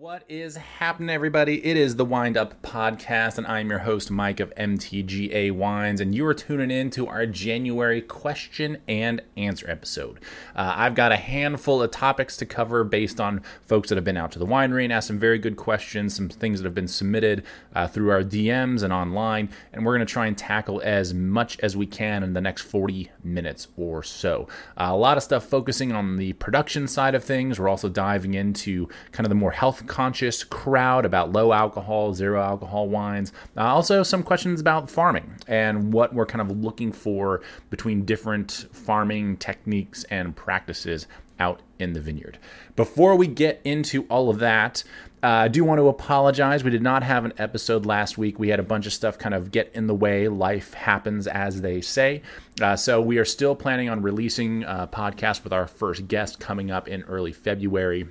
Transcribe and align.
What 0.00 0.22
is 0.28 0.54
happening, 0.54 1.10
everybody? 1.10 1.66
It 1.66 1.76
is 1.76 1.96
the 1.96 2.04
Wind 2.04 2.36
Up 2.36 2.62
Podcast, 2.62 3.36
and 3.36 3.44
I'm 3.48 3.68
your 3.68 3.80
host, 3.80 4.12
Mike 4.12 4.38
of 4.38 4.54
MTGA 4.54 5.50
Wines, 5.50 6.00
and 6.00 6.14
you 6.14 6.24
are 6.26 6.34
tuning 6.34 6.70
in 6.70 6.90
to 6.90 7.08
our 7.08 7.26
January 7.26 8.00
question 8.00 8.78
and 8.86 9.20
answer 9.36 9.68
episode. 9.68 10.20
Uh, 10.54 10.72
I've 10.76 10.94
got 10.94 11.10
a 11.10 11.16
handful 11.16 11.82
of 11.82 11.90
topics 11.90 12.36
to 12.36 12.46
cover 12.46 12.84
based 12.84 13.20
on 13.20 13.42
folks 13.66 13.88
that 13.88 13.96
have 13.96 14.04
been 14.04 14.16
out 14.16 14.30
to 14.32 14.38
the 14.38 14.46
winery 14.46 14.84
and 14.84 14.92
asked 14.92 15.08
some 15.08 15.18
very 15.18 15.36
good 15.36 15.56
questions, 15.56 16.14
some 16.14 16.28
things 16.28 16.60
that 16.60 16.64
have 16.64 16.76
been 16.76 16.86
submitted 16.86 17.42
uh, 17.74 17.88
through 17.88 18.12
our 18.12 18.22
DMs 18.22 18.84
and 18.84 18.92
online, 18.92 19.48
and 19.72 19.84
we're 19.84 19.96
going 19.96 20.06
to 20.06 20.12
try 20.12 20.28
and 20.28 20.38
tackle 20.38 20.80
as 20.84 21.12
much 21.12 21.58
as 21.58 21.76
we 21.76 21.86
can 21.86 22.22
in 22.22 22.34
the 22.34 22.40
next 22.40 22.62
40 22.62 23.10
minutes 23.24 23.66
or 23.76 24.04
so. 24.04 24.46
Uh, 24.76 24.90
a 24.90 24.96
lot 24.96 25.16
of 25.16 25.24
stuff 25.24 25.44
focusing 25.44 25.90
on 25.90 26.18
the 26.18 26.34
production 26.34 26.86
side 26.86 27.16
of 27.16 27.24
things. 27.24 27.58
We're 27.58 27.68
also 27.68 27.88
diving 27.88 28.34
into 28.34 28.88
kind 29.10 29.26
of 29.26 29.30
the 29.30 29.34
more 29.34 29.50
health 29.50 29.87
conscious 29.88 30.44
crowd 30.44 31.04
about 31.04 31.32
low 31.32 31.52
alcohol, 31.52 32.14
zero 32.14 32.40
alcohol 32.40 32.88
wines. 32.88 33.32
Uh, 33.56 33.62
also, 33.62 34.02
some 34.02 34.22
questions 34.22 34.60
about 34.60 34.90
farming 34.90 35.34
and 35.46 35.92
what 35.92 36.14
we're 36.14 36.26
kind 36.26 36.40
of 36.40 36.56
looking 36.62 36.92
for 36.92 37.40
between 37.70 38.04
different 38.04 38.66
farming 38.72 39.36
techniques 39.38 40.04
and 40.04 40.36
practices 40.36 41.06
out 41.40 41.60
in 41.78 41.92
the 41.92 42.00
vineyard. 42.00 42.38
Before 42.76 43.16
we 43.16 43.26
get 43.26 43.60
into 43.64 44.04
all 44.04 44.28
of 44.30 44.38
that, 44.40 44.82
uh, 45.22 45.26
I 45.26 45.48
do 45.48 45.64
want 45.64 45.80
to 45.80 45.88
apologize. 45.88 46.62
We 46.62 46.70
did 46.70 46.82
not 46.82 47.02
have 47.02 47.24
an 47.24 47.32
episode 47.38 47.86
last 47.86 48.18
week. 48.18 48.38
We 48.38 48.48
had 48.48 48.60
a 48.60 48.64
bunch 48.64 48.86
of 48.86 48.92
stuff 48.92 49.18
kind 49.18 49.34
of 49.34 49.50
get 49.50 49.70
in 49.74 49.86
the 49.86 49.94
way. 49.94 50.28
Life 50.28 50.74
happens, 50.74 51.26
as 51.26 51.60
they 51.60 51.80
say. 51.80 52.22
Uh, 52.60 52.76
so 52.76 53.00
we 53.00 53.18
are 53.18 53.24
still 53.24 53.56
planning 53.56 53.88
on 53.88 54.02
releasing 54.02 54.62
a 54.62 54.88
podcast 54.92 55.42
with 55.42 55.52
our 55.52 55.66
first 55.66 56.06
guest 56.06 56.38
coming 56.38 56.70
up 56.70 56.86
in 56.86 57.02
early 57.04 57.32
February 57.32 58.06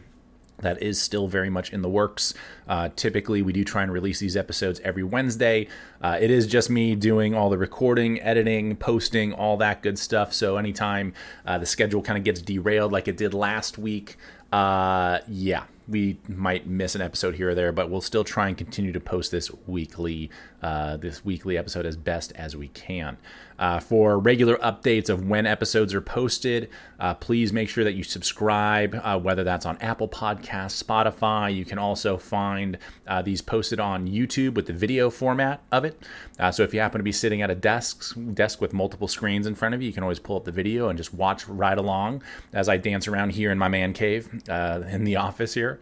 that 0.60 0.82
is 0.82 1.00
still 1.02 1.28
very 1.28 1.50
much 1.50 1.72
in 1.72 1.82
the 1.82 1.90
works. 1.90 2.34
Uh, 2.68 2.90
typically, 2.96 3.42
we 3.42 3.54
do 3.54 3.64
try 3.64 3.84
and 3.84 3.92
release 3.92 4.20
these 4.20 4.36
episodes 4.36 4.80
every 4.84 5.04
Wednesday. 5.04 5.68
Uh, 6.02 6.18
it 6.20 6.32
is 6.32 6.48
just 6.48 6.70
me 6.70 6.96
doing 6.96 7.36
all 7.36 7.50
the 7.50 7.58
recording, 7.58 8.20
editing, 8.22 8.76
posting, 8.76 9.34
all 9.34 9.58
that 9.58 9.82
good 9.82 10.00
stuff. 10.00 10.34
So, 10.34 10.58
anytime 10.58 11.14
uh, 11.46 11.58
the 11.58 11.66
schedule 11.66 12.02
kind 12.02 12.18
of 12.18 12.24
gets 12.24 12.42
derailed 12.42 12.92
like 12.92 13.08
it 13.08 13.18
did 13.18 13.34
last 13.34 13.78
week, 13.78 14.18
uh, 14.52 15.20
yeah, 15.28 15.64
we 15.88 16.20
might 16.28 16.68
miss 16.68 16.96
an 16.96 17.02
episode 17.02 17.36
here 17.36 17.52
or 17.52 17.56
there, 17.56 17.72
but 17.72 17.90
we'll 17.90 18.02
still 18.02 18.24
try 18.24 18.48
and 18.48 18.58
continue 18.58 18.92
to 18.92 19.00
post 19.00 19.32
this 19.32 19.50
weekly, 19.66 20.30
uh, 20.62 20.98
this 20.98 21.24
weekly 21.24 21.58
episode 21.58 21.86
as 21.86 21.96
best 21.96 22.34
as 22.36 22.56
we 22.56 22.68
can. 22.70 23.18
Uh, 23.60 23.80
for 23.80 24.20
regular 24.20 24.56
updates 24.58 25.10
of 25.10 25.28
when 25.28 25.48
episodes 25.48 25.94
are 25.94 26.02
posted, 26.02 26.70
uh, 27.00 27.14
please 27.16 27.52
make 27.52 27.70
sure 27.70 27.84
that 27.84 27.94
you 27.94 28.04
subscribe, 28.04 29.00
uh, 29.04 29.18
whether 29.18 29.44
that's 29.44 29.66
on 29.66 29.78
Apple 29.78 30.08
Podcasts, 30.08 30.84
Spotify. 30.84 31.56
You 31.56 31.66
can 31.66 31.80
also 31.80 32.18
find 32.18 32.78
uh, 33.08 33.22
these 33.24 33.42
posted 33.42 33.80
on 33.80 34.08
YouTube 34.08 34.54
with 34.54 34.68
the 34.68 34.74
video 34.74 35.10
format 35.10 35.62
of 35.72 35.86
it. 35.86 36.00
Uh, 36.38 36.52
so 36.52 36.62
if 36.62 36.74
you 36.74 36.80
happen 36.80 37.00
to 37.00 37.04
be 37.04 37.12
sitting 37.12 37.42
at 37.42 37.50
a 37.50 37.56
desk, 37.56 38.16
desk 38.34 38.62
with 38.62 38.74
multiple 38.74 39.08
screens 39.08 39.48
in 39.48 39.56
front 39.56 39.74
of 39.74 39.82
you, 39.82 39.88
you 39.88 39.94
can 39.94 40.04
always 40.04 40.20
pull 40.20 40.38
up 40.38 40.46
the 40.46 40.52
video 40.52 40.90
and 40.90 40.98
just 40.98 41.14
watch 41.14 41.48
right 41.48 41.78
along 41.78 42.22
as 42.54 42.70
I 42.70 42.78
dance 42.78 43.08
around 43.08 43.32
here 43.32 43.52
in 43.52 43.58
my 43.58 43.70
man 43.70 43.94
cave 43.94 44.30
in 44.48 45.04
the 45.04 45.16
office 45.16 45.56
here. 45.56 45.77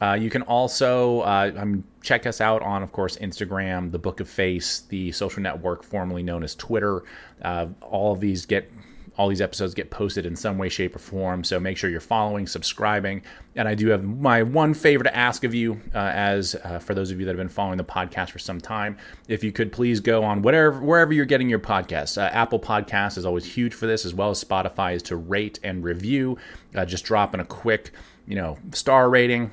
Uh, 0.00 0.14
you 0.14 0.28
can 0.28 0.42
also 0.42 1.20
uh, 1.20 1.52
um, 1.56 1.84
check 2.02 2.26
us 2.26 2.40
out 2.40 2.62
on, 2.62 2.82
of 2.82 2.92
course, 2.92 3.16
Instagram, 3.16 3.90
the 3.90 3.98
Book 3.98 4.20
of 4.20 4.28
Face, 4.28 4.80
the 4.80 5.12
social 5.12 5.42
network 5.42 5.82
formerly 5.82 6.22
known 6.22 6.42
as 6.42 6.54
Twitter. 6.54 7.04
Uh, 7.40 7.68
all 7.80 8.12
of 8.12 8.20
these 8.20 8.44
get 8.44 8.70
all 9.16 9.28
these 9.28 9.40
episodes 9.40 9.74
get 9.74 9.90
posted 9.90 10.26
in 10.26 10.34
some 10.34 10.58
way, 10.58 10.68
shape, 10.68 10.96
or 10.96 10.98
form. 10.98 11.44
So 11.44 11.60
make 11.60 11.76
sure 11.76 11.88
you're 11.88 12.00
following, 12.00 12.46
subscribing. 12.46 13.22
And 13.54 13.68
I 13.68 13.74
do 13.74 13.88
have 13.88 14.02
my 14.02 14.42
one 14.42 14.74
favor 14.74 15.04
to 15.04 15.16
ask 15.16 15.44
of 15.44 15.54
you, 15.54 15.80
uh, 15.94 15.98
as 15.98 16.56
uh, 16.64 16.80
for 16.80 16.94
those 16.94 17.12
of 17.12 17.20
you 17.20 17.26
that 17.26 17.30
have 17.30 17.38
been 17.38 17.48
following 17.48 17.78
the 17.78 17.84
podcast 17.84 18.30
for 18.30 18.40
some 18.40 18.60
time, 18.60 18.98
if 19.28 19.44
you 19.44 19.52
could 19.52 19.70
please 19.70 20.00
go 20.00 20.24
on 20.24 20.42
whatever 20.42 20.80
wherever 20.80 21.12
you're 21.12 21.24
getting 21.24 21.48
your 21.48 21.60
podcasts. 21.60 22.18
Uh, 22.20 22.28
Apple 22.32 22.58
Podcasts 22.58 23.16
is 23.16 23.24
always 23.24 23.44
huge 23.44 23.74
for 23.74 23.86
this, 23.86 24.04
as 24.04 24.12
well 24.12 24.30
as 24.30 24.42
Spotify 24.42 24.96
is 24.96 25.02
to 25.04 25.16
rate 25.16 25.60
and 25.62 25.84
review. 25.84 26.36
Uh, 26.74 26.84
just 26.84 27.08
in 27.08 27.40
a 27.40 27.44
quick, 27.44 27.92
you 28.26 28.36
know, 28.36 28.58
star 28.72 29.08
rating 29.10 29.52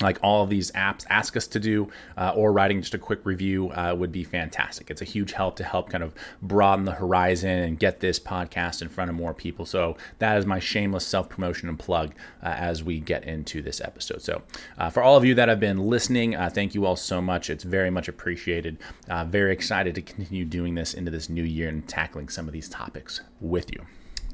like 0.00 0.18
all 0.22 0.42
of 0.42 0.50
these 0.50 0.72
apps 0.72 1.04
ask 1.08 1.36
us 1.36 1.46
to 1.46 1.60
do, 1.60 1.88
uh, 2.16 2.32
or 2.34 2.52
writing 2.52 2.80
just 2.80 2.94
a 2.94 2.98
quick 2.98 3.24
review 3.24 3.70
uh, 3.70 3.94
would 3.96 4.10
be 4.10 4.24
fantastic. 4.24 4.90
It's 4.90 5.02
a 5.02 5.04
huge 5.04 5.32
help 5.32 5.56
to 5.56 5.64
help 5.64 5.88
kind 5.88 6.02
of 6.02 6.14
broaden 6.42 6.84
the 6.84 6.92
horizon 6.92 7.50
and 7.50 7.78
get 7.78 8.00
this 8.00 8.18
podcast 8.18 8.82
in 8.82 8.88
front 8.88 9.10
of 9.10 9.16
more 9.16 9.32
people. 9.32 9.64
So 9.66 9.96
that 10.18 10.36
is 10.36 10.46
my 10.46 10.58
shameless 10.58 11.06
self 11.06 11.28
promotion 11.28 11.68
and 11.68 11.78
plug 11.78 12.14
uh, 12.42 12.48
as 12.48 12.82
we 12.82 12.98
get 13.00 13.24
into 13.24 13.62
this 13.62 13.80
episode. 13.80 14.22
So 14.22 14.42
uh, 14.78 14.90
for 14.90 15.02
all 15.02 15.16
of 15.16 15.24
you 15.24 15.34
that 15.36 15.48
have 15.48 15.60
been 15.60 15.78
listening, 15.78 16.34
uh, 16.34 16.50
thank 16.52 16.74
you 16.74 16.86
all 16.86 16.96
so 16.96 17.20
much. 17.20 17.48
It's 17.48 17.64
very 17.64 17.90
much 17.90 18.08
appreciated. 18.08 18.78
Uh, 19.08 19.24
very 19.24 19.52
excited 19.52 19.94
to 19.94 20.02
continue 20.02 20.44
doing 20.44 20.74
this 20.74 20.94
into 20.94 21.10
this 21.10 21.28
new 21.28 21.44
year 21.44 21.68
and 21.68 21.86
tackling 21.88 22.28
some 22.28 22.48
of 22.48 22.52
these 22.52 22.68
topics 22.68 23.20
with 23.40 23.70
you. 23.70 23.86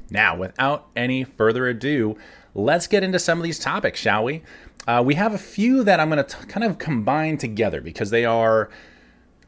Now, 0.09 0.35
without 0.35 0.89
any 0.95 1.23
further 1.23 1.67
ado, 1.67 2.17
let's 2.53 2.87
get 2.87 3.03
into 3.03 3.19
some 3.19 3.37
of 3.37 3.43
these 3.43 3.59
topics, 3.59 3.99
shall 3.99 4.23
we? 4.23 4.43
Uh, 4.87 5.01
we 5.05 5.15
have 5.15 5.33
a 5.33 5.37
few 5.37 5.83
that 5.83 5.99
I'm 5.99 6.09
going 6.09 6.23
to 6.23 6.37
kind 6.47 6.63
of 6.63 6.77
combine 6.77 7.37
together 7.37 7.81
because 7.81 8.09
they 8.09 8.25
are 8.25 8.69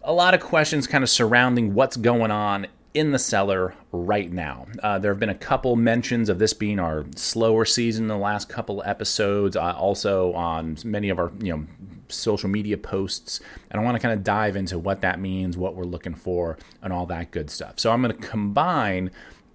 a 0.03 0.13
lot 0.13 0.33
of 0.33 0.41
questions 0.41 0.85
kind 0.85 1.03
of 1.03 1.09
surrounding 1.09 1.73
what's 1.73 1.97
going 1.97 2.31
on 2.31 2.67
in 2.93 3.11
the 3.11 3.19
cellar 3.19 3.73
right 3.91 4.31
now. 4.31 4.67
Uh, 4.81 4.99
there 4.99 5.11
have 5.11 5.19
been 5.19 5.29
a 5.29 5.35
couple 5.35 5.75
mentions 5.75 6.29
of 6.29 6.37
this 6.37 6.53
being 6.53 6.79
our 6.79 7.05
slower 7.15 7.65
season 7.65 8.03
in 8.03 8.07
the 8.07 8.17
last 8.17 8.49
couple 8.49 8.83
episodes, 8.85 9.55
uh, 9.55 9.73
also 9.73 10.31
on 10.33 10.77
many 10.83 11.09
of 11.09 11.17
our 11.17 11.31
you 11.39 11.57
know 11.57 11.65
social 12.09 12.49
media 12.49 12.77
posts, 12.77 13.39
and 13.71 13.81
I 13.81 13.83
want 13.83 13.95
to 13.95 13.99
kind 13.99 14.13
of 14.13 14.23
dive 14.23 14.55
into 14.55 14.77
what 14.77 15.01
that 15.01 15.19
means, 15.19 15.57
what 15.57 15.75
we're 15.75 15.85
looking 15.85 16.13
for, 16.13 16.57
and 16.83 16.93
all 16.93 17.07
that 17.07 17.31
good 17.31 17.49
stuff. 17.49 17.79
So 17.79 17.91
I'm 17.91 18.01
going 18.03 18.15
to 18.15 18.27
combine 18.27 19.09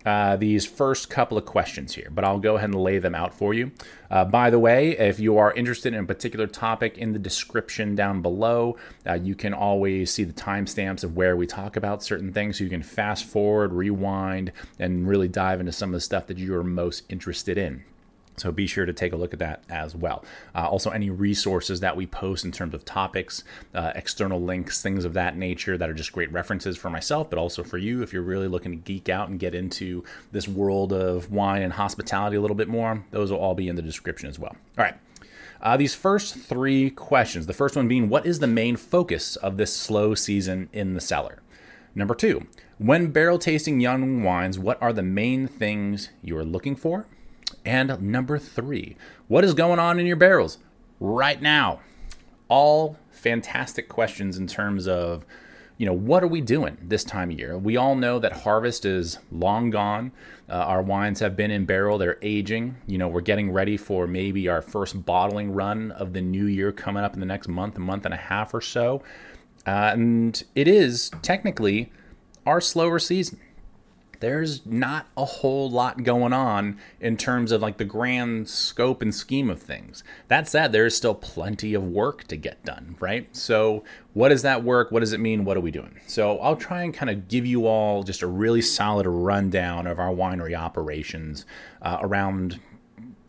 uh, 0.09 0.37
these 0.37 0.65
first 0.67 1.11
couple 1.11 1.37
of 1.39 1.45
questions 1.45 1.95
here, 1.95 2.09
but 2.11 2.25
I'll 2.25 2.39
go 2.39 2.57
ahead 2.57 2.71
and 2.71 2.81
lay 2.81 2.99
them 2.99 3.15
out 3.15 3.35
for 3.35 3.53
you. 3.53 3.71
Uh, 4.11 4.25
by 4.25 4.49
the 4.49 4.59
way, 4.59 4.99
if 4.99 5.21
you 5.21 5.37
are 5.37 5.53
interested 5.53 5.93
in 5.93 6.01
a 6.01 6.07
particular 6.07 6.47
topic 6.47 6.97
in 6.97 7.13
the 7.13 7.19
description 7.19 7.95
down 7.95 8.23
below, 8.23 8.77
uh, 9.07 9.15
you 9.15 9.35
can 9.35 9.53
always 9.53 10.11
see 10.11 10.25
the 10.25 10.33
timestamps 10.33 11.05
of 11.05 11.15
where 11.15 11.37
we 11.37 11.47
talk 11.47 11.77
about 11.77 12.03
certain 12.03 12.33
things. 12.33 12.59
So 12.59 12.65
you 12.65 12.71
can 12.71 12.83
fast 12.83 13.27
forward, 13.27 13.73
rewind, 13.73 14.51
and 14.79 15.07
really 15.07 15.29
dive 15.29 15.61
into 15.61 15.73
some 15.73 15.91
of 15.91 15.95
the 15.95 16.01
stuff 16.01 16.27
that 16.29 16.39
you 16.39 16.55
are 16.57 16.65
most 16.65 17.05
interested 17.11 17.59
in. 17.59 17.85
So 18.39 18.53
be 18.53 18.67
sure 18.67 18.87
to 18.87 18.93
take 18.93 19.13
a 19.13 19.17
look 19.17 19.33
at 19.33 19.39
that 19.41 19.63
as 19.69 19.95
well. 19.95 20.25
Uh, 20.55 20.69
also, 20.69 20.91
any 20.91 21.11
resources 21.11 21.81
that 21.81 21.97
we 21.97 22.07
post 22.07 22.45
in 22.45 22.53
terms 22.53 22.75
of 22.75 22.85
topics, 22.85 23.45
uh, 23.75 23.93
external 23.95 24.41
links, 24.41 24.83
things 24.83 25.05
of 25.05 25.13
that 25.15 25.37
nature 25.37 25.77
that 25.77 25.89
are 25.89 25.95
just 25.95 26.13
great 26.13 26.33
references 26.33 26.77
for 26.77 26.91
myself, 26.91 27.29
but 27.31 27.39
also 27.39 27.63
for 27.63 27.79
you 27.79 28.03
if 28.03 28.13
you're 28.13 28.23
really 28.23 28.49
looking 28.49 28.73
to 28.73 28.79
geek 28.79 29.09
out 29.09 29.29
and 29.29 29.39
get 29.39 29.55
into 29.55 30.05
this 30.33 30.49
world 30.49 30.93
of 30.93 31.31
wine 31.31 31.63
and 31.63 31.73
hospitality 31.73 32.37
a 32.37 32.41
little 32.41 32.57
bit 32.57 32.69
more, 32.69 33.05
those 33.11 33.31
will 33.31 33.39
all 33.39 33.55
be 33.55 33.69
in 33.69 33.77
the 33.77 33.83
description 33.83 34.29
as 34.29 34.39
well. 34.39 34.57
All 34.77 34.85
right. 34.85 34.97
Uh, 35.61 35.77
these 35.77 35.95
first 35.95 36.37
three 36.37 36.89
questions 36.91 37.47
the 37.47 37.53
first 37.53 37.75
one 37.75 37.89
being, 37.89 38.09
what 38.09 38.27
is 38.27 38.39
the 38.39 38.47
main 38.47 38.77
focus 38.77 39.37
of 39.37 39.57
this 39.57 39.75
slow 39.75 40.15
season 40.15 40.69
in 40.73 40.95
the 40.95 41.01
cellar? 41.01 41.43
Number 41.95 42.15
two, 42.15 42.47
when 42.79 43.11
barrel 43.11 43.41
tasting 43.41 43.81
young 43.81 44.23
wines, 44.23 44.57
what 44.59 44.81
are 44.81 44.93
the 44.93 45.03
main 45.03 45.49
things 45.49 46.11
you 46.23 46.37
are 46.39 46.45
looking 46.45 46.77
for? 46.77 47.07
And 47.65 48.01
number 48.01 48.39
three, 48.39 48.97
what 49.29 49.45
is 49.45 49.55
going 49.55 49.79
on 49.79 49.99
in 50.01 50.07
your 50.07 50.17
barrels 50.17 50.59
right 51.01 51.41
now? 51.41 51.81
All 52.49 52.97
fantastic 53.11 53.89
questions 53.89 54.39
in 54.39 54.47
terms 54.47 54.89
of, 54.89 55.25
you 55.77 55.87
know, 55.87 55.93
what 55.93 56.23
are 56.25 56.29
we 56.29 56.41
doing 56.41 56.77
this 56.81 57.05
time 57.05 57.31
of 57.31 57.39
year? 57.39 57.59
We 57.59 57.77
all 57.77 57.95
know 57.95 58.19
that 58.19 58.33
harvest 58.33 58.85
is 58.85 59.19
long 59.31 59.71
gone. 59.71 60.13
Uh, 60.49 60.55
our 60.55 60.83
wines 60.83 61.21
have 61.21 61.37
been 61.37 61.51
in 61.51 61.67
barrel, 61.67 61.99
they're 61.99 62.19
aging. 62.23 62.77
You 62.87 62.99
know, 62.99 63.09
we're 63.09 63.21
getting 63.21 63.51
ready 63.51 63.77
for 63.77 64.07
maybe 64.07 64.49
our 64.49 64.63
first 64.63 65.05
bottling 65.05 65.53
run 65.53 65.93
of 65.93 66.15
the 66.15 66.21
new 66.21 66.47
year 66.47 66.73
coming 66.73 67.05
up 67.05 67.15
in 67.15 67.21
the 67.21 67.27
next 67.27 67.49
month, 67.49 67.77
a 67.77 67.81
month 67.81 68.07
and 68.07 68.15
a 68.15 68.19
half 68.19 68.55
or 68.55 68.61
so. 68.61 69.03
Uh, 69.67 69.91
and 69.93 70.43
it 70.55 70.67
is 70.67 71.11
technically 71.23 71.93
our 72.47 72.61
slower 72.61 72.99
season 72.99 73.39
there's 74.21 74.67
not 74.67 75.07
a 75.17 75.25
whole 75.25 75.71
lot 75.71 76.03
going 76.03 76.33
on 76.33 76.79
in 77.01 77.17
terms 77.17 77.53
of 77.53 77.63
like 77.63 77.77
the 77.77 77.85
grand 77.85 78.49
scope 78.49 79.01
and 79.01 79.15
scheme 79.15 79.49
of 79.49 79.61
things. 79.63 80.03
That 80.29 80.49
said, 80.49 80.73
there 80.73 80.87
is 80.87 80.97
still 80.97 81.15
plenty 81.15 81.75
of 81.75 81.83
work 81.83 82.25
to 82.29 82.37
get 82.37 82.65
done, 82.65 82.97
right? 83.01 83.35
So, 83.37 83.85
what 84.15 84.31
does 84.31 84.43
that 84.43 84.65
work? 84.65 84.91
What 84.91 85.01
does 85.01 85.13
it 85.13 85.21
mean? 85.21 85.45
What 85.45 85.57
are 85.57 85.61
we 85.61 85.71
doing? 85.71 86.01
So, 86.07 86.39
I'll 86.41 86.57
try 86.57 86.83
and 86.83 86.93
kind 86.93 87.11
of 87.11 87.29
give 87.29 87.47
you 87.47 87.67
all 87.67 88.03
just 88.03 88.23
a 88.23 88.27
really 88.27 88.63
solid 88.63 89.07
rundown 89.07 89.87
of 89.87 89.99
our 89.99 90.13
winery 90.13 90.59
operations 90.59 91.47
uh, 91.83 91.99
around 92.01 92.61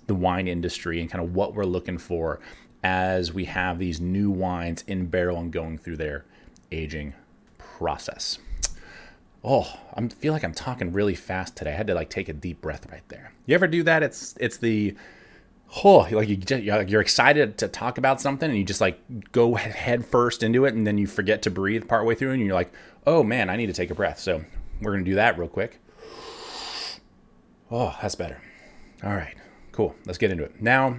the 0.08 0.16
wine 0.16 0.48
industry 0.48 1.00
and 1.00 1.10
kind 1.10 1.24
of 1.24 1.36
what 1.36 1.54
we're 1.54 1.66
looking 1.66 2.00
for 2.00 2.40
as 2.84 3.34
we 3.34 3.46
have 3.46 3.78
these 3.78 4.00
new 4.02 4.32
wines 4.32 4.84
in 4.88 5.06
barrel 5.06 5.38
and 5.38 5.52
going 5.52 5.78
through 5.78 5.98
their 5.98 6.26
aging 6.72 7.14
process. 7.58 8.40
Oh, 9.44 9.74
I 9.94 10.06
feel 10.08 10.34
like 10.34 10.44
I'm 10.44 10.54
talking 10.54 10.92
really 10.92 11.16
fast 11.16 11.56
today. 11.56 11.72
I 11.72 11.76
had 11.76 11.88
to 11.88 11.94
like 11.94 12.10
take 12.10 12.28
a 12.28 12.34
deep 12.34 12.62
breath 12.62 12.90
right 12.92 13.08
there. 13.08 13.32
You 13.46 13.56
ever 13.56 13.68
do 13.68 13.84
that? 13.84 14.04
It's 14.04 14.36
it's 14.40 14.58
the 14.58 14.96
oh, 15.84 16.08
like 16.12 16.28
you 16.28 16.38
you're 16.58 17.02
excited 17.02 17.58
to 17.60 17.68
talk 17.68 17.98
about 17.98 18.20
something 18.20 18.50
and 18.50 18.58
you 18.58 18.66
just 18.66 18.82
like 18.82 19.00
go 19.32 19.56
head 19.56 20.06
first 20.06 20.44
into 20.44 20.66
it 20.66 20.74
and 20.74 20.86
then 20.86 20.98
you 20.98 21.08
forget 21.08 21.42
to 21.44 21.52
breathe 21.52 21.88
partway 21.88 22.16
through 22.16 22.32
and 22.32 22.44
you're 22.44 22.54
like, 22.54 22.72
oh 23.08 23.24
man, 23.24 23.50
I 23.50 23.56
need 23.56 23.68
to 23.68 23.74
take 23.74 23.92
a 23.92 23.96
breath. 23.96 24.20
So 24.20 24.44
we're 24.82 24.92
gonna 24.92 25.04
do 25.04 25.16
that 25.16 25.38
real 25.38 25.48
quick. 25.48 25.80
Oh, 27.72 27.96
that's 28.02 28.16
better. 28.16 28.42
All 29.04 29.16
right, 29.16 29.36
cool. 29.72 29.96
Let's 30.06 30.18
get 30.18 30.32
into 30.32 30.44
it 30.44 30.62
now. 30.62 30.98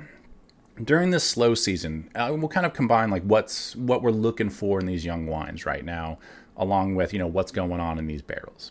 During 0.82 1.10
this 1.10 1.24
slow 1.24 1.54
season, 1.54 2.10
uh, 2.14 2.34
we'll 2.34 2.48
kind 2.48 2.64
of 2.64 2.72
combine 2.72 3.10
like 3.10 3.22
what's 3.24 3.76
what 3.76 4.02
we're 4.02 4.12
looking 4.12 4.48
for 4.48 4.80
in 4.80 4.86
these 4.86 5.04
young 5.04 5.26
wines 5.26 5.66
right 5.66 5.84
now, 5.84 6.18
along 6.60 6.94
with 6.94 7.12
you 7.12 7.18
know 7.18 7.26
what's 7.26 7.50
going 7.50 7.80
on 7.80 7.98
in 7.98 8.06
these 8.06 8.22
barrels. 8.22 8.70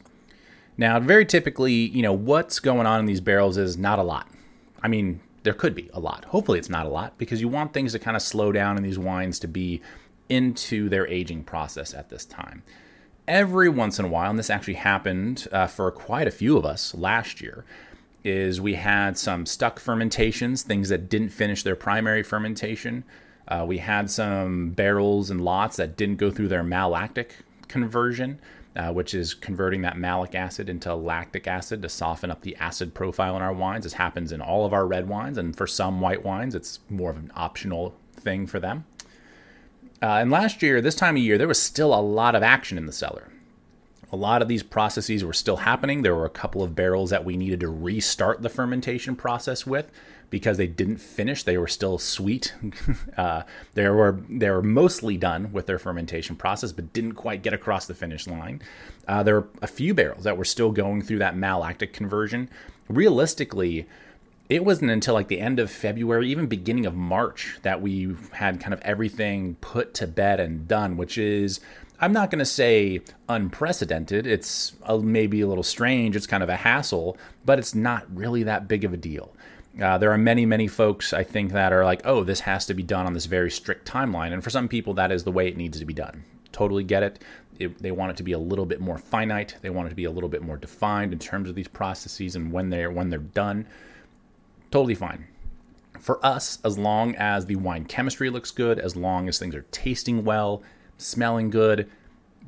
Now, 0.77 0.97
very 1.01 1.25
typically, 1.25 1.73
you 1.73 2.01
know 2.01 2.13
what's 2.13 2.61
going 2.61 2.87
on 2.87 3.01
in 3.01 3.05
these 3.05 3.19
barrels 3.19 3.57
is 3.57 3.77
not 3.77 3.99
a 3.99 4.03
lot. 4.03 4.29
I 4.81 4.87
mean, 4.87 5.19
there 5.43 5.53
could 5.53 5.75
be 5.75 5.89
a 5.93 5.99
lot. 5.99 6.23
Hopefully, 6.25 6.59
it's 6.59 6.69
not 6.69 6.85
a 6.85 6.89
lot 6.89 7.17
because 7.17 7.41
you 7.41 7.49
want 7.49 7.73
things 7.73 7.91
to 7.91 7.99
kind 7.99 8.15
of 8.15 8.23
slow 8.23 8.53
down 8.53 8.77
in 8.77 8.83
these 8.83 8.99
wines 8.99 9.39
to 9.39 9.47
be 9.47 9.81
into 10.29 10.87
their 10.87 11.07
aging 11.07 11.43
process 11.43 11.93
at 11.93 12.09
this 12.09 12.23
time. 12.23 12.63
Every 13.27 13.67
once 13.69 13.99
in 13.99 14.05
a 14.05 14.07
while, 14.07 14.29
and 14.29 14.39
this 14.39 14.49
actually 14.49 14.75
happened 14.75 15.47
uh, 15.51 15.67
for 15.67 15.91
quite 15.91 16.27
a 16.27 16.31
few 16.31 16.57
of 16.57 16.65
us 16.65 16.95
last 16.95 17.41
year, 17.41 17.65
is 18.23 18.61
we 18.61 18.75
had 18.75 19.17
some 19.17 19.45
stuck 19.45 19.79
fermentations, 19.79 20.63
things 20.63 20.89
that 20.89 21.09
didn't 21.09 21.29
finish 21.29 21.63
their 21.63 21.75
primary 21.75 22.23
fermentation. 22.23 23.03
Uh, 23.47 23.65
we 23.67 23.79
had 23.79 24.09
some 24.09 24.71
barrels 24.71 25.29
and 25.29 25.41
lots 25.43 25.77
that 25.77 25.97
didn't 25.97 26.17
go 26.17 26.29
through 26.31 26.47
their 26.47 26.63
malolactic 26.63 27.31
conversion 27.69 28.39
uh, 28.75 28.91
which 28.93 29.13
is 29.13 29.33
converting 29.33 29.81
that 29.81 29.97
malic 29.97 30.35
acid 30.35 30.69
into 30.69 30.93
lactic 30.93 31.47
acid 31.47 31.81
to 31.81 31.89
soften 31.89 32.29
up 32.29 32.41
the 32.41 32.55
acid 32.57 32.93
profile 32.93 33.35
in 33.35 33.41
our 33.41 33.53
wines. 33.53 33.83
This 33.83 33.93
happens 33.93 34.31
in 34.31 34.41
all 34.41 34.65
of 34.65 34.73
our 34.73 34.85
red 34.85 35.07
wines, 35.07 35.37
and 35.37 35.55
for 35.55 35.67
some 35.67 35.99
white 35.99 36.23
wines, 36.23 36.55
it's 36.55 36.79
more 36.89 37.09
of 37.09 37.17
an 37.17 37.31
optional 37.35 37.95
thing 38.13 38.45
for 38.45 38.59
them. 38.59 38.85
Uh, 40.01 40.17
and 40.21 40.31
last 40.31 40.61
year, 40.61 40.81
this 40.81 40.95
time 40.95 41.17
of 41.17 41.21
year, 41.21 41.37
there 41.37 41.47
was 41.47 41.61
still 41.61 41.93
a 41.93 41.99
lot 41.99 42.35
of 42.35 42.43
action 42.43 42.77
in 42.77 42.85
the 42.85 42.93
cellar. 42.93 43.29
A 44.11 44.15
lot 44.15 44.41
of 44.41 44.47
these 44.47 44.63
processes 44.63 45.25
were 45.25 45.33
still 45.33 45.57
happening. 45.57 46.01
There 46.01 46.15
were 46.15 46.25
a 46.25 46.29
couple 46.29 46.63
of 46.63 46.75
barrels 46.75 47.09
that 47.09 47.25
we 47.25 47.37
needed 47.37 47.59
to 47.59 47.69
restart 47.69 48.41
the 48.41 48.49
fermentation 48.49 49.15
process 49.15 49.67
with 49.67 49.91
because 50.29 50.57
they 50.57 50.67
didn't 50.67 50.97
finish. 50.97 51.43
They 51.43 51.57
were 51.57 51.67
still 51.67 51.97
sweet. 51.97 52.53
uh, 53.17 53.43
they 53.73 53.89
were 53.89 54.19
they 54.29 54.49
were 54.49 54.61
mostly 54.61 55.17
done 55.17 55.51
with 55.51 55.65
their 55.65 55.79
fermentation 55.79 56.35
process, 56.35 56.71
but 56.71 56.93
didn't 56.93 57.13
quite 57.13 57.43
get 57.43 57.53
across 57.53 57.85
the 57.85 57.93
finish 57.93 58.27
line. 58.27 58.61
Uh, 59.07 59.23
there 59.23 59.41
were 59.41 59.47
a 59.61 59.67
few 59.67 59.93
barrels 59.93 60.23
that 60.23 60.37
were 60.37 60.45
still 60.45 60.71
going 60.71 61.01
through 61.01 61.19
that 61.19 61.35
malolactic 61.35 61.93
conversion. 61.93 62.49
Realistically, 62.87 63.87
it 64.49 64.65
wasn't 64.65 64.91
until 64.91 65.13
like 65.13 65.27
the 65.27 65.39
end 65.39 65.59
of 65.59 65.69
February, 65.69 66.29
even 66.29 66.47
beginning 66.47 66.85
of 66.85 66.95
March, 66.95 67.59
that 67.61 67.81
we 67.81 68.15
had 68.33 68.59
kind 68.59 68.73
of 68.73 68.81
everything 68.81 69.55
put 69.61 69.93
to 69.95 70.07
bed 70.07 70.39
and 70.39 70.67
done, 70.67 70.97
which 70.97 71.17
is 71.17 71.59
I'm 72.01 72.13
not 72.13 72.31
going 72.31 72.39
to 72.39 72.45
say 72.45 73.01
unprecedented. 73.27 74.25
It's 74.25 74.73
a, 74.83 74.97
maybe 74.97 75.41
a 75.41 75.47
little 75.47 75.63
strange. 75.63 76.15
It's 76.15 76.27
kind 76.27 76.41
of 76.41 76.49
a 76.49 76.55
hassle, 76.55 77.17
but 77.45 77.59
it's 77.59 77.75
not 77.75 78.05
really 78.15 78.43
that 78.43 78.67
big 78.67 78.85
of 78.85 78.93
a 78.93 78.97
deal. 78.97 79.33
Uh, 79.81 79.97
there 79.97 80.11
are 80.11 80.17
many, 80.17 80.45
many 80.45 80.67
folks 80.67 81.13
I 81.13 81.23
think 81.23 81.51
that 81.53 81.71
are 81.71 81.85
like, 81.85 82.01
oh, 82.05 82.23
this 82.23 82.41
has 82.41 82.65
to 82.65 82.73
be 82.73 82.83
done 82.83 83.05
on 83.05 83.13
this 83.13 83.25
very 83.25 83.49
strict 83.49 83.87
timeline. 83.87 84.33
And 84.33 84.43
for 84.43 84.49
some 84.49 84.67
people, 84.67 84.93
that 84.95 85.11
is 85.11 85.23
the 85.23 85.31
way 85.31 85.47
it 85.47 85.57
needs 85.57 85.79
to 85.79 85.85
be 85.85 85.93
done. 85.93 86.23
Totally 86.51 86.83
get 86.83 87.03
it. 87.03 87.23
it. 87.59 87.81
They 87.81 87.91
want 87.91 88.11
it 88.11 88.17
to 88.17 88.23
be 88.23 88.33
a 88.33 88.39
little 88.39 88.65
bit 88.65 88.81
more 88.81 88.97
finite. 88.97 89.55
They 89.61 89.69
want 89.69 89.87
it 89.87 89.89
to 89.91 89.95
be 89.95 90.05
a 90.05 90.11
little 90.11 90.29
bit 90.29 90.41
more 90.41 90.57
defined 90.57 91.13
in 91.13 91.19
terms 91.19 91.49
of 91.49 91.55
these 91.55 91.67
processes 91.67 92.35
and 92.35 92.51
when 92.51 92.69
they're 92.69 92.91
when 92.91 93.09
they're 93.09 93.19
done. 93.19 93.67
Totally 94.71 94.95
fine. 94.95 95.27
For 95.99 96.23
us, 96.25 96.59
as 96.63 96.77
long 96.77 97.15
as 97.15 97.45
the 97.45 97.55
wine 97.55 97.85
chemistry 97.85 98.29
looks 98.29 98.51
good, 98.51 98.79
as 98.79 98.95
long 98.95 99.27
as 99.27 99.39
things 99.39 99.55
are 99.55 99.65
tasting 99.71 100.23
well, 100.23 100.61
smelling 100.97 101.49
good, 101.49 101.89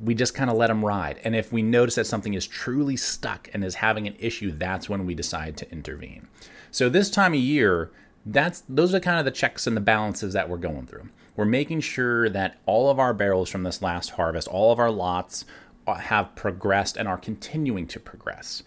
we 0.00 0.14
just 0.14 0.34
kind 0.34 0.50
of 0.50 0.56
let 0.56 0.68
them 0.68 0.84
ride. 0.84 1.20
And 1.24 1.36
if 1.36 1.52
we 1.52 1.62
notice 1.62 1.96
that 1.96 2.06
something 2.06 2.34
is 2.34 2.46
truly 2.46 2.96
stuck 2.96 3.50
and 3.52 3.64
is 3.64 3.76
having 3.76 4.06
an 4.06 4.16
issue, 4.18 4.50
that's 4.52 4.88
when 4.88 5.06
we 5.06 5.14
decide 5.14 5.56
to 5.58 5.70
intervene. 5.70 6.28
So 6.72 6.88
this 6.88 7.10
time 7.10 7.34
of 7.34 7.38
year, 7.38 7.90
that's 8.24 8.62
those 8.68 8.94
are 8.94 9.00
kind 9.00 9.18
of 9.18 9.24
the 9.24 9.30
checks 9.30 9.66
and 9.66 9.76
the 9.76 9.80
balances 9.80 10.32
that 10.32 10.48
we're 10.48 10.56
going 10.56 10.86
through. 10.86 11.10
We're 11.36 11.44
making 11.44 11.80
sure 11.80 12.28
that 12.30 12.58
all 12.66 12.90
of 12.90 12.98
our 12.98 13.14
barrels 13.14 13.50
from 13.50 13.62
this 13.62 13.82
last 13.82 14.10
harvest, 14.10 14.48
all 14.48 14.72
of 14.72 14.78
our 14.78 14.90
lots 14.90 15.44
uh, 15.86 15.94
have 15.94 16.34
progressed 16.34 16.96
and 16.96 17.06
are 17.06 17.18
continuing 17.18 17.86
to 17.88 18.00
progress. 18.00 18.62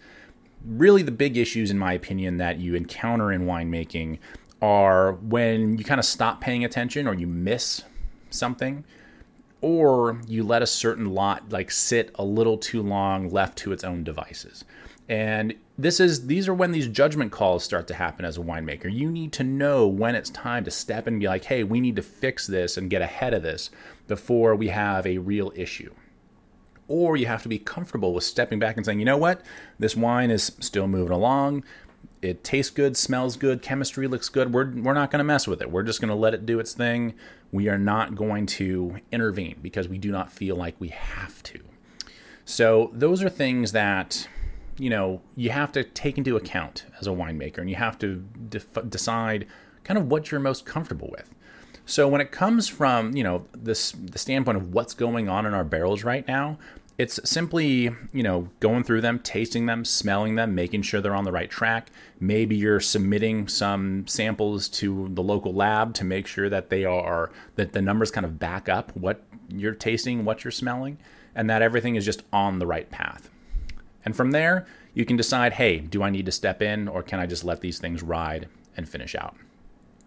Really 0.64 1.02
the 1.02 1.12
big 1.12 1.36
issues 1.36 1.70
in 1.70 1.78
my 1.78 1.92
opinion 1.92 2.38
that 2.38 2.58
you 2.58 2.74
encounter 2.74 3.32
in 3.32 3.44
winemaking 3.44 4.18
are 4.62 5.12
when 5.12 5.76
you 5.76 5.84
kind 5.84 5.98
of 5.98 6.04
stop 6.04 6.40
paying 6.40 6.64
attention 6.64 7.06
or 7.06 7.14
you 7.14 7.26
miss 7.26 7.82
something 8.30 8.84
or 9.60 10.20
you 10.28 10.44
let 10.44 10.62
a 10.62 10.66
certain 10.66 11.12
lot 11.12 11.50
like 11.50 11.70
sit 11.72 12.10
a 12.14 12.24
little 12.24 12.56
too 12.56 12.82
long 12.82 13.28
left 13.30 13.58
to 13.58 13.72
its 13.72 13.82
own 13.82 14.04
devices. 14.04 14.64
And 15.08 15.54
this 15.78 16.00
is 16.00 16.26
these 16.26 16.48
are 16.48 16.54
when 16.54 16.72
these 16.72 16.88
judgment 16.88 17.32
calls 17.32 17.62
start 17.62 17.86
to 17.88 17.94
happen 17.94 18.24
as 18.24 18.38
a 18.38 18.40
winemaker. 18.40 18.92
You 18.92 19.10
need 19.10 19.32
to 19.34 19.44
know 19.44 19.86
when 19.86 20.14
it's 20.14 20.30
time 20.30 20.64
to 20.64 20.70
step 20.70 21.06
and 21.06 21.20
be 21.20 21.26
like, 21.26 21.44
"Hey, 21.44 21.64
we 21.64 21.80
need 21.80 21.96
to 21.96 22.02
fix 22.02 22.46
this 22.46 22.76
and 22.76 22.88
get 22.88 23.02
ahead 23.02 23.34
of 23.34 23.42
this 23.42 23.70
before 24.08 24.54
we 24.54 24.68
have 24.68 25.06
a 25.06 25.18
real 25.18 25.52
issue." 25.54 25.92
Or 26.88 27.16
you 27.16 27.26
have 27.26 27.42
to 27.42 27.48
be 27.48 27.58
comfortable 27.58 28.14
with 28.14 28.24
stepping 28.24 28.58
back 28.58 28.76
and 28.76 28.86
saying, 28.86 29.00
"You 29.00 29.04
know 29.04 29.18
what? 29.18 29.42
This 29.78 29.96
wine 29.96 30.30
is 30.30 30.52
still 30.60 30.86
moving 30.86 31.12
along. 31.12 31.64
It 32.22 32.42
tastes 32.42 32.70
good, 32.70 32.96
smells 32.96 33.36
good, 33.36 33.60
chemistry 33.60 34.08
looks 34.08 34.30
good. 34.30 34.52
We're 34.52 34.70
we're 34.70 34.94
not 34.94 35.10
going 35.10 35.18
to 35.18 35.24
mess 35.24 35.46
with 35.46 35.60
it. 35.60 35.70
We're 35.70 35.82
just 35.82 36.00
going 36.00 36.08
to 36.08 36.14
let 36.14 36.32
it 36.32 36.46
do 36.46 36.58
its 36.58 36.72
thing. 36.72 37.14
We 37.52 37.68
are 37.68 37.78
not 37.78 38.14
going 38.14 38.46
to 38.46 38.96
intervene 39.12 39.56
because 39.62 39.88
we 39.88 39.98
do 39.98 40.10
not 40.10 40.32
feel 40.32 40.56
like 40.56 40.74
we 40.78 40.88
have 40.88 41.42
to." 41.44 41.60
So, 42.46 42.92
those 42.94 43.22
are 43.24 43.28
things 43.28 43.72
that 43.72 44.28
you 44.78 44.90
know 44.90 45.20
you 45.36 45.50
have 45.50 45.72
to 45.72 45.84
take 45.84 46.18
into 46.18 46.36
account 46.36 46.84
as 47.00 47.06
a 47.06 47.10
winemaker 47.10 47.58
and 47.58 47.70
you 47.70 47.76
have 47.76 47.98
to 47.98 48.24
def- 48.48 48.78
decide 48.88 49.46
kind 49.84 49.98
of 49.98 50.08
what 50.08 50.30
you're 50.30 50.40
most 50.40 50.66
comfortable 50.66 51.08
with. 51.10 51.30
So 51.84 52.08
when 52.08 52.20
it 52.20 52.32
comes 52.32 52.68
from 52.68 53.16
you 53.16 53.22
know 53.22 53.46
this 53.52 53.92
the 53.92 54.18
standpoint 54.18 54.56
of 54.56 54.74
what's 54.74 54.94
going 54.94 55.28
on 55.28 55.46
in 55.46 55.54
our 55.54 55.64
barrels 55.64 56.04
right 56.04 56.26
now 56.26 56.58
it's 56.98 57.20
simply 57.28 57.90
you 58.12 58.22
know 58.22 58.48
going 58.60 58.82
through 58.82 59.02
them 59.02 59.18
tasting 59.18 59.66
them 59.66 59.84
smelling 59.84 60.34
them 60.34 60.54
making 60.54 60.82
sure 60.82 61.00
they're 61.00 61.14
on 61.14 61.24
the 61.24 61.32
right 61.32 61.50
track. 61.50 61.90
Maybe 62.20 62.56
you're 62.56 62.80
submitting 62.80 63.48
some 63.48 64.06
samples 64.06 64.68
to 64.68 65.08
the 65.12 65.22
local 65.22 65.52
lab 65.52 65.94
to 65.94 66.04
make 66.04 66.26
sure 66.26 66.48
that 66.48 66.70
they 66.70 66.84
are 66.84 67.30
that 67.56 67.72
the 67.72 67.82
numbers 67.82 68.10
kind 68.10 68.24
of 68.24 68.38
back 68.38 68.68
up 68.68 68.96
what 68.96 69.22
you're 69.48 69.74
tasting 69.74 70.24
what 70.24 70.42
you're 70.42 70.50
smelling 70.50 70.98
and 71.34 71.48
that 71.50 71.62
everything 71.62 71.96
is 71.96 72.04
just 72.04 72.22
on 72.32 72.58
the 72.58 72.66
right 72.66 72.90
path 72.90 73.30
and 74.06 74.16
from 74.16 74.30
there, 74.30 74.64
you 74.94 75.04
can 75.04 75.16
decide 75.16 75.54
hey, 75.54 75.78
do 75.80 76.02
I 76.02 76.08
need 76.08 76.24
to 76.24 76.32
step 76.32 76.62
in 76.62 76.88
or 76.88 77.02
can 77.02 77.20
I 77.20 77.26
just 77.26 77.44
let 77.44 77.60
these 77.60 77.78
things 77.78 78.02
ride 78.02 78.48
and 78.76 78.88
finish 78.88 79.14
out? 79.14 79.36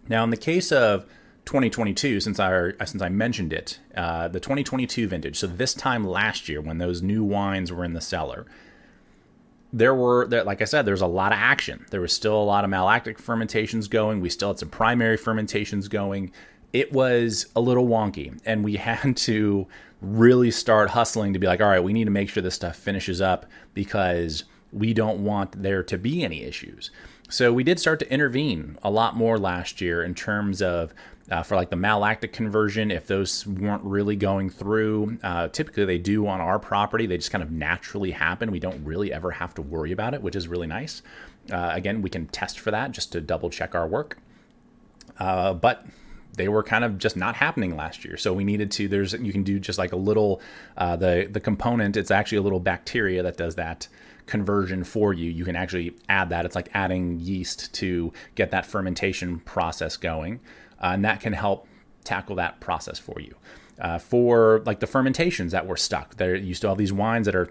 Now, 0.08 0.24
in 0.24 0.32
the 0.32 0.38
case 0.38 0.72
of 0.72 1.06
2022, 1.46 2.20
since 2.22 2.40
I 2.40 2.72
since 2.86 3.02
I 3.02 3.10
mentioned 3.10 3.54
it, 3.54 3.80
uh, 3.96 4.30
the 4.30 4.40
2022 4.40 5.08
vintage. 5.08 5.38
So 5.38 5.46
this 5.46 5.74
time 5.74 6.04
last 6.04 6.50
year, 6.50 6.62
when 6.62 6.80
those 6.80 7.02
new 7.02 7.24
wines 7.24 7.72
were 7.72 7.84
in 7.84 7.94
the 7.94 8.02
cellar, 8.02 8.46
there 9.74 9.94
were 9.94 10.26
like 10.28 10.62
I 10.62 10.66
said, 10.66 10.86
there 10.86 10.94
was 10.94 11.02
a 11.02 11.08
lot 11.08 11.32
of 11.32 11.38
action. 11.38 11.86
There 11.92 12.02
was 12.02 12.14
still 12.14 12.42
a 12.42 12.44
lot 12.44 12.64
of 12.64 12.72
malolactic 12.72 13.20
fermentations 13.20 13.88
going. 13.88 14.22
We 14.22 14.30
still 14.30 14.50
had 14.50 14.60
some 14.60 14.70
primary 14.70 15.18
fermentations 15.18 15.88
going. 15.88 16.32
It 16.72 16.92
was 16.92 17.48
a 17.56 17.62
little 17.62 17.88
wonky, 17.88 18.40
and 18.46 18.64
we 18.64 18.76
had 18.78 19.18
to 19.18 19.68
really 20.02 20.52
start 20.52 20.92
hustling 20.92 21.34
to 21.34 21.40
be 21.40 21.48
like, 21.48 21.62
all 21.62 21.70
right, 21.70 21.84
we 21.84 21.94
need 21.94 22.06
to 22.06 22.12
make 22.12 22.30
sure 22.30 22.42
this 22.42 22.56
stuff 22.56 22.76
finishes 22.76 23.20
up 23.20 23.46
because 23.74 24.46
we 24.72 24.94
don't 24.94 25.24
want 25.24 25.62
there 25.62 25.84
to 25.84 25.98
be 25.98 26.24
any 26.24 26.44
issues. 26.44 26.92
So 27.30 27.54
we 27.54 27.64
did 27.64 27.80
start 27.80 28.00
to 28.00 28.12
intervene 28.12 28.78
a 28.82 28.90
lot 28.90 29.16
more 29.16 29.38
last 29.38 29.82
year 29.82 30.04
in 30.04 30.16
terms 30.16 30.62
of 30.62 30.94
uh, 31.30 31.44
for 31.44 31.56
like 31.56 31.70
the 31.70 31.76
malolactic 31.76 32.34
conversion, 32.34 32.90
if 32.90 33.06
those 33.06 33.46
weren't 33.46 33.84
really 33.84 34.16
going 34.16 34.50
through, 34.50 35.20
uh, 35.22 35.48
typically 35.50 35.86
they 35.86 35.98
do 36.00 36.28
on 36.28 36.42
our 36.42 36.58
property. 36.58 37.06
They 37.06 37.18
just 37.18 37.32
kind 37.32 37.44
of 37.44 37.52
naturally 37.52 38.12
happen. 38.12 38.52
We 38.52 38.60
don't 38.60 38.84
really 38.84 39.14
ever 39.14 39.32
have 39.32 39.54
to 39.56 39.62
worry 39.62 39.92
about 39.92 40.16
it, 40.16 40.24
which 40.24 40.36
is 40.36 40.48
really 40.48 40.66
nice. 40.66 41.04
Uh, 41.52 41.70
again, 41.74 42.02
we 42.02 42.10
can 42.10 42.26
test 42.28 42.60
for 42.60 42.72
that 42.72 42.92
just 42.92 43.12
to 43.12 43.22
double 43.22 43.50
check 43.50 43.76
our 43.76 43.88
work. 43.88 44.18
Uh, 45.20 45.54
but 45.54 45.86
they 46.40 46.48
were 46.48 46.64
kind 46.64 46.86
of 46.86 46.98
just 46.98 47.18
not 47.18 47.36
happening 47.36 47.76
last 47.76 48.06
year. 48.06 48.16
So 48.16 48.32
we 48.32 48.46
needed 48.46 48.72
to. 48.72 48.88
There's 48.88 49.12
you 49.12 49.34
can 49.34 49.44
do 49.44 49.60
just 49.60 49.78
like 49.78 49.92
a 49.92 49.98
little 49.98 50.42
uh, 50.78 50.96
the 50.96 51.28
the 51.30 51.42
component. 51.42 51.98
It's 51.98 52.12
actually 52.12 52.38
a 52.38 52.42
little 52.42 52.62
bacteria 52.62 53.22
that 53.24 53.36
does 53.36 53.56
that 53.56 53.90
conversion 54.26 54.86
for 54.86 55.14
you. 55.14 55.30
You 55.30 55.44
can 55.44 55.58
actually 55.58 55.96
add 56.08 56.30
that. 56.30 56.46
It's 56.46 56.56
like 56.56 56.70
adding 56.74 57.20
yeast 57.20 57.74
to 57.74 58.14
get 58.36 58.52
that 58.52 58.66
fermentation 58.66 59.40
process 59.40 59.98
going, 59.98 60.40
uh, 60.82 60.92
and 60.94 61.04
that 61.04 61.20
can 61.20 61.34
help 61.34 61.68
tackle 62.06 62.38
that 62.38 62.62
process 62.62 62.98
for 62.98 63.20
you. 63.20 63.36
Uh, 63.78 63.98
for 63.98 64.62
like 64.66 64.80
the 64.80 64.88
fermentations 64.88 65.52
that 65.52 65.68
were 65.68 65.78
stuck, 65.78 66.16
there 66.16 66.36
you 66.38 66.54
still 66.54 66.70
have 66.70 66.78
these 66.78 66.94
wines 66.94 67.26
that 67.26 67.36
are 67.36 67.50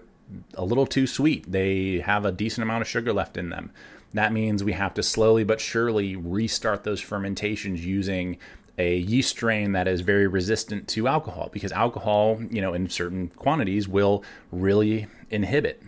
a 0.55 0.65
little 0.65 0.87
too 0.87 1.05
sweet. 1.05 1.51
They 1.51 1.99
have 1.99 2.25
a 2.25 2.31
decent 2.31 2.63
amount 2.63 2.81
of 2.81 2.87
sugar 2.87 3.13
left 3.13 3.37
in 3.37 3.49
them. 3.49 3.71
that 4.13 4.33
means 4.33 4.63
we 4.63 4.73
have 4.73 4.95
to 4.95 5.03
slowly 5.03 5.43
but 5.43 5.61
surely 5.61 6.15
restart 6.15 6.83
those 6.83 6.99
fermentations 6.99 7.85
using 7.85 8.37
a 8.79 8.97
yeast 8.97 9.29
strain 9.29 9.73
that 9.73 9.87
is 9.87 10.01
very 10.01 10.25
resistant 10.25 10.87
to 10.87 11.07
alcohol 11.07 11.49
because 11.51 11.71
alcohol, 11.71 12.41
you 12.49 12.61
know, 12.61 12.73
in 12.73 12.89
certain 12.89 13.27
quantities 13.35 13.87
will 13.87 14.23
really 14.51 15.05
inhibit 15.29 15.83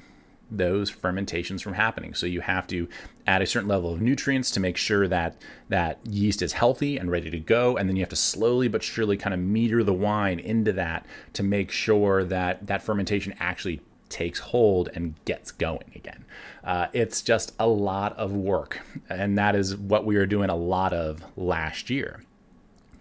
those 0.51 0.89
fermentations 0.89 1.61
from 1.61 1.73
happening. 1.73 2.13
So 2.13 2.25
you 2.25 2.41
have 2.41 2.67
to 2.67 2.89
add 3.25 3.41
a 3.41 3.47
certain 3.47 3.69
level 3.69 3.93
of 3.93 4.01
nutrients 4.01 4.51
to 4.51 4.59
make 4.59 4.75
sure 4.75 5.07
that 5.07 5.41
that 5.69 5.99
yeast 6.05 6.41
is 6.41 6.51
healthy 6.51 6.97
and 6.97 7.09
ready 7.09 7.31
to 7.31 7.39
go 7.39 7.77
and 7.77 7.87
then 7.87 7.95
you 7.95 8.01
have 8.01 8.09
to 8.09 8.17
slowly 8.17 8.67
but 8.67 8.83
surely 8.83 9.15
kind 9.15 9.33
of 9.33 9.39
meter 9.39 9.81
the 9.81 9.93
wine 9.93 10.39
into 10.39 10.73
that 10.73 11.05
to 11.33 11.43
make 11.43 11.71
sure 11.71 12.25
that 12.25 12.67
that 12.67 12.83
fermentation 12.83 13.33
actually 13.39 13.79
takes 14.09 14.39
hold 14.39 14.89
and 14.93 15.15
gets 15.23 15.51
going 15.51 15.89
again. 15.95 16.25
Uh, 16.65 16.87
it's 16.91 17.21
just 17.21 17.53
a 17.57 17.67
lot 17.67 18.11
of 18.17 18.33
work, 18.33 18.81
and 19.09 19.37
that 19.37 19.55
is 19.55 19.77
what 19.77 20.05
we 20.05 20.17
were 20.17 20.25
doing 20.25 20.49
a 20.49 20.55
lot 20.55 20.91
of 20.91 21.23
last 21.37 21.89
year. 21.89 22.21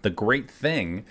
The 0.01 0.09
great 0.09 0.49
thing 0.49 1.05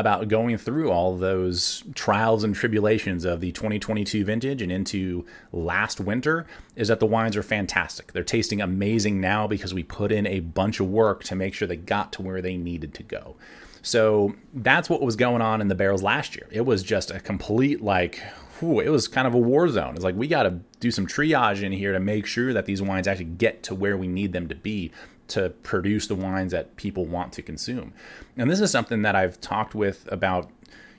about 0.00 0.28
going 0.28 0.56
through 0.56 0.90
all 0.90 1.16
those 1.16 1.84
trials 1.94 2.42
and 2.42 2.54
tribulations 2.54 3.24
of 3.24 3.40
the 3.40 3.52
2022 3.52 4.24
vintage 4.24 4.62
and 4.62 4.72
into 4.72 5.26
last 5.52 6.00
winter 6.00 6.46
is 6.74 6.88
that 6.88 7.00
the 7.00 7.06
wines 7.06 7.36
are 7.36 7.42
fantastic. 7.42 8.12
They're 8.12 8.24
tasting 8.24 8.60
amazing 8.60 9.20
now 9.20 9.46
because 9.46 9.74
we 9.74 9.82
put 9.82 10.10
in 10.10 10.26
a 10.26 10.40
bunch 10.40 10.80
of 10.80 10.88
work 10.88 11.22
to 11.24 11.34
make 11.34 11.54
sure 11.54 11.68
they 11.68 11.76
got 11.76 12.12
to 12.14 12.22
where 12.22 12.40
they 12.40 12.56
needed 12.56 12.94
to 12.94 13.02
go. 13.02 13.36
So 13.82 14.34
that's 14.54 14.90
what 14.90 15.02
was 15.02 15.16
going 15.16 15.42
on 15.42 15.60
in 15.60 15.68
the 15.68 15.74
barrels 15.74 16.02
last 16.02 16.34
year. 16.34 16.48
It 16.50 16.62
was 16.62 16.82
just 16.82 17.10
a 17.10 17.20
complete 17.20 17.82
like 17.82 18.22
whew, 18.58 18.80
it 18.80 18.90
was 18.90 19.08
kind 19.08 19.26
of 19.26 19.34
a 19.34 19.38
war 19.38 19.68
zone. 19.68 19.94
It's 19.94 20.04
like 20.04 20.14
we 20.14 20.28
got 20.28 20.44
to 20.44 20.60
do 20.80 20.90
some 20.90 21.06
triage 21.06 21.62
in 21.62 21.72
here 21.72 21.92
to 21.92 22.00
make 22.00 22.26
sure 22.26 22.52
that 22.52 22.66
these 22.66 22.82
wines 22.82 23.08
actually 23.08 23.24
get 23.24 23.62
to 23.64 23.74
where 23.74 23.96
we 23.96 24.06
need 24.06 24.32
them 24.32 24.48
to 24.48 24.54
be 24.54 24.92
to 25.30 25.50
produce 25.50 26.06
the 26.06 26.14
wines 26.14 26.52
that 26.52 26.76
people 26.76 27.06
want 27.06 27.32
to 27.34 27.42
consume. 27.42 27.92
And 28.36 28.50
this 28.50 28.60
is 28.60 28.70
something 28.70 29.02
that 29.02 29.16
I've 29.16 29.40
talked 29.40 29.74
with 29.74 30.10
about, 30.12 30.50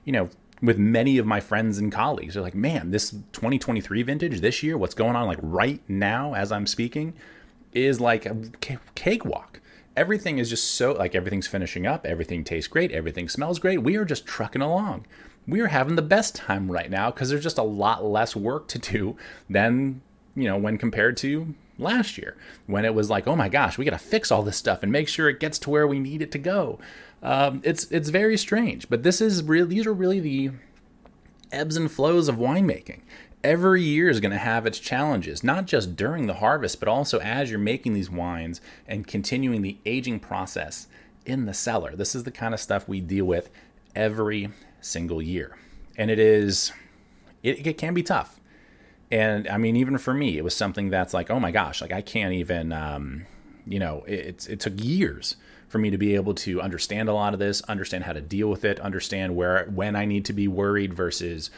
you 0.03 0.11
know, 0.11 0.29
with 0.61 0.77
many 0.77 1.17
of 1.17 1.25
my 1.25 1.39
friends 1.39 1.77
and 1.77 1.91
colleagues. 1.91 2.33
They're 2.33 2.43
like, 2.43 2.55
man, 2.55 2.91
this 2.91 3.11
2023 3.11 4.03
vintage 4.03 4.41
this 4.41 4.61
year, 4.61 4.77
what's 4.77 4.93
going 4.93 5.15
on 5.15 5.27
like 5.27 5.39
right 5.41 5.81
now 5.87 6.33
as 6.33 6.51
I'm 6.51 6.67
speaking, 6.67 7.13
is 7.73 7.99
like 7.99 8.25
a 8.25 8.37
cakewalk. 8.95 9.59
Everything 9.97 10.37
is 10.37 10.49
just 10.49 10.75
so 10.75 10.93
like 10.93 11.15
everything's 11.15 11.47
finishing 11.47 11.85
up, 11.85 12.05
everything 12.05 12.43
tastes 12.43 12.67
great, 12.67 12.91
everything 12.91 13.27
smells 13.27 13.59
great. 13.59 13.81
We 13.81 13.95
are 13.97 14.05
just 14.05 14.25
trucking 14.25 14.61
along. 14.61 15.05
We 15.47 15.59
are 15.61 15.67
having 15.67 15.95
the 15.95 16.01
best 16.01 16.35
time 16.35 16.71
right 16.71 16.89
now 16.89 17.11
because 17.11 17.29
there's 17.29 17.43
just 17.43 17.57
a 17.57 17.63
lot 17.63 18.05
less 18.05 18.35
work 18.35 18.67
to 18.69 18.79
do 18.79 19.17
than, 19.49 20.01
you 20.35 20.45
know, 20.45 20.57
when 20.57 20.77
compared 20.77 21.17
to 21.17 21.55
last 21.81 22.17
year 22.17 22.35
when 22.67 22.85
it 22.85 22.93
was 22.93 23.09
like, 23.09 23.27
oh 23.27 23.35
my 23.35 23.49
gosh, 23.49 23.77
we 23.77 23.85
got 23.85 23.91
to 23.91 23.97
fix 23.97 24.31
all 24.31 24.43
this 24.43 24.57
stuff 24.57 24.83
and 24.83 24.91
make 24.91 25.07
sure 25.07 25.29
it 25.29 25.39
gets 25.39 25.59
to 25.59 25.69
where 25.69 25.87
we 25.87 25.99
need 25.99 26.21
it 26.21 26.31
to 26.31 26.37
go. 26.37 26.79
Um, 27.23 27.61
it's 27.63 27.85
it's 27.91 28.09
very 28.09 28.37
strange, 28.37 28.89
but 28.89 29.03
this 29.03 29.21
is 29.21 29.43
really 29.43 29.67
these 29.67 29.85
are 29.85 29.93
really 29.93 30.19
the 30.19 30.51
ebbs 31.51 31.75
and 31.75 31.91
flows 31.91 32.27
of 32.27 32.37
winemaking. 32.37 33.01
Every 33.43 33.81
year 33.81 34.09
is 34.09 34.19
going 34.19 34.31
to 34.31 34.37
have 34.37 34.65
its 34.67 34.79
challenges, 34.79 35.43
not 35.43 35.65
just 35.65 35.95
during 35.95 36.27
the 36.27 36.35
harvest, 36.35 36.79
but 36.79 36.87
also 36.87 37.19
as 37.19 37.49
you're 37.49 37.59
making 37.59 37.93
these 37.93 38.09
wines 38.09 38.61
and 38.87 39.07
continuing 39.07 39.61
the 39.61 39.77
aging 39.85 40.19
process 40.19 40.87
in 41.25 41.45
the 41.45 41.53
cellar. 41.53 41.95
This 41.95 42.13
is 42.13 42.23
the 42.23 42.31
kind 42.31 42.53
of 42.53 42.59
stuff 42.59 42.87
we 42.87 43.01
deal 43.01 43.25
with 43.25 43.49
every 43.95 44.49
single 44.79 45.21
year, 45.21 45.57
and 45.97 46.09
it 46.09 46.19
is 46.19 46.71
it, 47.43 47.65
it 47.65 47.77
can 47.77 47.93
be 47.93 48.03
tough 48.03 48.40
and 49.11 49.47
I 49.47 49.57
mean, 49.57 49.75
even 49.75 49.97
for 49.97 50.13
me, 50.13 50.37
it 50.37 50.43
was 50.43 50.55
something 50.55 50.89
that's 50.89 51.13
like, 51.13 51.29
oh 51.29 51.39
my 51.39 51.51
gosh, 51.51 51.81
like 51.81 51.91
I 51.91 52.01
can't 52.01 52.33
even, 52.33 52.71
um, 52.71 53.25
you 53.67 53.77
know, 53.77 54.03
it, 54.07 54.47
it 54.49 54.59
took 54.59 54.73
years 54.81 55.35
for 55.67 55.79
me 55.79 55.89
to 55.89 55.97
be 55.97 56.15
able 56.15 56.33
to 56.33 56.61
understand 56.61 57.09
a 57.09 57.13
lot 57.13 57.33
of 57.33 57.39
this, 57.39 57.61
understand 57.63 58.05
how 58.05 58.13
to 58.13 58.21
deal 58.21 58.49
with 58.49 58.63
it, 58.63 58.79
understand 58.79 59.35
where 59.35 59.65
when 59.73 59.95
I 59.95 60.05
need 60.05 60.25
to 60.25 60.33
be 60.33 60.47
worried 60.47 60.93
versus, 60.93 61.49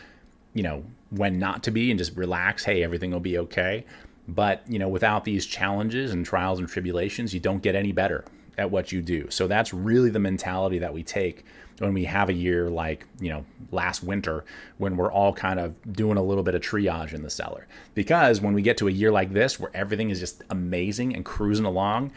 you 0.53 0.63
know, 0.63 0.83
when 1.12 1.38
not 1.38 1.63
to 1.63 1.72
be, 1.72 1.91
and 1.91 1.98
just 1.98 2.15
relax. 2.15 2.63
Hey, 2.63 2.83
everything 2.83 3.12
will 3.12 3.19
be 3.19 3.38
okay. 3.38 3.86
But 4.27 4.63
you 4.67 4.79
know, 4.79 4.88
without 4.88 5.24
these 5.24 5.45
challenges 5.45 6.12
and 6.12 6.25
trials 6.25 6.60
and 6.60 6.67
tribulations, 6.67 7.33
you 7.33 7.39
don't 7.39 7.62
get 7.62 7.75
any 7.75 7.91
better 7.91 8.25
at 8.57 8.72
what 8.72 8.91
you 8.91 9.01
do. 9.01 9.29
So 9.29 9.48
that's 9.48 9.74
really 9.74 10.10
the 10.10 10.19
mentality 10.19 10.79
that 10.79 10.93
we 10.93 11.03
take 11.03 11.45
when 11.83 11.93
we 11.93 12.05
have 12.05 12.29
a 12.29 12.33
year 12.33 12.69
like 12.69 13.05
you 13.19 13.29
know 13.29 13.45
last 13.71 14.03
winter 14.03 14.45
when 14.77 14.95
we're 14.97 15.11
all 15.11 15.33
kind 15.33 15.59
of 15.59 15.75
doing 15.93 16.17
a 16.17 16.23
little 16.23 16.43
bit 16.43 16.55
of 16.55 16.61
triage 16.61 17.13
in 17.13 17.21
the 17.21 17.29
cellar 17.29 17.67
because 17.93 18.41
when 18.41 18.53
we 18.53 18.61
get 18.61 18.77
to 18.77 18.87
a 18.87 18.91
year 18.91 19.11
like 19.11 19.33
this 19.33 19.59
where 19.59 19.69
everything 19.73 20.09
is 20.09 20.19
just 20.19 20.43
amazing 20.49 21.15
and 21.15 21.25
cruising 21.25 21.65
along 21.65 22.11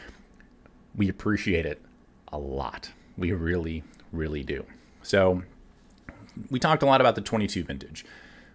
we 0.94 1.08
appreciate 1.08 1.66
it 1.66 1.82
a 2.32 2.38
lot 2.38 2.90
we 3.18 3.32
really 3.32 3.82
really 4.12 4.42
do 4.42 4.64
so 5.02 5.42
we 6.50 6.58
talked 6.58 6.82
a 6.82 6.87
lot 6.87 7.00
about 7.00 7.14
the 7.14 7.20
22 7.20 7.64
vintage 7.64 8.06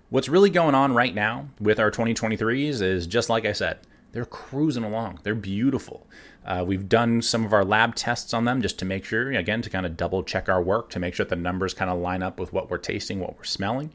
what's 0.10 0.30
really 0.30 0.50
going 0.50 0.76
on 0.76 0.94
right 0.94 1.14
now 1.14 1.48
with 1.60 1.80
our 1.80 1.92
2023s 1.92 2.82
is 2.82 3.06
just 3.06 3.30
like 3.30 3.46
i 3.46 3.52
said 3.52 3.80
they're 4.12 4.26
cruising 4.26 4.84
along. 4.84 5.20
They're 5.24 5.36
beautiful. 5.36 6.06
Uh, 6.46 6.64
we've 6.66 6.90
done 6.90 7.22
some 7.22 7.46
of 7.46 7.54
our 7.54 7.64
lab 7.64 7.96
tests 7.96 8.34
on 8.34 8.46
them 8.46 8.62
just 8.62 8.80
to 8.80 8.86
make 8.86 9.06
sure, 9.06 9.32
again, 9.32 9.62
to 9.62 9.70
kind 9.70 9.86
of 9.86 9.96
double 9.96 10.24
check 10.24 10.50
our 10.50 10.62
work 10.62 10.90
to 10.90 11.00
make 11.00 11.14
sure 11.14 11.26
that 11.26 11.36
the 11.36 11.42
numbers 11.42 11.74
kind 11.74 11.92
of 11.92 12.00
line 12.00 12.24
up 12.24 12.40
with 12.40 12.52
what 12.52 12.70
we're 12.70 12.78
tasting, 12.78 13.20
what 13.20 13.38
we're 13.38 13.44
smelling. 13.44 13.92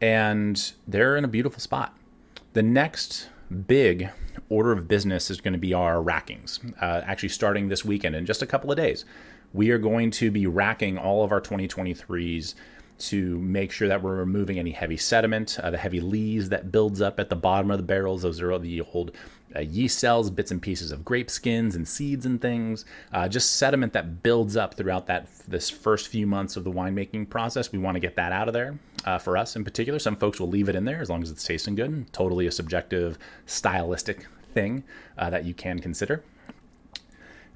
And 0.00 0.72
they're 0.86 1.16
in 1.16 1.24
a 1.24 1.28
beautiful 1.28 1.60
spot. 1.60 1.96
The 2.52 2.62
next 2.62 3.28
big 3.66 4.10
order 4.48 4.72
of 4.72 4.88
business 4.88 5.30
is 5.30 5.40
going 5.40 5.52
to 5.52 5.58
be 5.58 5.74
our 5.74 5.96
rackings, 5.96 6.60
uh, 6.80 7.02
actually 7.04 7.30
starting 7.30 7.68
this 7.68 7.84
weekend 7.84 8.14
in 8.14 8.26
just 8.26 8.42
a 8.42 8.46
couple 8.46 8.70
of 8.70 8.76
days. 8.76 9.04
We 9.52 9.70
are 9.70 9.78
going 9.78 10.10
to 10.12 10.30
be 10.30 10.46
racking 10.46 10.98
all 10.98 11.24
of 11.24 11.32
our 11.32 11.40
2023s 11.40 12.54
to 12.98 13.38
make 13.40 13.72
sure 13.72 13.88
that 13.88 14.02
we're 14.02 14.14
removing 14.14 14.58
any 14.58 14.70
heavy 14.70 14.96
sediment, 14.96 15.58
uh, 15.60 15.70
the 15.70 15.78
heavy 15.78 16.00
lees 16.00 16.50
that 16.50 16.70
builds 16.70 17.00
up 17.00 17.18
at 17.18 17.28
the 17.28 17.36
bottom 17.36 17.70
of 17.70 17.78
the 17.78 17.82
barrels. 17.82 18.22
Those 18.22 18.40
are 18.40 18.56
the 18.58 18.80
old 18.80 19.12
uh, 19.56 19.60
yeast 19.60 19.98
cells, 19.98 20.30
bits 20.30 20.50
and 20.50 20.60
pieces 20.60 20.92
of 20.92 21.04
grape 21.04 21.30
skins 21.30 21.74
and 21.74 21.86
seeds 21.86 22.26
and 22.26 22.40
things. 22.40 22.84
Uh, 23.12 23.28
just 23.28 23.56
sediment 23.56 23.92
that 23.92 24.22
builds 24.22 24.56
up 24.56 24.74
throughout 24.74 25.06
that 25.06 25.28
this 25.48 25.70
first 25.70 26.08
few 26.08 26.26
months 26.26 26.56
of 26.56 26.64
the 26.64 26.72
winemaking 26.72 27.28
process. 27.28 27.72
We 27.72 27.78
want 27.78 27.96
to 27.96 28.00
get 28.00 28.16
that 28.16 28.32
out 28.32 28.48
of 28.48 28.54
there. 28.54 28.78
Uh, 29.04 29.18
for 29.18 29.36
us 29.36 29.56
in 29.56 29.64
particular, 29.64 29.98
some 29.98 30.16
folks 30.16 30.40
will 30.40 30.48
leave 30.48 30.68
it 30.68 30.74
in 30.74 30.84
there 30.84 31.00
as 31.00 31.10
long 31.10 31.22
as 31.22 31.30
it's 31.30 31.44
tasting 31.44 31.74
good. 31.74 32.12
Totally 32.12 32.46
a 32.46 32.52
subjective, 32.52 33.18
stylistic 33.46 34.26
thing 34.54 34.84
uh, 35.18 35.30
that 35.30 35.44
you 35.44 35.54
can 35.54 35.80
consider. 35.80 36.22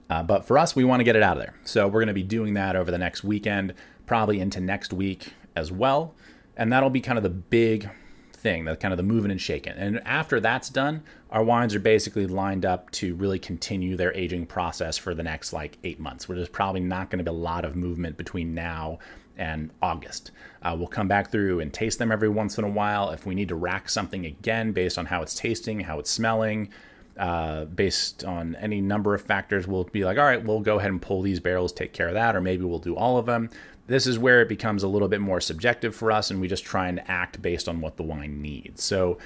Uh, 0.08 0.22
but 0.22 0.44
for 0.44 0.56
us, 0.58 0.76
we 0.76 0.84
want 0.84 1.00
to 1.00 1.04
get 1.04 1.16
it 1.16 1.22
out 1.22 1.36
of 1.36 1.42
there. 1.42 1.54
So 1.64 1.86
we're 1.86 2.00
going 2.00 2.08
to 2.08 2.14
be 2.14 2.22
doing 2.22 2.54
that 2.54 2.76
over 2.76 2.90
the 2.90 2.98
next 2.98 3.24
weekend 3.24 3.74
probably 4.06 4.40
into 4.40 4.60
next 4.60 4.92
week 4.92 5.32
as 5.54 5.72
well. 5.72 6.14
And 6.56 6.72
that'll 6.72 6.90
be 6.90 7.00
kind 7.00 7.18
of 7.18 7.22
the 7.22 7.30
big 7.30 7.90
thing, 8.32 8.64
the 8.64 8.76
kind 8.76 8.92
of 8.92 8.98
the 8.98 9.02
moving 9.02 9.30
and 9.30 9.40
shaking. 9.40 9.72
And 9.72 10.00
after 10.06 10.40
that's 10.40 10.70
done, 10.70 11.02
our 11.30 11.42
wines 11.42 11.75
are 11.75 11.80
basically 11.80 12.26
lined 12.26 12.64
up 12.64 12.90
to 12.92 13.14
really 13.16 13.38
continue 13.38 13.97
their 13.97 14.14
aging 14.14 14.47
process 14.47 14.97
for 14.97 15.14
the 15.14 15.23
next 15.23 15.52
like 15.52 15.78
eight 15.85 15.99
months, 15.99 16.28
where 16.28 16.37
there's 16.37 16.49
probably 16.49 16.80
not 16.80 17.11
going 17.11 17.18
to 17.18 17.25
be 17.25 17.35
a 17.35 17.40
lot 17.40 17.64
of 17.64 17.76
movement 17.76 18.16
between 18.16 18.54
now 18.54 18.99
and 19.37 19.71
August. 19.83 20.30
Uh, 20.62 20.75
we'll 20.78 20.87
come 20.87 21.09
back 21.09 21.30
through 21.30 21.61
and 21.61 21.73
taste 21.73 21.99
them 21.99 22.11
every 22.11 22.28
once 22.28 22.59
in 22.59 22.64
a 22.64 22.68
while. 22.68 23.11
If 23.11 23.26
we 23.26 23.35
need 23.35 23.49
to 23.49 23.54
rack 23.54 23.88
something 23.88 24.25
again 24.25 24.73
based 24.73 24.99
on 24.99 25.06
how 25.06 25.23
it's 25.23 25.35
tasting, 25.35 25.80
how 25.80 25.99
it's 25.99 26.11
smelling, 26.11 26.71
uh, 27.18 27.64
based 27.64 28.25
on 28.25 28.54
any 28.56 28.80
number 28.80 29.14
of 29.14 29.23
factors, 29.23 29.66
we'll 29.66 29.85
be 29.85 30.04
like, 30.04 30.18
all 30.18 30.25
right, 30.25 30.42
we'll 30.45 30.61
go 30.61 30.78
ahead 30.78 30.90
and 30.90 31.00
pull 31.00 31.23
these 31.23 31.40
barrels, 31.40 31.73
take 31.73 31.92
care 31.92 32.09
of 32.09 32.14
that, 32.14 32.37
or 32.37 32.40
maybe 32.40 32.64
we'll 32.64 32.78
do 32.78 32.95
all 32.95 33.18
of 33.18 33.26
them. 33.26 33.50
This 33.87 34.06
is 34.06 34.18
where 34.18 34.42
it 34.42 34.49
becomes 34.49 34.83
a 34.83 34.88
little 34.88 35.09
bit 35.09 35.21
more 35.21 35.40
subjective 35.40 35.95
for 35.95 36.11
us, 36.11 36.30
and 36.30 36.40
we 36.40 36.49
just 36.49 36.64
try 36.64 36.88
and 36.88 37.02
act 37.09 37.40
based 37.40 37.68
on 37.68 37.80
what 37.80 37.97
the 37.97 38.02
wine 38.02 38.42
needs. 38.42 38.83
So, 38.83 39.18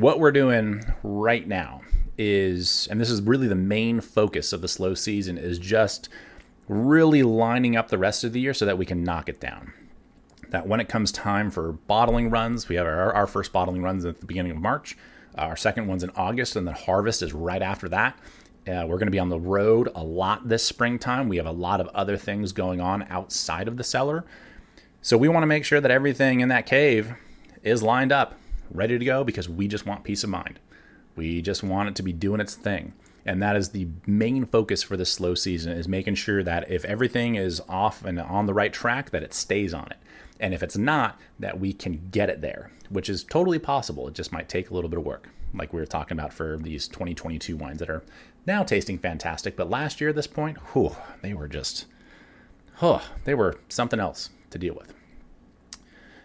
what 0.00 0.20
we're 0.20 0.30
doing 0.30 0.84
right 1.02 1.46
now 1.48 1.80
is, 2.16 2.86
and 2.88 3.00
this 3.00 3.10
is 3.10 3.20
really 3.20 3.48
the 3.48 3.56
main 3.56 4.00
focus 4.00 4.52
of 4.52 4.60
the 4.60 4.68
slow 4.68 4.94
season, 4.94 5.36
is 5.36 5.58
just 5.58 6.08
really 6.68 7.24
lining 7.24 7.76
up 7.76 7.88
the 7.88 7.98
rest 7.98 8.22
of 8.22 8.32
the 8.32 8.40
year 8.40 8.54
so 8.54 8.64
that 8.64 8.78
we 8.78 8.86
can 8.86 9.02
knock 9.02 9.28
it 9.28 9.40
down. 9.40 9.72
That 10.50 10.68
when 10.68 10.78
it 10.78 10.88
comes 10.88 11.10
time 11.10 11.50
for 11.50 11.72
bottling 11.72 12.30
runs, 12.30 12.68
we 12.68 12.76
have 12.76 12.86
our, 12.86 13.12
our 13.12 13.26
first 13.26 13.52
bottling 13.52 13.82
runs 13.82 14.04
at 14.04 14.20
the 14.20 14.26
beginning 14.26 14.52
of 14.52 14.58
March, 14.58 14.96
our 15.34 15.56
second 15.56 15.88
one's 15.88 16.04
in 16.04 16.10
August, 16.10 16.54
and 16.54 16.66
the 16.66 16.72
harvest 16.72 17.20
is 17.20 17.32
right 17.32 17.62
after 17.62 17.88
that. 17.88 18.16
Uh, 18.68 18.84
we're 18.86 18.98
going 18.98 19.06
to 19.06 19.10
be 19.10 19.18
on 19.18 19.30
the 19.30 19.40
road 19.40 19.90
a 19.96 20.04
lot 20.04 20.48
this 20.48 20.64
springtime. 20.64 21.28
We 21.28 21.38
have 21.38 21.46
a 21.46 21.52
lot 21.52 21.80
of 21.80 21.88
other 21.88 22.16
things 22.16 22.52
going 22.52 22.80
on 22.80 23.04
outside 23.10 23.66
of 23.66 23.76
the 23.76 23.84
cellar. 23.84 24.24
So 25.02 25.16
we 25.16 25.28
want 25.28 25.42
to 25.42 25.48
make 25.48 25.64
sure 25.64 25.80
that 25.80 25.90
everything 25.90 26.40
in 26.40 26.48
that 26.50 26.66
cave 26.66 27.14
is 27.62 27.82
lined 27.82 28.12
up, 28.12 28.38
ready 28.70 28.98
to 28.98 29.04
go, 29.04 29.24
because 29.24 29.48
we 29.48 29.68
just 29.68 29.86
want 29.86 30.04
peace 30.04 30.24
of 30.24 30.30
mind. 30.30 30.58
We 31.16 31.42
just 31.42 31.62
want 31.62 31.88
it 31.88 31.96
to 31.96 32.02
be 32.02 32.12
doing 32.12 32.40
its 32.40 32.54
thing. 32.54 32.92
And 33.26 33.42
that 33.42 33.56
is 33.56 33.70
the 33.70 33.88
main 34.06 34.46
focus 34.46 34.82
for 34.82 34.96
this 34.96 35.12
slow 35.12 35.34
season 35.34 35.72
is 35.72 35.86
making 35.86 36.14
sure 36.14 36.42
that 36.42 36.70
if 36.70 36.84
everything 36.86 37.34
is 37.34 37.60
off 37.68 38.04
and 38.04 38.18
on 38.18 38.46
the 38.46 38.54
right 38.54 38.72
track, 38.72 39.10
that 39.10 39.22
it 39.22 39.34
stays 39.34 39.74
on 39.74 39.88
it. 39.90 39.98
And 40.40 40.54
if 40.54 40.62
it's 40.62 40.76
not, 40.78 41.20
that 41.38 41.60
we 41.60 41.72
can 41.72 42.08
get 42.10 42.30
it 42.30 42.40
there, 42.40 42.70
which 42.88 43.10
is 43.10 43.24
totally 43.24 43.58
possible. 43.58 44.08
It 44.08 44.14
just 44.14 44.32
might 44.32 44.48
take 44.48 44.70
a 44.70 44.74
little 44.74 44.88
bit 44.88 44.98
of 44.98 45.04
work. 45.04 45.28
like 45.54 45.72
we 45.72 45.80
were 45.80 45.86
talking 45.86 46.18
about 46.18 46.32
for 46.32 46.56
these 46.56 46.88
2022 46.88 47.56
wines 47.56 47.78
that 47.78 47.90
are 47.90 48.02
now 48.46 48.62
tasting 48.62 48.98
fantastic. 48.98 49.56
But 49.56 49.70
last 49.70 50.00
year 50.00 50.10
at 50.10 50.16
this 50.16 50.26
point, 50.26 50.58
whew, 50.72 50.96
they 51.22 51.34
were 51.34 51.48
just, 51.48 51.86
oh, 52.82 53.06
they 53.24 53.34
were 53.34 53.58
something 53.68 54.00
else 54.00 54.30
to 54.50 54.58
deal 54.58 54.74
with. 54.74 54.94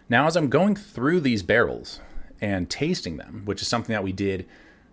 Now, 0.08 0.26
as 0.26 0.36
I'm 0.36 0.48
going 0.48 0.76
through 0.76 1.20
these 1.20 1.42
barrels 1.42 2.00
and 2.44 2.68
tasting 2.68 3.16
them, 3.16 3.40
which 3.46 3.62
is 3.62 3.68
something 3.68 3.94
that 3.94 4.04
we 4.04 4.12
did 4.12 4.46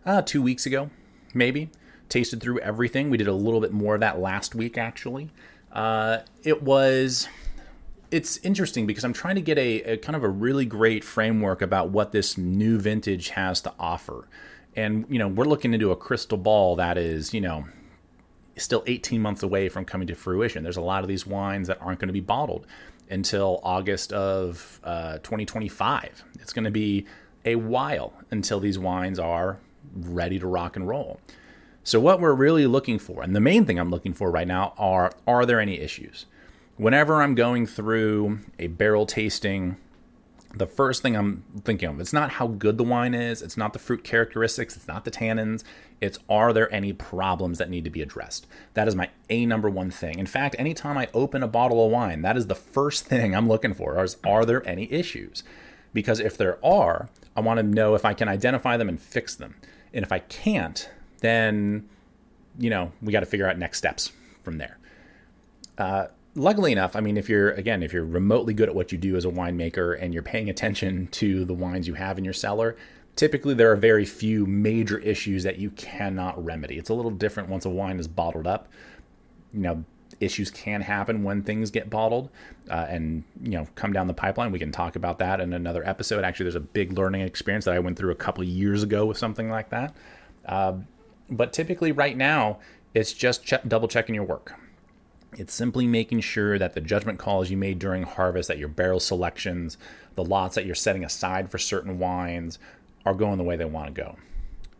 uh, 0.05 0.21
two 0.21 0.41
weeks 0.41 0.65
ago, 0.65 0.89
maybe, 1.33 1.69
tasted 2.07 2.41
through 2.41 2.59
everything. 2.59 3.09
We 3.09 3.17
did 3.17 3.27
a 3.27 3.33
little 3.33 3.59
bit 3.59 3.73
more 3.73 3.95
of 3.95 3.99
that 3.99 4.19
last 4.19 4.55
week, 4.55 4.77
actually. 4.77 5.31
Uh, 5.69 6.19
it 6.43 6.63
was 6.63 7.27
it's 8.09 8.37
interesting 8.37 8.85
because 8.87 9.03
I'm 9.03 9.13
trying 9.13 9.35
to 9.35 9.41
get 9.41 9.57
a, 9.57 9.81
a, 9.83 9.97
kind 9.97 10.15
of 10.15 10.23
a 10.23 10.29
really 10.29 10.65
great 10.65 11.03
framework 11.03 11.61
about 11.61 11.89
what 11.89 12.13
this 12.13 12.37
new 12.37 12.77
vintage 12.77 13.29
has 13.29 13.59
to 13.61 13.73
offer. 13.77 14.27
And, 14.75 15.05
you 15.09 15.19
know, 15.19 15.27
we're 15.27 15.45
looking 15.45 15.73
into 15.73 15.91
a 15.91 15.95
crystal 15.95 16.37
ball 16.37 16.77
that 16.77 16.97
is, 16.97 17.33
you 17.33 17.41
know, 17.41 17.65
still 18.57 18.83
18 18.85 19.21
months 19.21 19.43
away 19.43 19.69
from 19.69 19.85
coming 19.85 20.07
to 20.07 20.15
fruition. 20.15 20.63
There's 20.63 20.77
a 20.77 20.81
lot 20.81 21.03
of 21.03 21.07
these 21.09 21.25
wines 21.25 21.67
that 21.67 21.81
aren't 21.81 21.99
going 21.99 22.07
to 22.07 22.13
be 22.13 22.21
bottled 22.21 22.65
until 23.09 23.59
August 23.63 24.11
of 24.13 24.79
uh, 24.83 25.17
2025. 25.19 26.23
It's 26.39 26.53
going 26.53 26.65
to 26.65 26.71
be 26.71 27.05
a 27.45 27.55
while 27.55 28.13
until 28.29 28.59
these 28.59 28.77
wines 28.77 29.19
are 29.19 29.57
ready 29.95 30.39
to 30.39 30.47
rock 30.47 30.75
and 30.75 30.87
roll. 30.87 31.19
So, 31.83 31.99
what 31.99 32.19
we're 32.19 32.33
really 32.33 32.67
looking 32.67 32.99
for, 32.99 33.23
and 33.23 33.35
the 33.35 33.39
main 33.39 33.65
thing 33.65 33.79
I'm 33.79 33.89
looking 33.89 34.13
for 34.13 34.29
right 34.29 34.47
now, 34.47 34.73
are 34.77 35.11
are 35.25 35.45
there 35.45 35.59
any 35.59 35.79
issues? 35.79 36.25
Whenever 36.77 37.21
I'm 37.21 37.35
going 37.35 37.65
through 37.65 38.39
a 38.59 38.67
barrel 38.67 39.05
tasting, 39.05 39.77
the 40.53 40.67
first 40.67 41.01
thing 41.01 41.15
I'm 41.15 41.43
thinking 41.63 41.89
of, 41.89 41.99
it's 41.99 42.13
not 42.13 42.31
how 42.31 42.47
good 42.47 42.77
the 42.77 42.83
wine 42.83 43.13
is, 43.13 43.41
it's 43.41 43.57
not 43.57 43.73
the 43.73 43.79
fruit 43.79 44.03
characteristics, 44.03 44.75
it's 44.75 44.87
not 44.87 45.05
the 45.05 45.11
tannins, 45.11 45.63
it's 46.01 46.19
are 46.29 46.53
there 46.53 46.73
any 46.73 46.93
problems 46.93 47.57
that 47.57 47.69
need 47.69 47.83
to 47.85 47.89
be 47.89 48.01
addressed? 48.01 48.47
That 48.73 48.87
is 48.87 48.95
my 48.95 49.09
A 49.29 49.45
number 49.45 49.69
one 49.69 49.91
thing. 49.91 50.19
In 50.19 50.25
fact, 50.25 50.55
anytime 50.59 50.97
I 50.97 51.07
open 51.13 51.41
a 51.41 51.47
bottle 51.47 51.85
of 51.85 51.91
wine, 51.91 52.21
that 52.21 52.37
is 52.37 52.47
the 52.47 52.55
first 52.55 53.05
thing 53.07 53.35
I'm 53.35 53.47
looking 53.47 53.73
for 53.73 54.03
is 54.03 54.17
are 54.23 54.45
there 54.45 54.67
any 54.67 54.91
issues? 54.91 55.43
Because 55.93 56.19
if 56.19 56.37
there 56.37 56.63
are, 56.65 57.09
I 57.35 57.41
want 57.41 57.57
to 57.57 57.63
know 57.63 57.95
if 57.95 58.05
I 58.05 58.13
can 58.13 58.27
identify 58.27 58.77
them 58.77 58.89
and 58.89 58.99
fix 58.99 59.35
them. 59.35 59.55
And 59.93 60.03
if 60.03 60.11
I 60.11 60.19
can't, 60.19 60.89
then 61.19 61.87
you 62.57 62.69
know 62.69 62.91
we 63.01 63.11
got 63.11 63.21
to 63.21 63.25
figure 63.25 63.47
out 63.47 63.57
next 63.57 63.77
steps 63.77 64.11
from 64.43 64.57
there. 64.57 64.77
Uh, 65.77 66.07
luckily 66.35 66.71
enough, 66.71 66.95
I 66.95 67.01
mean, 67.01 67.17
if 67.17 67.29
you're 67.29 67.51
again, 67.51 67.83
if 67.83 67.93
you're 67.93 68.05
remotely 68.05 68.53
good 68.53 68.69
at 68.69 68.75
what 68.75 68.91
you 68.91 68.97
do 68.97 69.15
as 69.15 69.25
a 69.25 69.29
winemaker 69.29 69.97
and 70.01 70.13
you're 70.13 70.23
paying 70.23 70.49
attention 70.49 71.07
to 71.11 71.45
the 71.45 71.53
wines 71.53 71.87
you 71.87 71.93
have 71.95 72.17
in 72.17 72.23
your 72.23 72.33
cellar, 72.33 72.75
typically 73.15 73.53
there 73.53 73.71
are 73.71 73.75
very 73.75 74.05
few 74.05 74.45
major 74.45 74.97
issues 74.99 75.43
that 75.43 75.57
you 75.57 75.71
cannot 75.71 76.43
remedy. 76.43 76.77
It's 76.77 76.89
a 76.89 76.93
little 76.93 77.11
different 77.11 77.49
once 77.49 77.65
a 77.65 77.69
wine 77.69 77.99
is 77.99 78.07
bottled 78.07 78.47
up. 78.47 78.67
You 79.53 79.59
know, 79.59 79.85
issues 80.21 80.49
can 80.51 80.81
happen 80.81 81.23
when 81.23 81.41
things 81.41 81.71
get 81.71 81.89
bottled 81.89 82.29
uh, 82.69 82.85
and 82.87 83.23
you 83.41 83.51
know 83.51 83.67
come 83.75 83.91
down 83.91 84.07
the 84.07 84.13
pipeline. 84.13 84.51
We 84.51 84.59
can 84.59 84.71
talk 84.71 84.95
about 84.95 85.19
that 85.19 85.41
in 85.41 85.51
another 85.51 85.85
episode. 85.85 86.23
Actually, 86.23 86.45
there's 86.45 86.55
a 86.55 86.61
big 86.61 86.93
learning 86.93 87.21
experience 87.21 87.65
that 87.65 87.73
I 87.73 87.79
went 87.79 87.97
through 87.97 88.11
a 88.11 88.15
couple 88.15 88.43
years 88.43 88.83
ago 88.83 89.05
with 89.05 89.17
something 89.17 89.49
like 89.49 89.69
that. 89.69 89.95
Uh, 90.45 90.73
but 91.29 91.51
typically, 91.51 91.91
right 91.91 92.15
now, 92.15 92.59
it's 92.93 93.13
just 93.13 93.43
check, 93.43 93.67
double 93.67 93.87
checking 93.87 94.15
your 94.15 94.23
work. 94.23 94.53
It's 95.33 95.53
simply 95.53 95.87
making 95.87 96.21
sure 96.21 96.59
that 96.59 96.73
the 96.73 96.81
judgment 96.81 97.17
calls 97.17 97.49
you 97.49 97.57
made 97.57 97.79
during 97.79 98.03
harvest, 98.03 98.49
that 98.49 98.57
your 98.57 98.67
barrel 98.67 98.99
selections, 98.99 99.77
the 100.15 100.25
lots 100.25 100.55
that 100.55 100.65
you're 100.65 100.75
setting 100.75 101.05
aside 101.05 101.49
for 101.49 101.57
certain 101.57 101.99
wines 101.99 102.59
are 103.05 103.13
going 103.13 103.37
the 103.37 103.43
way 103.43 103.55
they 103.55 103.65
want 103.65 103.87
to 103.87 104.01
go. 104.01 104.17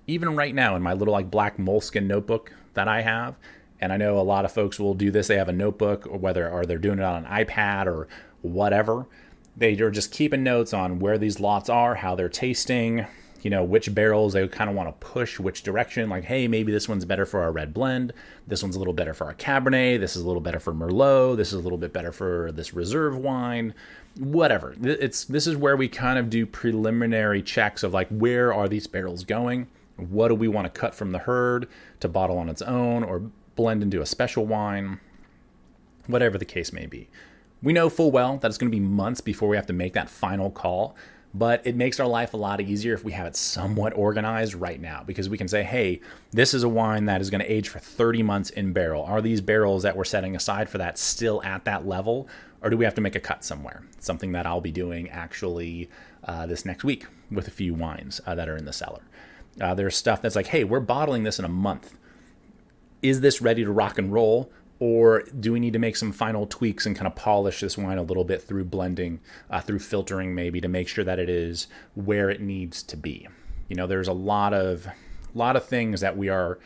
Even 0.07 0.35
right 0.35 0.53
now, 0.53 0.75
in 0.75 0.81
my 0.81 0.93
little 0.93 1.13
like 1.13 1.31
black 1.31 1.57
moleskin 1.57 2.07
notebook 2.07 2.51
that 2.73 2.87
I 2.87 3.01
have, 3.01 3.35
and 3.81 3.91
I 3.91 3.97
know 3.97 4.19
a 4.19 4.21
lot 4.21 4.45
of 4.45 4.51
folks 4.51 4.79
will 4.79 4.93
do 4.93 5.11
this. 5.11 5.27
They 5.27 5.37
have 5.37 5.49
a 5.49 5.53
notebook, 5.53 6.07
or 6.07 6.17
whether 6.17 6.49
or 6.49 6.65
they're 6.65 6.77
doing 6.77 6.99
it 6.99 7.03
on 7.03 7.25
an 7.25 7.45
iPad 7.45 7.87
or 7.87 8.07
whatever. 8.41 9.07
They 9.57 9.77
are 9.79 9.91
just 9.91 10.11
keeping 10.11 10.43
notes 10.43 10.73
on 10.73 10.99
where 10.99 11.17
these 11.17 11.39
lots 11.39 11.69
are, 11.69 11.95
how 11.95 12.15
they're 12.15 12.29
tasting, 12.29 13.05
you 13.41 13.49
know, 13.49 13.63
which 13.63 13.93
barrels 13.93 14.33
they 14.33 14.47
kind 14.47 14.69
of 14.69 14.75
want 14.75 14.87
to 14.87 15.05
push 15.05 15.39
which 15.39 15.63
direction. 15.63 16.09
Like, 16.09 16.25
hey, 16.25 16.47
maybe 16.47 16.71
this 16.71 16.87
one's 16.87 17.05
better 17.05 17.25
for 17.25 17.41
our 17.41 17.51
red 17.51 17.73
blend. 17.73 18.13
This 18.47 18.61
one's 18.61 18.75
a 18.75 18.79
little 18.79 18.93
better 18.93 19.13
for 19.13 19.25
our 19.25 19.33
Cabernet. 19.33 19.99
This 19.99 20.15
is 20.15 20.21
a 20.21 20.27
little 20.27 20.41
better 20.41 20.59
for 20.59 20.73
Merlot. 20.73 21.37
This 21.37 21.49
is 21.49 21.55
a 21.55 21.59
little 21.59 21.77
bit 21.77 21.91
better 21.91 22.11
for 22.11 22.51
this 22.51 22.73
reserve 22.73 23.17
wine. 23.17 23.73
Whatever. 24.17 24.75
It's 24.81 25.25
this 25.25 25.47
is 25.47 25.55
where 25.55 25.75
we 25.75 25.87
kind 25.87 26.19
of 26.19 26.29
do 26.29 26.45
preliminary 26.45 27.41
checks 27.41 27.81
of 27.83 27.93
like 27.93 28.09
where 28.09 28.53
are 28.53 28.67
these 28.67 28.87
barrels 28.87 29.23
going? 29.23 29.67
What 29.97 30.29
do 30.29 30.35
we 30.35 30.47
want 30.47 30.71
to 30.71 30.79
cut 30.79 30.95
from 30.95 31.11
the 31.11 31.19
herd 31.19 31.67
to 31.99 32.07
bottle 32.07 32.37
on 32.37 32.49
its 32.49 32.61
own 32.61 33.03
or 33.03 33.31
blend 33.55 33.83
into 33.83 34.01
a 34.01 34.05
special 34.05 34.45
wine? 34.45 34.99
Whatever 36.07 36.37
the 36.37 36.45
case 36.45 36.73
may 36.73 36.85
be. 36.85 37.09
We 37.63 37.73
know 37.73 37.89
full 37.89 38.11
well 38.11 38.37
that 38.37 38.47
it's 38.47 38.57
going 38.57 38.71
to 38.71 38.75
be 38.75 38.83
months 38.83 39.21
before 39.21 39.49
we 39.49 39.55
have 39.55 39.67
to 39.67 39.73
make 39.73 39.93
that 39.93 40.09
final 40.09 40.49
call 40.49 40.95
but 41.33 41.65
it 41.65 41.75
makes 41.75 41.99
our 41.99 42.07
life 42.07 42.33
a 42.33 42.37
lot 42.37 42.59
easier 42.59 42.93
if 42.93 43.03
we 43.03 43.13
have 43.13 43.25
it 43.25 43.35
somewhat 43.35 43.93
organized 43.93 44.53
right 44.53 44.81
now 44.81 45.03
because 45.05 45.29
we 45.29 45.37
can 45.37 45.47
say, 45.47 45.63
hey, 45.63 46.01
this 46.31 46.53
is 46.53 46.63
a 46.63 46.69
wine 46.69 47.05
that 47.05 47.21
is 47.21 47.29
going 47.29 47.41
to 47.41 47.51
age 47.51 47.69
for 47.69 47.79
30 47.79 48.23
months 48.23 48.49
in 48.49 48.73
barrel. 48.73 49.03
Are 49.03 49.21
these 49.21 49.39
barrels 49.39 49.83
that 49.83 49.95
we're 49.95 50.03
setting 50.03 50.35
aside 50.35 50.69
for 50.69 50.77
that 50.79 50.97
still 50.97 51.41
at 51.43 51.63
that 51.65 51.87
level, 51.87 52.27
or 52.61 52.69
do 52.69 52.77
we 52.77 52.85
have 52.85 52.95
to 52.95 53.01
make 53.01 53.15
a 53.15 53.19
cut 53.19 53.45
somewhere? 53.45 53.83
Something 53.99 54.33
that 54.33 54.45
I'll 54.45 54.61
be 54.61 54.71
doing 54.71 55.09
actually 55.09 55.89
uh, 56.25 56.45
this 56.47 56.65
next 56.65 56.83
week 56.83 57.05
with 57.31 57.47
a 57.47 57.51
few 57.51 57.73
wines 57.73 58.19
uh, 58.25 58.35
that 58.35 58.49
are 58.49 58.57
in 58.57 58.65
the 58.65 58.73
cellar. 58.73 59.01
Uh, 59.59 59.73
there's 59.73 59.95
stuff 59.95 60.21
that's 60.21 60.35
like, 60.35 60.47
hey, 60.47 60.63
we're 60.63 60.79
bottling 60.79 61.23
this 61.23 61.39
in 61.39 61.45
a 61.45 61.49
month. 61.49 61.95
Is 63.01 63.21
this 63.21 63.41
ready 63.41 63.63
to 63.63 63.71
rock 63.71 63.97
and 63.97 64.11
roll? 64.11 64.51
or 64.81 65.21
do 65.39 65.53
we 65.53 65.59
need 65.59 65.73
to 65.73 65.79
make 65.79 65.95
some 65.95 66.11
final 66.11 66.47
tweaks 66.47 66.87
and 66.87 66.95
kind 66.95 67.05
of 67.05 67.13
polish 67.15 67.59
this 67.59 67.77
wine 67.77 67.99
a 67.99 68.01
little 68.01 68.23
bit 68.23 68.41
through 68.41 68.65
blending, 68.65 69.19
uh, 69.51 69.61
through 69.61 69.77
filtering 69.77 70.33
maybe 70.33 70.59
to 70.59 70.67
make 70.67 70.87
sure 70.87 71.03
that 71.03 71.19
it 71.19 71.29
is 71.29 71.67
where 71.93 72.31
it 72.31 72.41
needs 72.41 72.81
to 72.81 72.97
be? 72.97 73.27
You 73.69 73.75
know, 73.75 73.85
there's 73.85 74.07
a 74.07 74.13
lot 74.13 74.55
of 74.55 74.87
lot 75.35 75.55
of 75.55 75.63
things 75.65 76.01
that 76.01 76.17
we 76.17 76.29
are 76.29 76.57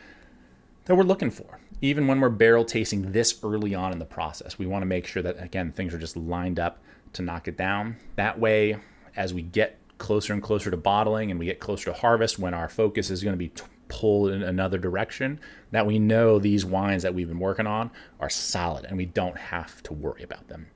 that 0.86 0.96
we're 0.96 1.04
looking 1.04 1.30
for. 1.30 1.60
Even 1.82 2.06
when 2.06 2.18
we're 2.18 2.30
barrel 2.30 2.64
tasting 2.64 3.12
this 3.12 3.38
early 3.44 3.74
on 3.74 3.92
in 3.92 3.98
the 3.98 4.06
process, 4.06 4.58
we 4.58 4.66
want 4.66 4.80
to 4.80 4.86
make 4.86 5.06
sure 5.06 5.22
that 5.22 5.38
again 5.38 5.70
things 5.70 5.92
are 5.92 5.98
just 5.98 6.16
lined 6.16 6.58
up 6.58 6.82
to 7.12 7.20
knock 7.20 7.46
it 7.46 7.58
down. 7.58 7.96
That 8.14 8.40
way, 8.40 8.78
as 9.14 9.34
we 9.34 9.42
get 9.42 9.78
closer 9.98 10.32
and 10.32 10.42
closer 10.42 10.70
to 10.70 10.76
bottling 10.78 11.30
and 11.30 11.38
we 11.38 11.44
get 11.44 11.60
closer 11.60 11.92
to 11.92 11.92
harvest, 11.92 12.38
when 12.38 12.54
our 12.54 12.70
focus 12.70 13.10
is 13.10 13.22
going 13.22 13.34
to 13.34 13.38
be 13.38 13.50
pull 13.88 14.28
in 14.28 14.42
another 14.42 14.78
direction, 14.78 15.40
that 15.70 15.86
we 15.86 15.98
know 15.98 16.38
these 16.38 16.64
wines 16.64 17.02
that 17.02 17.14
we've 17.14 17.28
been 17.28 17.38
working 17.38 17.66
on 17.66 17.90
are 18.20 18.30
solid 18.30 18.84
and 18.84 18.96
we 18.96 19.06
don't 19.06 19.36
have 19.36 19.82
to 19.84 19.92
worry 19.92 20.22
about 20.22 20.48
them. 20.48 20.66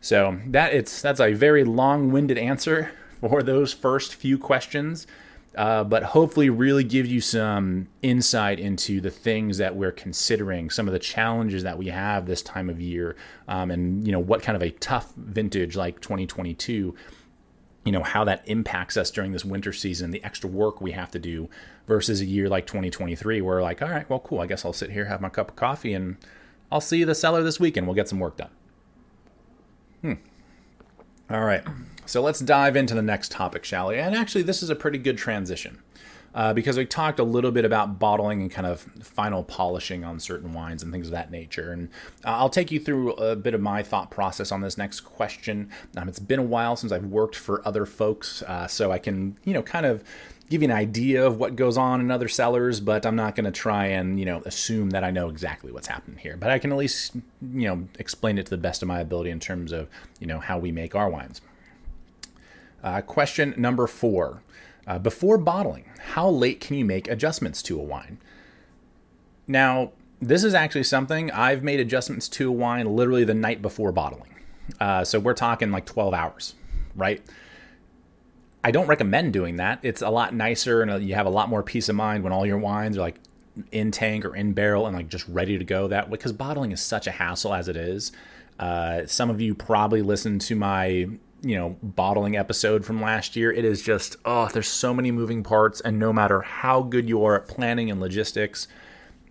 So 0.00 0.38
that 0.46 0.72
it's 0.72 1.02
that's 1.02 1.20
a 1.20 1.32
very 1.32 1.64
long-winded 1.64 2.38
answer 2.38 2.92
for 3.20 3.42
those 3.42 3.72
first 3.72 4.14
few 4.14 4.38
questions. 4.38 5.06
Uh, 5.56 5.82
but 5.82 6.02
hopefully 6.02 6.50
really 6.50 6.84
give 6.84 7.06
you 7.06 7.18
some 7.18 7.88
insight 8.02 8.60
into 8.60 9.00
the 9.00 9.10
things 9.10 9.56
that 9.56 9.74
we're 9.74 9.90
considering, 9.90 10.68
some 10.68 10.86
of 10.86 10.92
the 10.92 10.98
challenges 10.98 11.62
that 11.62 11.78
we 11.78 11.86
have 11.86 12.26
this 12.26 12.42
time 12.42 12.68
of 12.68 12.78
year, 12.78 13.16
um, 13.48 13.70
and 13.70 14.06
you 14.06 14.12
know 14.12 14.20
what 14.20 14.42
kind 14.42 14.54
of 14.54 14.62
a 14.62 14.70
tough 14.72 15.14
vintage 15.16 15.74
like 15.74 15.98
2022 16.00 16.94
you 17.86 17.92
know 17.92 18.02
how 18.02 18.24
that 18.24 18.42
impacts 18.46 18.96
us 18.96 19.10
during 19.10 19.32
this 19.32 19.44
winter 19.44 19.72
season 19.72 20.10
the 20.10 20.22
extra 20.24 20.50
work 20.50 20.80
we 20.80 20.90
have 20.90 21.10
to 21.10 21.18
do 21.20 21.48
versus 21.86 22.20
a 22.20 22.26
year 22.26 22.48
like 22.48 22.66
2023 22.66 23.40
where 23.40 23.62
like 23.62 23.80
all 23.80 23.88
right 23.88 24.10
well 24.10 24.18
cool 24.18 24.40
i 24.40 24.46
guess 24.46 24.64
i'll 24.64 24.72
sit 24.72 24.90
here 24.90 25.06
have 25.06 25.20
my 25.20 25.28
cup 25.28 25.50
of 25.50 25.56
coffee 25.56 25.94
and 25.94 26.16
i'll 26.70 26.80
see 26.80 27.04
the 27.04 27.14
cellar 27.14 27.42
this 27.42 27.60
weekend 27.60 27.86
we'll 27.86 27.94
get 27.94 28.08
some 28.08 28.18
work 28.18 28.36
done. 28.36 28.50
Hmm. 30.02 30.14
All 31.30 31.44
right. 31.44 31.64
So 32.04 32.22
let's 32.22 32.38
dive 32.38 32.76
into 32.76 32.94
the 32.94 33.02
next 33.02 33.32
topic 33.32 33.64
shall 33.64 33.88
we? 33.88 33.96
And 33.96 34.14
actually 34.14 34.42
this 34.42 34.62
is 34.62 34.70
a 34.70 34.76
pretty 34.76 34.98
good 34.98 35.16
transition 35.16 35.80
uh, 36.36 36.52
because 36.52 36.76
we 36.76 36.84
talked 36.84 37.18
a 37.18 37.24
little 37.24 37.50
bit 37.50 37.64
about 37.64 37.98
bottling 37.98 38.42
and 38.42 38.50
kind 38.50 38.66
of 38.66 38.80
final 39.02 39.42
polishing 39.42 40.04
on 40.04 40.20
certain 40.20 40.52
wines 40.52 40.82
and 40.82 40.92
things 40.92 41.06
of 41.06 41.12
that 41.12 41.30
nature. 41.30 41.72
And 41.72 41.88
uh, 42.26 42.36
I'll 42.36 42.50
take 42.50 42.70
you 42.70 42.78
through 42.78 43.12
a 43.12 43.34
bit 43.34 43.54
of 43.54 43.62
my 43.62 43.82
thought 43.82 44.10
process 44.10 44.52
on 44.52 44.60
this 44.60 44.76
next 44.76 45.00
question. 45.00 45.70
Um, 45.96 46.08
it's 46.08 46.18
been 46.18 46.38
a 46.38 46.44
while 46.44 46.76
since 46.76 46.92
I've 46.92 47.06
worked 47.06 47.36
for 47.36 47.66
other 47.66 47.86
folks, 47.86 48.42
uh, 48.42 48.66
so 48.66 48.92
I 48.92 48.98
can, 48.98 49.38
you 49.44 49.54
know, 49.54 49.62
kind 49.62 49.86
of 49.86 50.04
give 50.50 50.60
you 50.60 50.68
an 50.68 50.76
idea 50.76 51.26
of 51.26 51.38
what 51.38 51.56
goes 51.56 51.78
on 51.78 52.00
in 52.00 52.10
other 52.10 52.28
cellars, 52.28 52.80
but 52.80 53.06
I'm 53.06 53.16
not 53.16 53.34
going 53.34 53.46
to 53.46 53.50
try 53.50 53.86
and, 53.86 54.20
you 54.20 54.26
know, 54.26 54.42
assume 54.44 54.90
that 54.90 55.02
I 55.02 55.10
know 55.10 55.30
exactly 55.30 55.72
what's 55.72 55.88
happening 55.88 56.18
here. 56.18 56.36
But 56.36 56.50
I 56.50 56.58
can 56.58 56.70
at 56.70 56.76
least, 56.76 57.14
you 57.14 57.66
know, 57.66 57.88
explain 57.98 58.36
it 58.36 58.44
to 58.44 58.50
the 58.50 58.58
best 58.58 58.82
of 58.82 58.88
my 58.88 59.00
ability 59.00 59.30
in 59.30 59.40
terms 59.40 59.72
of, 59.72 59.88
you 60.20 60.26
know, 60.26 60.38
how 60.38 60.58
we 60.58 60.70
make 60.70 60.94
our 60.94 61.08
wines. 61.08 61.40
Uh, 62.84 63.00
question 63.00 63.54
number 63.56 63.86
four 63.86 64.42
uh, 64.86 64.98
before 64.98 65.38
bottling, 65.38 65.84
how 66.12 66.28
late 66.28 66.60
can 66.60 66.76
you 66.76 66.84
make 66.84 67.08
adjustments 67.08 67.62
to 67.62 67.78
a 67.78 67.82
wine? 67.82 68.18
Now, 69.46 69.92
this 70.20 70.44
is 70.44 70.54
actually 70.54 70.84
something 70.84 71.30
I've 71.30 71.62
made 71.62 71.80
adjustments 71.80 72.28
to 72.30 72.48
a 72.48 72.52
wine 72.52 72.96
literally 72.96 73.24
the 73.24 73.34
night 73.34 73.62
before 73.62 73.92
bottling. 73.92 74.34
Uh, 74.80 75.04
so 75.04 75.18
we're 75.18 75.34
talking 75.34 75.70
like 75.70 75.86
12 75.86 76.14
hours, 76.14 76.54
right? 76.94 77.22
I 78.64 78.70
don't 78.70 78.86
recommend 78.86 79.32
doing 79.32 79.56
that. 79.56 79.78
It's 79.82 80.02
a 80.02 80.10
lot 80.10 80.34
nicer 80.34 80.82
and 80.82 81.06
you 81.06 81.14
have 81.14 81.26
a 81.26 81.30
lot 81.30 81.48
more 81.48 81.62
peace 81.62 81.88
of 81.88 81.96
mind 81.96 82.24
when 82.24 82.32
all 82.32 82.44
your 82.44 82.58
wines 82.58 82.96
are 82.96 83.00
like 83.00 83.16
in 83.70 83.90
tank 83.90 84.24
or 84.24 84.34
in 84.34 84.52
barrel 84.52 84.86
and 84.86 84.96
like 84.96 85.08
just 85.08 85.26
ready 85.28 85.56
to 85.56 85.64
go 85.64 85.88
that 85.88 86.08
way 86.08 86.12
because 86.12 86.32
bottling 86.32 86.72
is 86.72 86.80
such 86.80 87.06
a 87.06 87.12
hassle 87.12 87.54
as 87.54 87.68
it 87.68 87.76
is. 87.76 88.12
Uh, 88.58 89.06
some 89.06 89.30
of 89.30 89.40
you 89.40 89.54
probably 89.54 90.02
listened 90.02 90.40
to 90.40 90.56
my 90.56 91.08
you 91.46 91.56
know 91.56 91.76
bottling 91.82 92.36
episode 92.36 92.84
from 92.84 93.00
last 93.00 93.36
year. 93.36 93.52
It 93.52 93.64
is 93.64 93.82
just 93.82 94.16
oh, 94.24 94.48
there's 94.52 94.68
so 94.68 94.92
many 94.92 95.10
moving 95.10 95.42
parts, 95.42 95.80
and 95.80 95.98
no 95.98 96.12
matter 96.12 96.40
how 96.40 96.82
good 96.82 97.08
you 97.08 97.24
are 97.24 97.36
at 97.36 97.48
planning 97.48 97.90
and 97.90 98.00
logistics, 98.00 98.68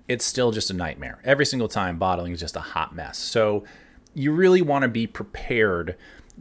it's 0.07 0.25
still 0.25 0.51
just 0.51 0.69
a 0.69 0.73
nightmare. 0.73 1.19
Every 1.23 1.45
single 1.45 1.67
time, 1.67 1.97
bottling 1.97 2.33
is 2.33 2.39
just 2.39 2.55
a 2.55 2.61
hot 2.61 2.95
mess. 2.95 3.17
So 3.17 3.63
you 4.13 4.31
really 4.31 4.61
want 4.61 4.83
to 4.83 4.87
be 4.87 5.07
prepared 5.07 5.97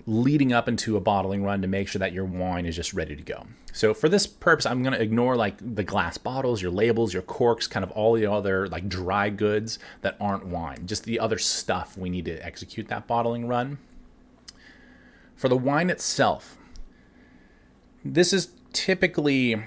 leading 0.06 0.52
up 0.52 0.68
into 0.68 0.96
a 0.96 1.00
bottling 1.00 1.44
run 1.44 1.62
to 1.62 1.68
make 1.68 1.88
sure 1.88 2.00
that 2.00 2.12
your 2.12 2.24
wine 2.24 2.66
is 2.66 2.76
just 2.76 2.92
ready 2.94 3.14
to 3.14 3.22
go. 3.22 3.46
So 3.72 3.94
for 3.94 4.08
this 4.08 4.26
purpose, 4.26 4.66
I'm 4.66 4.82
going 4.82 4.92
to 4.94 5.00
ignore 5.00 5.36
like 5.36 5.56
the 5.60 5.84
glass 5.84 6.18
bottles, 6.18 6.60
your 6.60 6.70
labels, 6.70 7.12
your 7.12 7.22
corks, 7.22 7.66
kind 7.66 7.84
of 7.84 7.90
all 7.92 8.12
the 8.14 8.26
other 8.26 8.68
like 8.68 8.88
dry 8.88 9.30
goods 9.30 9.78
that 10.02 10.16
aren't 10.20 10.46
wine, 10.46 10.86
just 10.86 11.04
the 11.04 11.20
other 11.20 11.38
stuff 11.38 11.96
we 11.96 12.10
need 12.10 12.24
to 12.26 12.44
execute 12.44 12.88
that 12.88 13.06
bottling 13.06 13.46
run. 13.46 13.78
For 15.36 15.48
the 15.48 15.56
wine 15.56 15.90
itself, 15.90 16.56
this 18.04 18.32
is 18.32 18.50
typically 18.72 19.62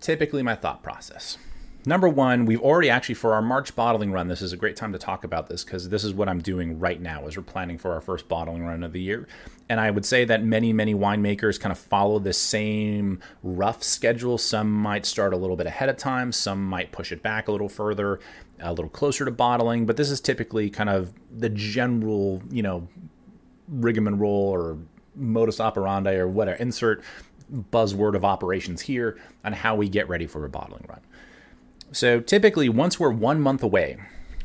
typically 0.00 0.42
my 0.42 0.54
thought 0.54 0.82
process 0.82 1.38
number 1.86 2.08
one, 2.08 2.46
we've 2.46 2.60
already 2.60 2.90
actually 2.90 3.14
for 3.14 3.34
our 3.34 3.42
March 3.42 3.74
bottling 3.76 4.12
run. 4.12 4.28
This 4.28 4.42
is 4.42 4.52
a 4.52 4.56
great 4.56 4.76
time 4.76 4.92
to 4.92 4.98
talk 4.98 5.24
about 5.24 5.48
this 5.48 5.64
because 5.64 5.88
this 5.88 6.04
is 6.04 6.14
what 6.14 6.28
I'm 6.28 6.40
doing 6.40 6.78
right 6.78 7.00
now 7.00 7.26
as 7.26 7.36
we're 7.36 7.42
planning 7.42 7.78
for 7.78 7.92
our 7.92 8.00
first 8.00 8.28
bottling 8.28 8.64
run 8.64 8.82
of 8.82 8.92
the 8.92 9.00
year. 9.00 9.28
And 9.68 9.80
I 9.80 9.90
would 9.90 10.04
say 10.04 10.24
that 10.24 10.42
many, 10.42 10.72
many 10.72 10.94
winemakers 10.94 11.60
kind 11.60 11.72
of 11.72 11.78
follow 11.78 12.18
the 12.18 12.32
same 12.32 13.20
rough 13.42 13.82
schedule. 13.82 14.38
Some 14.38 14.70
might 14.70 15.06
start 15.06 15.32
a 15.32 15.36
little 15.36 15.56
bit 15.56 15.66
ahead 15.66 15.88
of 15.88 15.96
time. 15.96 16.32
Some 16.32 16.64
might 16.64 16.92
push 16.92 17.12
it 17.12 17.22
back 17.22 17.48
a 17.48 17.52
little 17.52 17.68
further, 17.68 18.20
a 18.60 18.70
little 18.72 18.90
closer 18.90 19.24
to 19.24 19.30
bottling. 19.30 19.86
But 19.86 19.96
this 19.96 20.10
is 20.10 20.20
typically 20.20 20.70
kind 20.70 20.90
of 20.90 21.12
the 21.30 21.48
general, 21.48 22.42
you 22.50 22.62
know, 22.62 22.88
rigmarole 23.68 24.30
or 24.30 24.78
modus 25.14 25.60
operandi 25.60 26.14
or 26.14 26.28
whatever. 26.28 26.56
Insert 26.56 27.02
buzzword 27.52 28.14
of 28.14 28.24
operations 28.24 28.82
here 28.82 29.18
on 29.44 29.52
how 29.52 29.74
we 29.74 29.88
get 29.88 30.08
ready 30.08 30.26
for 30.26 30.44
a 30.44 30.48
bottling 30.48 30.84
run. 30.88 31.00
So 31.92 32.20
typically, 32.20 32.68
once 32.68 32.98
we're 32.98 33.10
one 33.10 33.40
month 33.40 33.62
away 33.62 33.98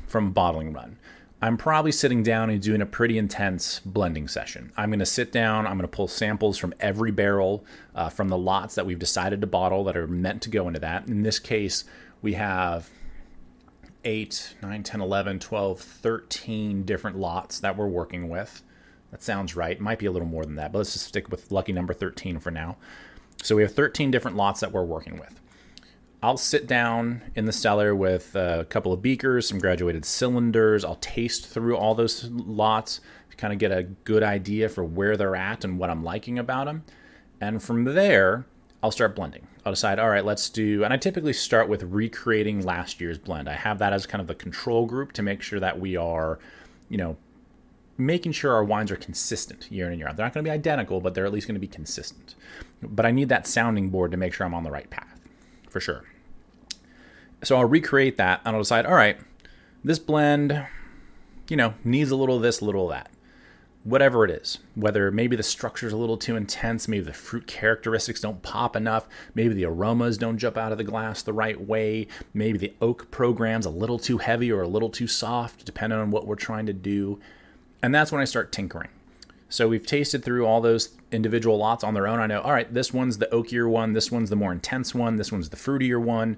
from 0.08 0.28
a 0.28 0.32
bottling 0.32 0.74
run, 0.74 0.98
I'm 1.42 1.56
probably 1.56 1.94
sitting 1.94 2.22
down 2.22 2.50
and 2.50 2.62
doing 2.62 2.82
a 2.82 2.86
pretty 2.86 3.18
intense 3.18 3.80
blending 3.80 4.28
session. 4.28 4.74
I'm 4.76 4.90
going 4.90 5.00
to 5.00 5.06
sit 5.06 5.32
down, 5.32 5.66
I'm 5.66 5.78
going 5.78 5.90
to 5.90 5.96
pull 5.96 6.10
samples 6.10 6.58
from 6.58 6.74
every 6.82 7.12
barrel 7.12 7.64
uh, 7.96 8.10
from 8.10 8.28
the 8.28 8.38
lots 8.38 8.76
that 8.76 8.86
we've 8.86 9.00
decided 9.00 9.40
to 9.42 9.48
bottle 9.48 9.86
that 9.86 9.96
are 9.96 10.08
meant 10.08 10.42
to 10.44 10.50
go 10.50 10.68
into 10.68 10.82
that. 10.82 11.08
In 11.08 11.24
this 11.24 11.40
case, 11.40 11.86
we 12.22 12.34
have 12.34 12.90
8, 14.04 14.56
9, 14.62 14.84
10, 14.84 15.02
11, 15.02 15.40
12, 15.40 15.80
13 15.80 16.84
different 16.84 17.18
lots 17.18 17.60
that 17.62 17.78
we're 17.78 17.88
working 17.88 18.28
with. 18.28 18.62
That 19.12 19.24
sounds 19.24 19.56
right. 19.56 19.80
Might 19.80 20.00
be 20.00 20.06
a 20.06 20.12
little 20.12 20.28
more 20.28 20.46
than 20.46 20.56
that, 20.56 20.72
but 20.72 20.80
let's 20.80 20.94
just 20.94 21.08
stick 21.08 21.30
with 21.30 21.52
lucky 21.52 21.72
number 21.72 21.94
13 21.94 22.40
for 22.40 22.52
now. 22.52 22.78
So 23.42 23.56
we 23.56 23.62
have 23.62 23.74
13 23.74 24.12
different 24.12 24.38
lots 24.38 24.60
that 24.60 24.72
we're 24.72 24.84
working 24.84 25.18
with. 25.18 25.40
I'll 26.22 26.38
sit 26.38 26.68
down 26.68 27.22
in 27.36 27.46
the 27.46 27.54
cellar 27.54 27.96
with 27.96 28.36
a 28.36 28.66
couple 28.70 28.92
of 28.92 29.02
beakers, 29.02 29.48
some 29.48 29.58
graduated 29.58 30.04
cylinders. 30.04 30.84
I'll 30.84 30.96
taste 30.96 31.48
through 31.48 31.78
all 31.78 31.96
those 31.96 32.26
lots 32.30 33.00
to 33.30 33.38
kind 33.38 33.54
of 33.54 33.60
get 33.60 33.72
a 33.72 33.84
good 33.84 34.22
idea 34.22 34.68
for 34.68 34.84
where 34.84 35.16
they're 35.16 35.38
at 35.38 35.64
and 35.64 35.80
what 35.80 35.90
I'm 35.90 36.04
liking 36.04 36.38
about 36.38 36.66
them. 36.66 36.84
And 37.40 37.64
from 37.64 37.86
there, 37.86 38.46
I'll 38.84 38.92
start 38.92 39.16
blending. 39.16 39.48
I'll 39.66 39.72
decide, 39.72 39.98
all 39.98 40.10
right, 40.10 40.26
let's 40.26 40.50
do, 40.50 40.84
and 40.84 40.94
I 40.94 40.98
typically 40.98 41.34
start 41.34 41.70
with 41.70 41.84
recreating 41.84 42.66
last 42.66 43.00
year's 43.00 43.18
blend. 43.18 43.48
I 43.48 43.54
have 43.54 43.80
that 43.80 43.94
as 43.94 44.06
kind 44.06 44.22
of 44.22 44.28
the 44.28 44.36
control 44.36 44.86
group 44.86 45.14
to 45.14 45.22
make 45.22 45.42
sure 45.42 45.60
that 45.60 45.80
we 45.80 45.96
are, 45.96 46.40
you 46.90 46.98
know, 46.98 47.16
making 48.00 48.32
sure 48.32 48.54
our 48.54 48.64
wines 48.64 48.92
are 48.92 48.96
consistent 48.96 49.72
year 49.72 49.86
in 49.86 49.92
and 49.92 50.00
year 50.00 50.08
out. 50.08 50.16
They're 50.16 50.26
not 50.26 50.34
going 50.34 50.44
to 50.44 50.50
be 50.50 50.54
identical, 50.54 51.02
but 51.02 51.14
they're 51.14 51.26
at 51.26 51.34
least 51.34 51.48
going 51.48 51.56
to 51.56 51.60
be 51.60 51.68
consistent. 51.68 52.36
But 52.82 53.06
I 53.06 53.12
need 53.12 53.30
that 53.30 53.46
sounding 53.46 53.90
board 53.90 54.12
to 54.12 54.18
make 54.18 54.34
sure 54.34 54.48
I'm 54.48 54.54
on 54.54 54.64
the 54.64 54.72
right 54.72 54.90
path 54.90 55.20
for 55.70 55.80
sure. 55.80 56.06
So 57.44 57.58
I'll 57.58 57.66
recreate 57.66 58.18
that 58.18 58.42
and 58.46 58.56
I'll 58.56 58.62
decide, 58.62 58.86
all 58.86 58.96
right, 58.96 59.18
this 59.84 60.00
blend, 60.00 60.66
you 61.50 61.58
know, 61.58 61.74
needs 61.84 62.12
a 62.12 62.16
little 62.16 62.38
of 62.38 62.42
this, 62.42 62.62
a 62.62 62.66
little 62.66 62.90
of 62.90 62.96
that. 62.96 63.12
Whatever 63.86 64.26
it 64.26 64.32
is, 64.32 64.60
whether 64.76 65.10
maybe 65.10 65.38
the 65.38 65.44
structure 65.44 65.88
is 65.88 65.94
a 65.94 65.98
little 65.98 66.18
too 66.18 66.36
intense, 66.36 66.90
maybe 66.90 67.06
the 67.06 67.14
fruit 67.14 67.48
characteristics 67.48 68.20
don't 68.20 68.42
pop 68.42 68.76
enough, 68.76 69.08
maybe 69.36 69.54
the 69.54 69.64
aromas 69.64 70.18
don't 70.18 70.38
jump 70.38 70.58
out 70.58 70.74
of 70.74 70.78
the 70.78 70.84
glass 70.84 71.22
the 71.24 71.32
right 71.32 71.60
way, 71.66 72.08
maybe 72.34 72.58
the 72.58 72.74
oak 72.82 73.10
program's 73.10 73.66
a 73.66 73.70
little 73.70 73.98
too 73.98 74.18
heavy 74.18 74.52
or 74.52 74.62
a 74.62 74.68
little 74.68 74.90
too 74.90 75.08
soft, 75.08 75.64
depending 75.64 75.98
on 75.98 76.12
what 76.12 76.28
we're 76.28 76.36
trying 76.36 76.66
to 76.66 76.74
do. 76.74 77.20
And 77.82 77.94
that's 77.94 78.12
when 78.12 78.22
I 78.22 78.26
start 78.26 78.52
tinkering. 78.52 78.90
So 79.50 79.68
we've 79.68 79.86
tasted 79.86 80.24
through 80.24 80.46
all 80.46 80.62
those 80.62 80.90
individual 81.12 81.58
lots 81.58 81.84
on 81.84 81.96
their 81.96 82.08
own. 82.08 82.20
I 82.20 82.28
know, 82.28 82.42
all 82.42 82.52
right, 82.52 82.72
this 82.72 82.94
one's 82.94 83.18
the 83.18 83.26
oakier 83.28 83.68
one, 83.68 83.94
this 83.94 84.12
one's 84.12 84.30
the 84.30 84.36
more 84.36 84.52
intense 84.52 84.94
one, 84.94 85.16
this 85.16 85.32
one's 85.32 85.50
the 85.50 85.58
fruitier 85.58 86.00
one, 86.00 86.38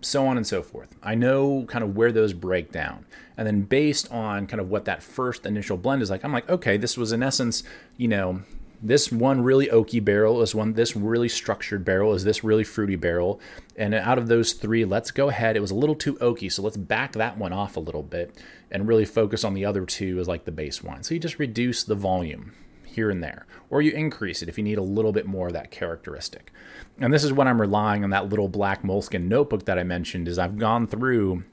so 0.00 0.26
on 0.26 0.36
and 0.36 0.46
so 0.46 0.62
forth. 0.62 0.94
I 1.02 1.16
know 1.16 1.64
kind 1.66 1.82
of 1.82 1.96
where 1.96 2.12
those 2.12 2.32
break 2.32 2.70
down. 2.70 3.04
And 3.36 3.46
then 3.46 3.62
based 3.62 4.12
on 4.12 4.46
kind 4.46 4.60
of 4.60 4.70
what 4.70 4.84
that 4.84 5.02
first 5.02 5.44
initial 5.44 5.76
blend 5.76 6.02
is 6.02 6.10
like, 6.10 6.24
I'm 6.24 6.32
like, 6.32 6.48
okay, 6.48 6.76
this 6.76 6.96
was 6.96 7.10
in 7.10 7.22
essence, 7.22 7.64
you 7.96 8.06
know, 8.06 8.42
this 8.82 9.12
one 9.12 9.42
really 9.42 9.68
oaky 9.68 10.04
barrel 10.04 10.42
is 10.42 10.54
one 10.54 10.72
this 10.72 10.96
really 10.96 11.28
structured 11.28 11.84
barrel 11.84 12.14
is 12.14 12.24
this 12.24 12.42
really 12.42 12.64
fruity 12.64 12.96
barrel 12.96 13.40
and 13.76 13.94
out 13.94 14.18
of 14.18 14.26
those 14.26 14.54
three 14.54 14.84
let's 14.84 15.12
go 15.12 15.28
ahead 15.28 15.56
it 15.56 15.60
was 15.60 15.70
a 15.70 15.74
little 15.74 15.94
too 15.94 16.14
oaky 16.14 16.50
so 16.50 16.62
let's 16.62 16.76
back 16.76 17.12
that 17.12 17.38
one 17.38 17.52
off 17.52 17.76
a 17.76 17.80
little 17.80 18.02
bit 18.02 18.34
and 18.72 18.88
really 18.88 19.04
focus 19.04 19.44
on 19.44 19.54
the 19.54 19.64
other 19.64 19.86
two 19.86 20.18
as 20.18 20.26
like 20.26 20.44
the 20.44 20.50
base 20.50 20.82
wine 20.82 21.02
so 21.04 21.14
you 21.14 21.20
just 21.20 21.38
reduce 21.38 21.84
the 21.84 21.94
volume 21.94 22.52
here 22.84 23.10
and 23.10 23.22
there 23.22 23.46
or 23.70 23.80
you 23.80 23.92
increase 23.92 24.42
it 24.42 24.48
if 24.48 24.58
you 24.58 24.64
need 24.64 24.78
a 24.78 24.82
little 24.82 25.12
bit 25.12 25.26
more 25.26 25.46
of 25.46 25.52
that 25.52 25.70
characteristic 25.70 26.52
and 26.98 27.12
this 27.12 27.22
is 27.22 27.32
when 27.32 27.46
i'm 27.46 27.60
relying 27.60 28.02
on 28.02 28.10
that 28.10 28.28
little 28.28 28.48
black 28.48 28.82
moleskin 28.82 29.28
notebook 29.28 29.64
that 29.66 29.78
i 29.78 29.84
mentioned 29.84 30.26
is 30.26 30.38
i've 30.38 30.58
gone 30.58 30.86
through 30.86 31.44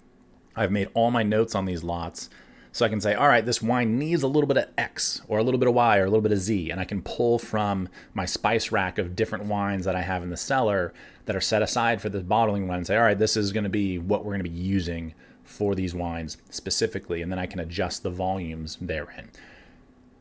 i've 0.55 0.71
made 0.71 0.89
all 0.95 1.11
my 1.11 1.21
notes 1.21 1.53
on 1.53 1.65
these 1.65 1.83
lots 1.83 2.29
so 2.71 2.85
I 2.85 2.89
can 2.89 3.01
say, 3.01 3.15
all 3.15 3.27
right, 3.27 3.45
this 3.45 3.61
wine 3.61 3.97
needs 3.97 4.21
a 4.21 4.27
little 4.27 4.47
bit 4.47 4.57
of 4.57 4.67
X 4.77 5.21
or 5.27 5.39
a 5.39 5.43
little 5.43 5.57
bit 5.57 5.67
of 5.67 5.73
Y 5.73 5.97
or 5.97 6.03
a 6.03 6.09
little 6.09 6.21
bit 6.21 6.31
of 6.31 6.37
Z. 6.37 6.69
And 6.69 6.79
I 6.79 6.85
can 6.85 7.01
pull 7.01 7.39
from 7.39 7.89
my 8.13 8.25
spice 8.25 8.71
rack 8.71 8.97
of 8.97 9.15
different 9.15 9.45
wines 9.45 9.85
that 9.85 9.95
I 9.95 10.01
have 10.01 10.21
in 10.21 10.29
the 10.29 10.37
cellar 10.37 10.93
that 11.25 11.35
are 11.35 11.41
set 11.41 11.61
aside 11.61 12.01
for 12.01 12.09
this 12.09 12.23
bottling 12.23 12.67
run 12.67 12.77
and 12.77 12.87
say, 12.87 12.95
all 12.95 13.03
right, 13.03 13.17
this 13.17 13.35
is 13.35 13.51
going 13.51 13.63
to 13.63 13.69
be 13.69 13.97
what 13.97 14.23
we're 14.23 14.33
going 14.33 14.43
to 14.43 14.49
be 14.49 14.55
using 14.55 15.15
for 15.49 15.75
these 15.75 15.93
wines 15.93 16.37
specifically. 16.49 17.21
And 17.21 17.31
then 17.31 17.39
I 17.39 17.45
can 17.45 17.59
adjust 17.59 18.03
the 18.03 18.09
volumes 18.09 18.77
therein. 18.79 19.29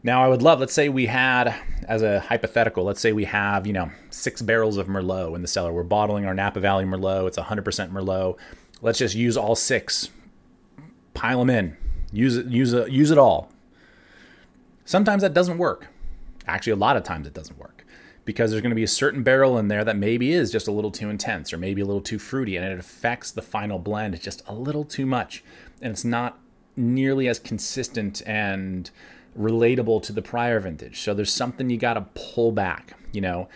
Now, 0.02 0.22
I 0.24 0.28
would 0.28 0.42
love, 0.42 0.60
let's 0.60 0.72
say 0.72 0.88
we 0.88 1.06
had, 1.06 1.54
as 1.88 2.02
a 2.02 2.20
hypothetical, 2.20 2.84
let's 2.84 3.00
say 3.00 3.12
we 3.12 3.24
have, 3.24 3.66
you 3.66 3.72
know, 3.72 3.90
six 4.10 4.40
barrels 4.40 4.76
of 4.76 4.86
Merlot 4.86 5.34
in 5.34 5.42
the 5.42 5.48
cellar. 5.48 5.72
We're 5.72 5.82
bottling 5.82 6.24
our 6.24 6.34
Napa 6.34 6.60
Valley 6.60 6.84
Merlot. 6.84 7.26
It's 7.28 7.38
100% 7.38 7.90
Merlot. 7.90 8.36
Let's 8.80 8.98
just 8.98 9.16
use 9.16 9.36
all 9.36 9.56
six, 9.56 10.10
pile 11.14 11.40
them 11.40 11.50
in, 11.50 11.76
Use 12.12 12.36
it, 12.36 12.46
use 12.46 12.72
it, 12.72 12.90
use 12.90 13.10
it 13.10 13.18
all. 13.18 13.52
Sometimes 14.84 15.22
that 15.22 15.34
doesn't 15.34 15.58
work. 15.58 15.88
Actually, 16.46 16.72
a 16.72 16.76
lot 16.76 16.96
of 16.96 17.04
times 17.04 17.26
it 17.26 17.34
doesn't 17.34 17.58
work 17.58 17.77
because 18.28 18.50
there's 18.50 18.60
going 18.60 18.68
to 18.68 18.76
be 18.76 18.84
a 18.84 18.86
certain 18.86 19.22
barrel 19.22 19.56
in 19.56 19.68
there 19.68 19.82
that 19.84 19.96
maybe 19.96 20.34
is 20.34 20.52
just 20.52 20.68
a 20.68 20.70
little 20.70 20.90
too 20.90 21.08
intense 21.08 21.50
or 21.50 21.56
maybe 21.56 21.80
a 21.80 21.84
little 21.86 22.02
too 22.02 22.18
fruity, 22.18 22.56
and 22.56 22.66
it 22.66 22.78
affects 22.78 23.30
the 23.30 23.40
final 23.40 23.78
blend 23.78 24.20
just 24.20 24.42
a 24.46 24.52
little 24.52 24.84
too 24.84 25.06
much, 25.06 25.42
and 25.80 25.90
it's 25.90 26.04
not 26.04 26.38
nearly 26.76 27.26
as 27.26 27.38
consistent 27.38 28.20
and 28.26 28.90
relatable 29.34 30.02
to 30.02 30.12
the 30.12 30.20
prior 30.20 30.60
vintage. 30.60 31.00
So 31.00 31.14
there's 31.14 31.32
something 31.32 31.70
you 31.70 31.78
got 31.78 31.94
to 31.94 32.02
pull 32.12 32.52
back. 32.52 32.98
You 33.12 33.22
know, 33.22 33.48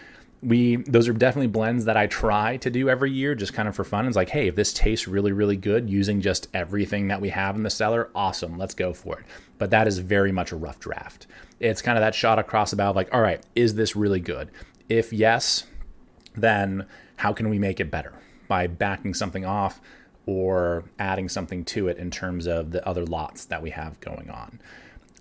we 0.42 0.76
those 0.76 1.06
are 1.06 1.12
definitely 1.12 1.48
blends 1.48 1.84
that 1.84 1.98
I 1.98 2.06
try 2.06 2.56
to 2.56 2.70
do 2.70 2.88
every 2.88 3.12
year 3.12 3.34
just 3.34 3.52
kind 3.52 3.68
of 3.68 3.76
for 3.76 3.84
fun. 3.84 4.06
It's 4.06 4.16
like, 4.16 4.30
hey, 4.30 4.48
if 4.48 4.56
this 4.56 4.72
tastes 4.72 5.06
really, 5.06 5.32
really 5.32 5.58
good 5.58 5.90
using 5.90 6.22
just 6.22 6.48
everything 6.54 7.08
that 7.08 7.20
we 7.20 7.28
have 7.28 7.56
in 7.56 7.62
the 7.62 7.68
cellar, 7.68 8.08
awesome, 8.14 8.56
let's 8.56 8.72
go 8.72 8.94
for 8.94 9.18
it. 9.18 9.26
But 9.58 9.68
that 9.68 9.86
is 9.86 9.98
very 9.98 10.32
much 10.32 10.50
a 10.50 10.56
rough 10.56 10.80
draft. 10.80 11.26
It's 11.62 11.80
kind 11.80 11.96
of 11.96 12.02
that 12.02 12.14
shot 12.14 12.38
across 12.38 12.70
the 12.70 12.76
bow, 12.76 12.90
like, 12.90 13.14
all 13.14 13.20
right, 13.20 13.40
is 13.54 13.74
this 13.74 13.94
really 13.94 14.20
good? 14.20 14.50
If 14.88 15.12
yes, 15.12 15.64
then 16.34 16.86
how 17.16 17.32
can 17.32 17.48
we 17.48 17.58
make 17.58 17.78
it 17.78 17.90
better? 17.90 18.12
By 18.48 18.66
backing 18.66 19.14
something 19.14 19.44
off 19.44 19.80
or 20.26 20.84
adding 20.98 21.28
something 21.28 21.64
to 21.66 21.88
it 21.88 21.98
in 21.98 22.10
terms 22.10 22.46
of 22.46 22.72
the 22.72 22.86
other 22.86 23.04
lots 23.04 23.44
that 23.46 23.62
we 23.62 23.70
have 23.70 23.98
going 24.00 24.28
on. 24.28 24.60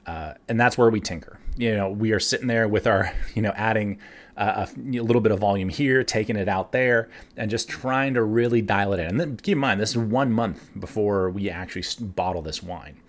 Uh, 0.06 0.34
and 0.50 0.60
that's 0.60 0.78
where 0.78 0.90
we 0.90 1.00
tinker. 1.00 1.40
You 1.58 1.76
know, 1.76 1.90
we 1.90 2.12
are 2.12 2.20
sitting 2.20 2.48
there 2.48 2.68
with 2.68 2.88
our, 2.88 3.14
you 3.36 3.42
know, 3.42 3.54
adding 3.56 4.00
a, 4.38 4.68
a, 4.68 5.02
little 5.02 5.22
bit 5.22 5.32
of 5.32 5.40
volume 5.40 5.70
here, 5.70 6.04
taking 6.04 6.36
it 6.36 6.48
out 6.48 6.72
there, 6.72 7.10
and 7.38 7.52
just 7.52 7.70
trying 7.70 8.16
to 8.16 8.24
really 8.24 8.62
dial 8.62 8.94
it 8.94 9.00
in. 9.00 9.08
And 9.08 9.20
then 9.20 9.38
keep 9.38 9.54
in 9.54 9.60
mind, 9.60 9.80
this 9.80 9.92
is 9.92 9.98
one 9.98 10.32
month 10.32 10.72
before 10.80 11.30
we 11.30 11.50
actually 11.50 11.84
bottle 12.04 12.42
this 12.42 12.64
wine. 12.64 13.00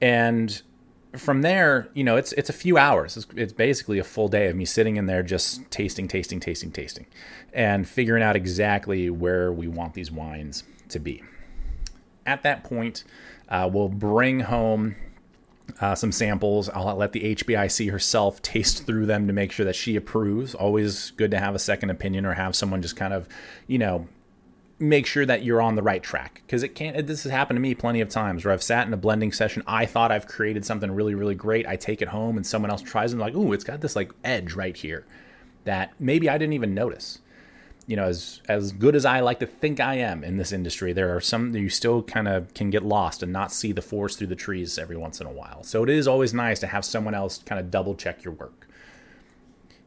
And 0.00 0.60
from 1.16 1.42
there, 1.42 1.88
you 1.94 2.04
know, 2.04 2.16
it's 2.16 2.32
it's 2.32 2.50
a 2.50 2.54
few 2.54 2.78
hours. 2.78 3.16
It's, 3.16 3.26
it's 3.36 3.52
basically 3.52 3.98
a 3.98 4.04
full 4.04 4.28
day 4.28 4.48
of 4.48 4.56
me 4.56 4.64
sitting 4.64 4.96
in 4.96 5.06
there 5.06 5.22
just 5.22 5.70
tasting, 5.70 6.08
tasting, 6.08 6.40
tasting, 6.40 6.70
tasting, 6.70 7.06
and 7.52 7.88
figuring 7.88 8.22
out 8.22 8.36
exactly 8.36 9.10
where 9.10 9.52
we 9.52 9.68
want 9.68 9.94
these 9.94 10.10
wines 10.10 10.64
to 10.88 10.98
be. 10.98 11.22
At 12.24 12.42
that 12.42 12.64
point, 12.64 13.04
uh, 13.48 13.68
we'll 13.72 13.88
bring 13.88 14.40
home 14.40 14.96
uh, 15.80 15.94
some 15.94 16.12
samples. 16.12 16.68
I'll 16.68 16.94
let 16.96 17.12
the 17.12 17.34
HBIC 17.34 17.90
herself 17.90 18.42
taste 18.42 18.86
through 18.86 19.06
them 19.06 19.26
to 19.26 19.32
make 19.32 19.52
sure 19.52 19.66
that 19.66 19.76
she 19.76 19.96
approves. 19.96 20.54
Always 20.54 21.10
good 21.12 21.30
to 21.32 21.38
have 21.38 21.54
a 21.54 21.58
second 21.58 21.90
opinion 21.90 22.26
or 22.26 22.34
have 22.34 22.56
someone 22.56 22.82
just 22.82 22.96
kind 22.96 23.12
of, 23.12 23.28
you 23.66 23.78
know, 23.78 24.08
make 24.78 25.06
sure 25.06 25.24
that 25.24 25.42
you're 25.42 25.62
on 25.62 25.74
the 25.74 25.82
right 25.82 26.02
track. 26.02 26.42
Because 26.46 26.62
it 26.62 26.74
can't 26.74 27.06
this 27.06 27.22
has 27.22 27.32
happened 27.32 27.56
to 27.56 27.60
me 27.60 27.74
plenty 27.74 28.00
of 28.00 28.08
times 28.08 28.44
where 28.44 28.52
i've 28.52 28.62
sat 28.62 28.86
in 28.86 28.92
a 28.92 28.96
blending 28.96 29.32
session. 29.32 29.62
I 29.66 29.86
thought 29.86 30.12
i've 30.12 30.26
created 30.26 30.64
something 30.64 30.90
really 30.90 31.14
really 31.14 31.34
great. 31.34 31.66
I 31.66 31.76
take 31.76 32.02
it 32.02 32.08
home 32.08 32.36
and 32.36 32.46
someone 32.46 32.70
else 32.70 32.82
tries 32.82 33.12
and 33.12 33.20
like 33.20 33.34
ooh 33.34 33.52
it's 33.52 33.64
got 33.64 33.80
this 33.80 33.96
like 33.96 34.10
edge 34.24 34.54
right 34.54 34.76
here 34.76 35.04
that 35.64 35.92
maybe 35.98 36.28
i 36.28 36.38
didn't 36.38 36.54
even 36.54 36.74
notice. 36.74 37.20
You 37.86 37.96
know 37.96 38.04
as 38.04 38.42
as 38.48 38.72
good 38.72 38.96
as 38.96 39.04
i 39.04 39.20
like 39.20 39.38
to 39.38 39.46
think 39.46 39.78
i 39.78 39.94
am 39.94 40.24
in 40.24 40.38
this 40.38 40.50
industry 40.50 40.92
there 40.92 41.14
are 41.16 41.20
some 41.20 41.54
you 41.54 41.68
still 41.68 42.02
kind 42.02 42.26
of 42.26 42.52
can 42.52 42.68
get 42.68 42.84
lost 42.84 43.22
and 43.22 43.32
not 43.32 43.52
see 43.52 43.70
the 43.70 43.80
forest 43.82 44.18
through 44.18 44.26
the 44.26 44.36
trees 44.36 44.76
every 44.78 44.96
once 44.96 45.20
in 45.20 45.26
a 45.26 45.32
while. 45.32 45.62
So 45.62 45.84
it 45.84 45.90
is 45.90 46.08
always 46.08 46.34
nice 46.34 46.58
to 46.60 46.66
have 46.66 46.84
someone 46.84 47.14
else 47.14 47.38
kind 47.38 47.60
of 47.60 47.70
double 47.70 47.94
check 47.94 48.24
your 48.24 48.34
work 48.34 48.65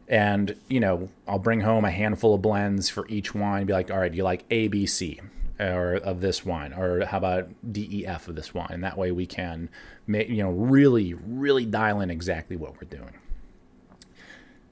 and 0.10 0.56
you 0.68 0.80
know 0.80 1.08
i'll 1.28 1.40
bring 1.40 1.62
home 1.62 1.86
a 1.86 1.92
handful 1.92 2.34
of 2.34 2.42
blends 2.42 2.90
for 2.90 3.08
each 3.08 3.34
wine 3.34 3.66
be 3.66 3.74
like 3.74 3.92
all 3.92 4.00
right 4.00 4.14
you 4.14 4.24
like 4.24 4.44
a 4.50 4.68
b 4.68 4.86
c 4.86 5.20
or 5.60 5.96
of 5.96 6.22
this 6.22 6.46
wine? 6.46 6.74
Or 6.74 7.06
how 7.06 7.18
about 7.18 7.50
d 7.72 7.88
e 7.92 8.06
f 8.06 8.28
of 8.28 8.36
this 8.36 8.54
wine? 8.54 8.70
And 8.72 8.84
that 8.84 8.98
way 8.98 9.12
we 9.12 9.26
can 9.26 9.70
make 10.08 10.30
you 10.30 10.42
know 10.44 10.52
really 10.52 11.14
really 11.14 11.66
dial 11.66 12.02
in 12.02 12.10
exactly 12.10 12.56
what 12.56 12.74
we're 12.74 12.88
doing. 12.90 13.14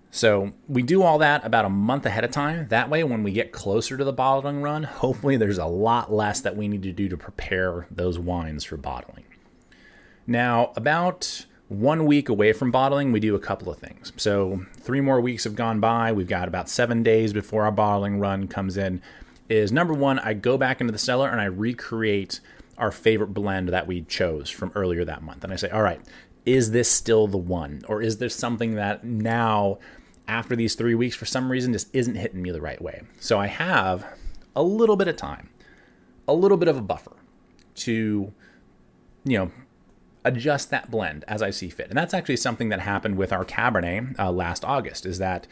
So 0.10 0.54
we 0.68 0.82
do 0.82 1.04
all 1.04 1.20
that 1.20 1.46
about 1.46 1.66
a 1.66 1.70
month 1.70 2.06
ahead 2.06 2.24
of 2.24 2.32
time. 2.32 2.70
That 2.70 2.90
way 2.90 3.04
when 3.04 3.22
we 3.22 3.32
get 3.32 3.52
closer 3.52 3.98
to 3.98 4.04
the 4.04 4.14
bottling 4.14 4.62
run 4.62 4.84
hopefully 4.84 5.38
there's 5.38 5.58
a 5.58 5.66
lot 5.66 6.12
less 6.12 6.42
that 6.42 6.56
we 6.56 6.68
need 6.68 6.84
to 6.84 6.94
do 6.94 7.10
to 7.10 7.18
prepare 7.18 7.88
those 7.92 8.18
wines 8.18 8.64
for 8.64 8.78
bottling. 8.78 9.26
Now 10.26 10.72
about 10.76 11.46
one 11.70 12.06
week 12.06 12.30
away 12.30 12.54
from 12.54 12.72
bottling, 12.72 13.12
we 13.12 13.20
do 13.20 13.36
a 13.36 13.40
couple 13.40 13.72
of 13.72 13.78
things. 13.78 14.14
So, 14.18 14.66
three 14.78 15.02
more 15.02 15.20
weeks 15.20 15.44
have 15.44 15.56
gone 15.56 15.80
by. 15.80 16.12
We've 16.14 16.28
got 16.28 16.48
about 16.48 16.70
seven 16.70 17.04
days 17.04 17.34
before 17.34 17.64
our 17.64 17.72
bottling 17.72 18.20
run 18.20 18.48
comes 18.48 18.78
in. 18.78 19.02
Is 19.50 19.72
number 19.72 19.94
one, 19.94 20.20
I 20.20 20.34
go 20.34 20.58
back 20.58 20.82
into 20.82 20.92
the 20.92 21.00
cellar 21.00 21.30
and 21.30 21.42
I 21.42 21.46
recreate 21.46 22.40
our 22.78 22.92
favorite 22.92 23.34
blend 23.34 23.70
that 23.70 23.88
we 23.88 24.02
chose 24.04 24.50
from 24.50 24.72
earlier 24.76 25.04
that 25.06 25.24
month. 25.24 25.44
And 25.44 25.52
I 25.52 25.56
say, 25.56 25.70
all 25.70 25.82
right, 25.82 26.00
is 26.46 26.72
this 26.72 26.90
still 26.90 27.28
the 27.28 27.38
one? 27.38 27.82
Or 27.88 28.02
is 28.02 28.18
there 28.18 28.30
something 28.30 28.76
that 28.76 29.04
now, 29.04 29.80
after 30.28 30.56
these 30.56 30.76
three 30.76 30.96
weeks, 30.96 31.16
for 31.16 31.26
some 31.26 31.52
reason, 31.52 31.74
just 31.74 31.94
isn't 31.94 32.16
hitting 32.16 32.42
me 32.42 32.52
the 32.52 32.62
right 32.62 32.82
way? 32.82 33.02
So, 33.20 33.40
I 33.40 33.48
have 33.48 34.06
a 34.56 34.64
little 34.64 34.96
bit 34.96 35.10
of 35.10 35.18
time, 35.18 35.50
a 36.30 36.34
little 36.34 36.58
bit 36.58 36.70
of 36.70 36.78
a 36.78 36.82
buffer 36.82 37.16
to, 37.76 38.32
you 39.26 39.38
know, 39.38 39.52
adjust 40.28 40.70
that 40.70 40.92
blend 40.92 41.26
as 41.28 41.42
I 41.42 41.50
see 41.50 41.70
fit. 41.70 41.90
And 41.90 41.98
that's 41.98 42.14
actually 42.14 42.38
something 42.38 42.70
that 42.70 42.82
happened 42.82 43.18
with 43.18 43.32
our 43.32 43.46
Cabernet 43.46 44.18
uh, 44.20 44.32
last 44.32 44.64
August 44.66 45.06
is 45.06 45.18
that, 45.20 45.48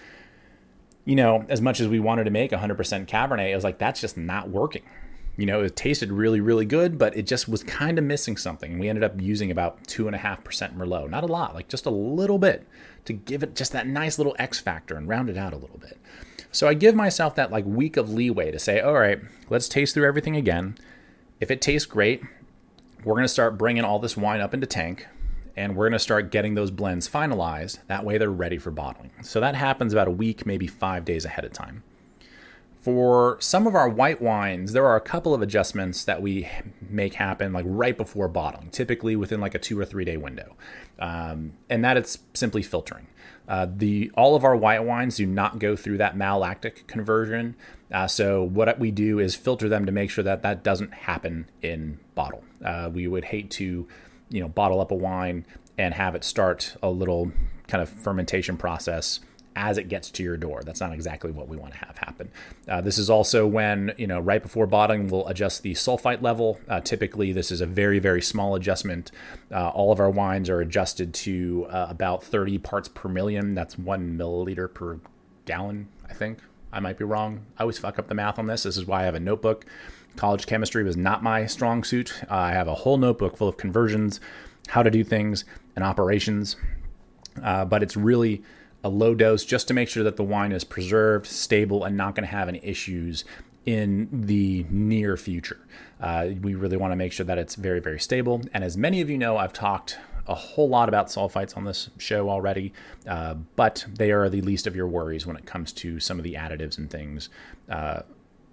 you 1.06 1.16
know, 1.16 1.46
as 1.50 1.62
much 1.62 1.80
as 1.80 1.88
we 1.88 2.00
wanted 2.00 2.26
to 2.26 2.32
make 2.32 2.52
100% 2.52 3.08
Cabernet, 3.08 3.52
it 3.52 3.56
was 3.56 3.64
like, 3.64 3.78
that's 3.78 4.02
just 4.02 4.18
not 4.18 4.50
working. 4.50 4.84
You 5.38 5.46
know, 5.46 5.62
it 5.62 5.76
tasted 5.76 6.12
really, 6.12 6.40
really 6.40 6.66
good, 6.66 6.98
but 6.98 7.16
it 7.18 7.28
just 7.28 7.50
was 7.50 7.64
kind 7.64 7.98
of 7.98 8.06
missing 8.06 8.38
something. 8.38 8.72
And 8.72 8.80
we 8.80 8.88
ended 8.88 9.04
up 9.04 9.20
using 9.20 9.52
about 9.52 9.84
2.5% 9.88 10.78
Merlot. 10.78 11.10
Not 11.10 11.24
a 11.24 11.28
lot, 11.28 11.56
like 11.56 11.68
just 11.68 11.86
a 11.86 11.90
little 11.90 12.38
bit 12.38 12.66
to 13.06 13.14
give 13.14 13.44
it 13.44 13.56
just 13.56 13.72
that 13.74 13.88
nice 13.88 14.18
little 14.18 14.36
X 14.40 14.60
factor 14.60 14.96
and 14.96 15.08
round 15.08 15.30
it 15.30 15.38
out 15.38 15.54
a 15.54 15.58
little 15.58 15.78
bit. 15.78 15.98
So 16.52 16.70
I 16.70 16.74
give 16.74 16.96
myself 16.96 17.36
that 17.36 17.52
like 17.52 17.66
week 17.66 17.98
of 17.98 18.10
leeway 18.10 18.52
to 18.52 18.60
say, 18.60 18.80
all 18.80 18.94
right, 18.94 19.20
let's 19.50 19.68
taste 19.68 19.94
through 19.94 20.08
everything 20.08 20.38
again. 20.38 20.78
If 21.42 21.52
it 21.52 21.62
tastes 21.62 21.86
great, 21.86 22.24
we're 23.06 23.14
going 23.14 23.24
to 23.24 23.30
start 23.30 23.58
bringing 23.58 23.84
all 23.84 24.00
this 24.00 24.18
wine 24.18 24.42
up 24.42 24.54
into 24.54 24.66
tank 24.66 25.08
and 25.56 25.76
we're 25.76 25.86
going 25.86 25.94
to 25.94 26.00
start 26.00 26.32
getting 26.32 26.56
those 26.56 26.72
blends 26.72 27.08
finalized. 27.08 27.80
That 27.88 28.04
way 28.04 28.18
they're 28.18 28.30
ready 28.30 28.58
for 28.58 28.72
bottling. 28.72 29.12
So 29.22 29.40
that 29.40 29.56
happens 29.56 29.94
about 29.94 30.08
a 30.08 30.12
week, 30.12 30.46
maybe 30.46 30.68
five 30.68 31.06
days 31.06 31.24
ahead 31.24 31.46
of 31.46 31.54
time. 31.54 31.84
For 32.82 33.38
some 33.40 33.66
of 33.66 33.74
our 33.74 33.88
white 33.88 34.22
wines, 34.22 34.74
there 34.74 34.86
are 34.86 34.96
a 34.96 35.02
couple 35.02 35.34
of 35.34 35.42
adjustments 35.42 36.04
that 36.06 36.22
we 36.22 36.48
make 36.88 37.16
happen 37.16 37.54
like 37.54 37.66
right 37.68 37.98
before 37.98 38.28
bottling, 38.28 38.70
typically 38.70 39.16
within 39.16 39.40
like 39.40 39.56
a 39.56 39.60
two 39.60 39.80
or 39.80 39.86
three 39.86 40.06
day 40.06 40.18
window. 40.18 40.56
Um, 41.00 41.54
and 41.70 41.84
that 41.86 41.98
it's 41.98 42.20
simply 42.34 42.64
filtering. 42.64 43.08
Uh, 43.48 43.68
the 43.76 44.12
all 44.16 44.36
of 44.36 44.44
our 44.44 44.56
white 44.56 44.84
wines 44.84 45.18
do 45.18 45.26
not 45.26 45.60
go 45.60 45.76
through 45.76 45.98
that 45.98 46.16
malolactic 46.16 46.88
conversion. 46.88 47.56
Uh, 47.92 48.08
so 48.08 48.44
what 48.44 48.80
we 48.80 48.92
do 48.92 49.20
is 49.20 49.36
filter 49.36 49.70
them 49.70 49.86
to 49.86 49.92
make 49.92 50.10
sure 50.10 50.24
that 50.24 50.42
that 50.42 50.64
doesn't 50.64 50.94
happen 50.94 51.50
in 51.62 52.00
bottle. 52.16 52.44
Uh, 52.64 52.90
we 52.92 53.08
would 53.08 53.26
hate 53.26 53.52
to, 53.52 53.88
you 54.30 54.42
know, 54.42 54.48
bottle 54.48 54.82
up 54.82 54.92
a 54.92 54.96
wine 54.96 55.46
and 55.78 55.94
have 55.94 56.16
it 56.16 56.24
start 56.24 56.76
a 56.82 56.90
little 56.90 57.32
kind 57.68 57.82
of 57.82 57.90
fermentation 57.90 58.58
process 58.58 59.20
as 59.56 59.78
it 59.78 59.88
gets 59.88 60.10
to 60.12 60.24
your 60.24 60.38
door. 60.38 60.62
That's 60.64 60.82
not 60.82 60.92
exactly 60.94 61.32
what 61.32 61.48
we 61.48 61.58
want 61.58 61.74
to 61.74 61.80
have 61.80 61.98
happen. 61.98 62.32
Uh, 62.68 62.82
this 62.82 62.98
is 62.98 63.10
also 63.10 63.48
when, 63.48 63.94
you 63.98 64.08
know, 64.08 64.20
right 64.20 64.42
before 64.42 64.68
bottling, 64.68 65.08
we'll 65.08 65.28
adjust 65.28 65.64
the 65.64 65.74
sulfite 65.74 66.22
level. 66.22 66.60
Uh, 66.68 66.82
typically, 66.82 67.32
this 67.32 67.52
is 67.52 67.62
a 67.62 67.66
very, 67.66 68.00
very 68.00 68.22
small 68.22 68.56
adjustment. 68.56 69.12
Uh, 69.52 69.70
all 69.70 69.92
of 69.92 70.00
our 70.00 70.10
wines 70.10 70.50
are 70.50 70.60
adjusted 70.62 71.14
to 71.14 71.68
uh, 71.70 71.88
about 71.90 72.24
30 72.24 72.58
parts 72.60 72.88
per 72.88 73.08
million. 73.08 73.56
That's 73.56 73.78
one 73.78 74.18
milliliter 74.18 74.74
per 74.74 75.00
gallon, 75.46 75.88
I 76.10 76.14
think. 76.14 76.40
I 76.74 76.82
might 76.82 76.98
be 76.98 77.06
wrong. 77.06 77.46
I 77.58 77.62
always 77.62 77.78
fuck 77.78 77.98
up 77.98 78.10
the 78.10 78.16
math 78.16 78.38
on 78.38 78.48
this. 78.48 78.64
This 78.64 78.76
is 78.76 78.86
why 78.86 79.02
I 79.02 79.06
have 79.06 79.16
a 79.16 79.20
notebook. 79.20 79.66
College 80.18 80.46
chemistry 80.46 80.84
was 80.84 80.98
not 80.98 81.24
my 81.24 81.46
strong 81.46 81.84
suit. 81.84 82.24
Uh, 82.30 82.36
I 82.36 82.52
have 82.52 82.68
a 82.68 82.74
whole 82.74 82.98
notebook 82.98 83.38
full 83.38 83.48
of 83.48 83.58
conversions, 83.58 84.20
how 84.68 84.84
to 84.84 84.92
do 84.92 85.04
things, 85.04 85.46
and 85.76 85.84
operations. 85.84 86.58
Uh, 87.42 87.66
but 87.66 87.84
it's 87.84 87.98
really 87.98 88.44
a 88.86 88.90
low 88.90 89.16
dose 89.16 89.44
just 89.44 89.68
to 89.68 89.74
make 89.74 89.90
sure 89.90 90.04
that 90.04 90.16
the 90.16 90.24
wine 90.24 90.52
is 90.52 90.64
preserved, 90.64 91.26
stable, 91.26 91.84
and 91.84 91.98
not 91.98 92.14
going 92.14 92.24
to 92.24 92.32
have 92.32 92.48
any 92.48 92.62
issues 92.64 93.26
in 93.66 94.08
the 94.12 94.64
near 94.70 95.18
future. 95.18 95.60
Uh, 96.00 96.28
we 96.40 96.54
really 96.54 96.78
want 96.78 96.92
to 96.92 96.96
make 96.96 97.12
sure 97.12 97.26
that 97.26 97.40
it's 97.40 97.56
very, 97.56 97.80
very 97.80 98.00
stable. 98.00 98.44
And 98.54 98.64
as 98.64 98.78
many 98.78 99.02
of 99.02 99.10
you 99.10 99.18
know, 99.18 99.38
I've 99.38 99.54
talked 99.54 99.98
a 100.28 100.36
whole 100.36 100.70
lot 100.70 100.88
about 100.88 101.08
sulfites 101.08 101.58
on 101.58 101.66
this 101.66 101.90
show 101.98 102.30
already, 102.30 102.74
uh, 103.08 103.34
but 103.56 103.88
they 103.92 104.12
are 104.12 104.30
the 104.30 104.42
least 104.42 104.68
of 104.68 104.76
your 104.76 104.88
worries 104.88 105.26
when 105.26 105.36
it 105.36 105.48
comes 105.48 105.72
to 105.74 106.00
some 106.00 106.20
of 106.20 106.24
the 106.24 106.36
additives 106.36 106.78
and 106.78 106.92
things 106.92 107.30
uh, 107.70 108.02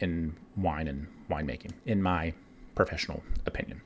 in 0.01 0.35
wine 0.57 0.89
and 0.89 1.09
winemaking, 1.31 1.73
in 1.85 2.03
my 2.03 2.33
professional 2.75 3.23
opinion. 3.45 3.83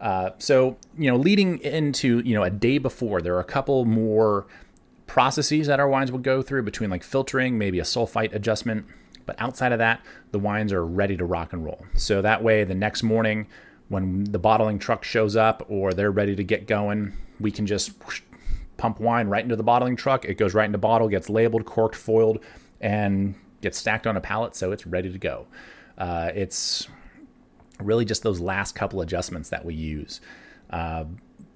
Uh, 0.00 0.30
so, 0.38 0.76
you 0.96 1.08
know, 1.08 1.16
leading 1.16 1.58
into, 1.58 2.20
you 2.20 2.34
know, 2.34 2.42
a 2.42 2.50
day 2.50 2.78
before, 2.78 3.20
there 3.20 3.34
are 3.34 3.40
a 3.40 3.44
couple 3.44 3.84
more 3.84 4.46
processes 5.08 5.66
that 5.66 5.80
our 5.80 5.88
wines 5.88 6.12
will 6.12 6.20
go 6.20 6.40
through 6.42 6.62
between 6.62 6.90
like 6.90 7.02
filtering, 7.02 7.58
maybe 7.58 7.80
a 7.80 7.84
sulfite 7.84 8.32
adjustment. 8.32 8.86
But 9.26 9.34
outside 9.40 9.72
of 9.72 9.78
that, 9.78 10.00
the 10.30 10.38
wines 10.38 10.72
are 10.72 10.86
ready 10.86 11.16
to 11.16 11.24
rock 11.24 11.52
and 11.52 11.64
roll. 11.64 11.84
So 11.94 12.22
that 12.22 12.42
way, 12.42 12.62
the 12.62 12.74
next 12.74 13.02
morning, 13.02 13.46
when 13.88 14.24
the 14.24 14.38
bottling 14.38 14.78
truck 14.78 15.02
shows 15.02 15.34
up 15.34 15.66
or 15.68 15.92
they're 15.92 16.12
ready 16.12 16.36
to 16.36 16.44
get 16.44 16.66
going, 16.66 17.14
we 17.40 17.50
can 17.50 17.66
just 17.66 17.92
pump 18.76 19.00
wine 19.00 19.28
right 19.28 19.42
into 19.42 19.56
the 19.56 19.62
bottling 19.62 19.96
truck. 19.96 20.24
It 20.24 20.34
goes 20.34 20.54
right 20.54 20.66
into 20.66 20.78
bottle, 20.78 21.08
gets 21.08 21.28
labeled, 21.28 21.64
corked, 21.64 21.96
foiled, 21.96 22.38
and 22.80 23.34
gets 23.60 23.78
stacked 23.78 24.06
on 24.06 24.16
a 24.16 24.20
pallet 24.20 24.54
so 24.54 24.72
it's 24.72 24.86
ready 24.86 25.10
to 25.10 25.18
go. 25.18 25.46
Uh, 25.96 26.30
it's 26.34 26.86
really 27.80 28.04
just 28.04 28.22
those 28.22 28.40
last 28.40 28.74
couple 28.74 29.00
adjustments 29.00 29.50
that 29.50 29.64
we 29.64 29.74
use 29.74 30.20
uh, 30.70 31.04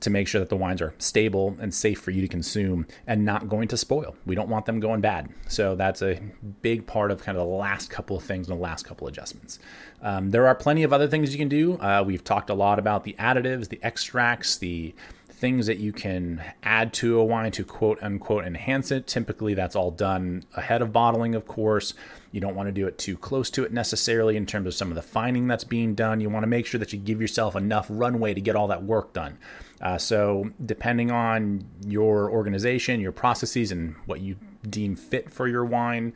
to 0.03 0.11
make 0.11 0.29
sure 0.29 0.41
that 0.41 0.49
the 0.49 0.57
wines 0.57 0.83
are 0.83 0.95
stable 0.99 1.57
and 1.61 1.73
safe 1.73 2.01
for 2.01 2.11
you 2.11 2.21
to 2.21 2.29
consume 2.29 2.87
and 3.07 3.25
not 3.25 3.49
going 3.49 3.69
to 3.69 3.77
spoil. 3.77 4.17
We 4.27 4.35
don't 4.35 4.49
want 4.49 4.67
them 4.67 4.81
going 4.81 5.01
bad. 5.01 5.31
So 5.49 5.75
that's 5.75 6.03
a 6.03 6.21
big 6.63 6.87
part 6.87 7.11
of 7.11 7.23
kind 7.23 7.39
of 7.39 7.47
the 7.47 7.55
last 7.55 7.91
couple 7.91 8.17
of 8.17 8.23
things 8.23 8.49
and 8.49 8.57
the 8.57 8.63
last 8.63 8.85
couple 8.85 9.07
adjustments. 9.07 9.59
Um, 10.01 10.31
there 10.31 10.47
are 10.47 10.55
plenty 10.55 10.83
of 10.83 10.93
other 10.93 11.09
things 11.09 11.33
you 11.33 11.39
can 11.39 11.49
do. 11.49 11.75
Uh, 11.75 12.03
we've 12.07 12.25
talked 12.25 12.51
a 12.51 12.55
lot 12.55 12.79
about 12.79 13.05
the 13.05 13.15
additives, 13.19 13.69
the 13.69 13.81
extracts, 13.83 14.57
the 14.57 14.95
things 15.43 15.67
that 15.67 15.79
you 15.79 15.93
can 15.93 16.41
add 16.63 16.93
to 16.93 17.19
a 17.19 17.25
wine 17.25 17.51
to 17.51 17.65
quote 17.65 18.01
unquote 18.01 18.45
enhance 18.45 18.93
it. 18.93 19.09
Typically, 19.09 19.55
that's 19.55 19.75
all 19.75 19.91
done 19.91 20.45
ahead 20.55 20.81
of 20.81 20.93
bottling, 20.93 21.35
of 21.35 21.49
course. 21.49 21.95
You 22.31 22.41
don't 22.41 22.55
want 22.55 22.69
to 22.69 22.73
do 22.73 22.87
it 22.87 22.97
too 22.97 23.17
close 23.17 23.51
to 23.51 23.65
it 23.65 23.73
necessarily 23.73 24.37
in 24.37 24.47
terms 24.47 24.69
of 24.69 24.75
some 24.75 24.91
of 24.91 24.95
the 24.95 25.03
fining 25.03 25.49
that's 25.49 25.65
being 25.65 25.97
done. 25.97 26.21
You 26.21 26.31
want 26.31 26.45
to 26.45 26.49
make 26.49 26.65
sure 26.65 26.79
that 26.79 26.93
you 26.93 26.99
give 27.01 27.21
yourself 27.21 27.57
enough 27.57 27.89
runway 27.91 28.35
to 28.35 28.41
get 28.41 28.55
all 28.55 28.69
that 28.69 28.85
work 28.85 29.13
done. 29.13 29.37
Uh, 29.83 29.99
so, 29.99 30.51
depending 30.65 31.11
on 31.11 31.65
your 31.85 32.31
organization, 32.31 33.01
your 33.01 33.13
processes, 33.13 33.73
and 33.73 33.97
what 34.07 34.21
you 34.21 34.37
deem 34.69 34.95
fit 34.95 35.31
for 35.31 35.49
your 35.49 35.65
wine, 35.65 36.13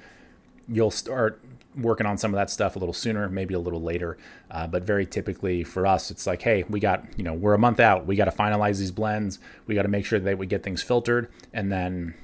you'll 0.68 0.90
start 0.90 1.40
working 1.76 2.06
on 2.06 2.16
some 2.16 2.32
of 2.32 2.36
that 2.36 2.48
stuff 2.48 2.76
a 2.76 2.78
little 2.78 2.92
sooner, 2.92 3.28
maybe 3.28 3.54
a 3.54 3.58
little 3.58 3.82
later. 3.82 4.16
Uh, 4.50 4.66
but 4.66 4.82
very 4.82 5.04
typically 5.04 5.62
for 5.62 5.86
us, 5.86 6.10
it's 6.10 6.26
like, 6.26 6.42
hey, 6.42 6.64
we 6.68 6.80
got, 6.80 7.04
you 7.16 7.24
know, 7.24 7.34
we're 7.34 7.54
a 7.54 7.58
month 7.58 7.80
out. 7.80 8.06
We 8.06 8.16
got 8.16 8.26
to 8.26 8.30
finalize 8.30 8.78
these 8.78 8.92
blends. 8.92 9.38
We 9.66 9.74
got 9.74 9.82
to 9.82 9.88
make 9.88 10.06
sure 10.06 10.18
that 10.18 10.38
we 10.38 10.46
get 10.46 10.62
things 10.62 10.82
filtered 10.82 11.28
and 11.52 11.70
then 11.70 12.14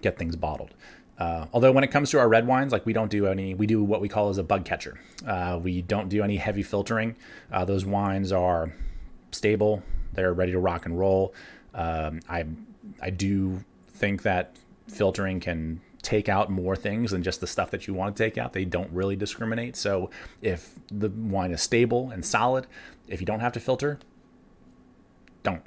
get 0.00 0.18
things 0.18 0.36
bottled. 0.36 0.74
Uh, 1.18 1.46
although 1.52 1.72
when 1.72 1.84
it 1.84 1.90
comes 1.90 2.10
to 2.10 2.18
our 2.18 2.28
red 2.28 2.46
wines, 2.46 2.72
like 2.72 2.84
we 2.86 2.92
don't 2.92 3.10
do 3.10 3.26
any, 3.26 3.54
we 3.54 3.66
do 3.66 3.82
what 3.82 4.00
we 4.00 4.08
call 4.08 4.28
as 4.28 4.38
a 4.38 4.42
bug 4.42 4.64
catcher. 4.64 5.00
Uh, 5.26 5.58
we 5.62 5.80
don't 5.82 6.08
do 6.08 6.22
any 6.22 6.36
heavy 6.36 6.62
filtering. 6.62 7.16
Uh, 7.52 7.64
those 7.64 7.84
wines 7.84 8.32
are 8.32 8.72
stable. 9.30 9.82
They're 10.14 10.32
ready 10.32 10.52
to 10.52 10.58
rock 10.58 10.86
and 10.86 10.98
roll. 10.98 11.34
Um, 11.74 12.20
I 12.28 12.44
I 13.00 13.10
do 13.10 13.64
think 13.88 14.22
that 14.22 14.56
filtering 14.88 15.40
can 15.40 15.80
take 16.02 16.28
out 16.28 16.50
more 16.50 16.76
things 16.76 17.12
than 17.12 17.22
just 17.22 17.40
the 17.40 17.46
stuff 17.46 17.70
that 17.70 17.86
you 17.86 17.94
want 17.94 18.14
to 18.14 18.22
take 18.22 18.36
out. 18.36 18.52
They 18.52 18.66
don't 18.66 18.90
really 18.92 19.16
discriminate. 19.16 19.74
So 19.74 20.10
if 20.42 20.74
the 20.92 21.08
wine 21.08 21.50
is 21.50 21.62
stable 21.62 22.10
and 22.10 22.24
solid, 22.24 22.66
if 23.08 23.20
you 23.20 23.26
don't 23.26 23.40
have 23.40 23.52
to 23.54 23.60
filter, 23.60 23.98
don't. 25.42 25.62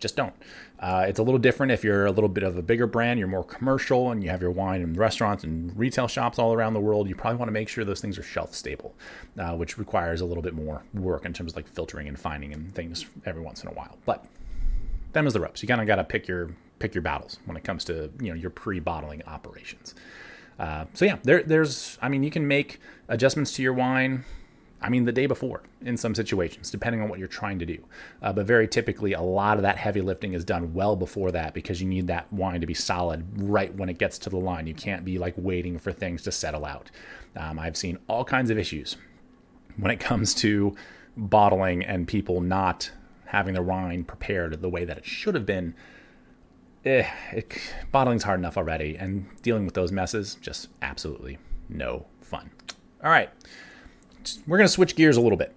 Just 0.00 0.16
don't. 0.16 0.34
Uh, 0.78 1.06
it's 1.08 1.18
a 1.18 1.22
little 1.22 1.38
different 1.38 1.72
if 1.72 1.82
you're 1.82 2.06
a 2.06 2.12
little 2.12 2.28
bit 2.28 2.44
of 2.44 2.56
a 2.56 2.62
bigger 2.62 2.86
brand, 2.86 3.18
you're 3.18 3.28
more 3.28 3.44
commercial, 3.44 4.12
and 4.12 4.22
you 4.22 4.30
have 4.30 4.40
your 4.40 4.52
wine 4.52 4.80
in 4.80 4.94
restaurants 4.94 5.42
and 5.42 5.76
retail 5.76 6.06
shops 6.06 6.38
all 6.38 6.52
around 6.52 6.74
the 6.74 6.80
world. 6.80 7.08
You 7.08 7.16
probably 7.16 7.38
want 7.38 7.48
to 7.48 7.52
make 7.52 7.68
sure 7.68 7.84
those 7.84 8.00
things 8.00 8.16
are 8.18 8.22
shelf 8.22 8.54
stable, 8.54 8.94
uh, 9.38 9.56
which 9.56 9.76
requires 9.76 10.20
a 10.20 10.24
little 10.24 10.42
bit 10.42 10.54
more 10.54 10.82
work 10.94 11.24
in 11.24 11.32
terms 11.32 11.52
of 11.52 11.56
like 11.56 11.66
filtering 11.66 12.06
and 12.06 12.18
fining 12.18 12.52
and 12.52 12.72
things 12.74 13.06
every 13.26 13.42
once 13.42 13.62
in 13.62 13.68
a 13.68 13.72
while. 13.72 13.98
But 14.04 14.24
them 15.12 15.26
is 15.26 15.32
the 15.32 15.40
ropes. 15.40 15.62
You 15.62 15.68
kind 15.68 15.80
of 15.80 15.86
got 15.86 15.96
to 15.96 16.04
pick 16.04 16.28
your 16.28 16.50
pick 16.78 16.94
your 16.94 17.02
battles 17.02 17.38
when 17.46 17.56
it 17.56 17.64
comes 17.64 17.84
to 17.84 18.10
you 18.20 18.28
know 18.28 18.34
your 18.34 18.50
pre-bottling 18.50 19.22
operations. 19.26 19.94
Uh, 20.58 20.84
so 20.94 21.04
yeah, 21.04 21.18
there, 21.22 21.42
there's 21.42 21.98
I 22.02 22.08
mean 22.08 22.22
you 22.22 22.30
can 22.30 22.46
make 22.46 22.80
adjustments 23.08 23.52
to 23.54 23.62
your 23.62 23.72
wine. 23.72 24.24
I 24.80 24.88
mean 24.88 25.04
the 25.04 25.12
day 25.12 25.26
before 25.26 25.62
in 25.82 25.96
some 25.96 26.14
situations, 26.14 26.70
depending 26.70 27.02
on 27.02 27.08
what 27.08 27.18
you're 27.18 27.28
trying 27.28 27.58
to 27.58 27.66
do. 27.66 27.84
Uh, 28.22 28.32
but 28.32 28.46
very 28.46 28.68
typically, 28.68 29.12
a 29.12 29.20
lot 29.20 29.56
of 29.56 29.62
that 29.62 29.76
heavy 29.76 30.00
lifting 30.00 30.34
is 30.34 30.44
done 30.44 30.72
well 30.74 30.96
before 30.96 31.32
that 31.32 31.54
because 31.54 31.80
you 31.80 31.88
need 31.88 32.06
that 32.06 32.32
wine 32.32 32.60
to 32.60 32.66
be 32.66 32.74
solid 32.74 33.26
right 33.34 33.74
when 33.74 33.88
it 33.88 33.98
gets 33.98 34.18
to 34.18 34.30
the 34.30 34.36
line. 34.36 34.66
You 34.66 34.74
can't 34.74 35.04
be 35.04 35.18
like 35.18 35.34
waiting 35.36 35.78
for 35.78 35.92
things 35.92 36.22
to 36.22 36.32
settle 36.32 36.64
out. 36.64 36.90
Um, 37.36 37.58
I've 37.58 37.76
seen 37.76 37.98
all 38.08 38.24
kinds 38.24 38.50
of 38.50 38.58
issues 38.58 38.96
when 39.76 39.90
it 39.90 40.00
comes 40.00 40.34
to 40.36 40.74
bottling 41.16 41.84
and 41.84 42.06
people 42.06 42.40
not 42.40 42.90
having 43.26 43.54
the 43.54 43.62
wine 43.62 44.04
prepared 44.04 44.60
the 44.62 44.68
way 44.68 44.84
that 44.84 44.98
it 44.98 45.04
should 45.04 45.34
have 45.34 45.44
been 45.44 45.74
eh, 46.84 47.06
it, 47.32 47.58
bottling's 47.92 48.22
hard 48.22 48.40
enough 48.40 48.56
already, 48.56 48.96
and 48.96 49.26
dealing 49.42 49.64
with 49.64 49.74
those 49.74 49.92
messes 49.92 50.36
just 50.36 50.68
absolutely 50.82 51.38
no 51.68 52.06
fun. 52.20 52.50
All 53.02 53.10
right, 53.10 53.30
we're 54.46 54.58
gonna 54.58 54.68
switch 54.68 54.96
gears 54.96 55.16
a 55.16 55.20
little 55.20 55.38
bit. 55.38 55.54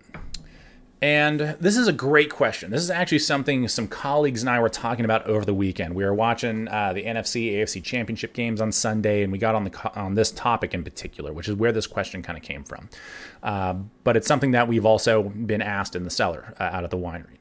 And 1.03 1.39
this 1.59 1.77
is 1.77 1.87
a 1.87 1.93
great 1.93 2.29
question. 2.29 2.69
This 2.69 2.83
is 2.83 2.91
actually 2.91 3.19
something 3.19 3.67
some 3.67 3.87
colleagues 3.87 4.41
and 4.41 4.49
I 4.49 4.59
were 4.59 4.69
talking 4.69 5.03
about 5.03 5.25
over 5.25 5.43
the 5.43 5.53
weekend. 5.53 5.95
We 5.95 6.05
were 6.05 6.13
watching 6.13 6.67
uh, 6.67 6.93
the 6.93 7.03
NFC 7.03 7.53
AFC 7.53 7.83
Championship 7.83 8.33
games 8.33 8.61
on 8.61 8.71
Sunday, 8.71 9.23
and 9.23 9.31
we 9.31 9.39
got 9.39 9.55
on 9.55 9.63
the 9.63 9.99
on 9.99 10.13
this 10.13 10.31
topic 10.31 10.75
in 10.75 10.83
particular, 10.83 11.33
which 11.33 11.47
is 11.47 11.55
where 11.55 11.71
this 11.71 11.87
question 11.87 12.21
kind 12.21 12.37
of 12.37 12.43
came 12.43 12.63
from. 12.63 12.87
Uh, 13.41 13.73
but 14.03 14.15
it's 14.15 14.27
something 14.27 14.51
that 14.51 14.67
we've 14.67 14.85
also 14.85 15.23
been 15.23 15.63
asked 15.63 15.95
in 15.95 16.03
the 16.03 16.11
cellar 16.11 16.53
uh, 16.59 16.63
out 16.65 16.83
at 16.83 16.91
the 16.91 16.97
winery. 16.97 17.37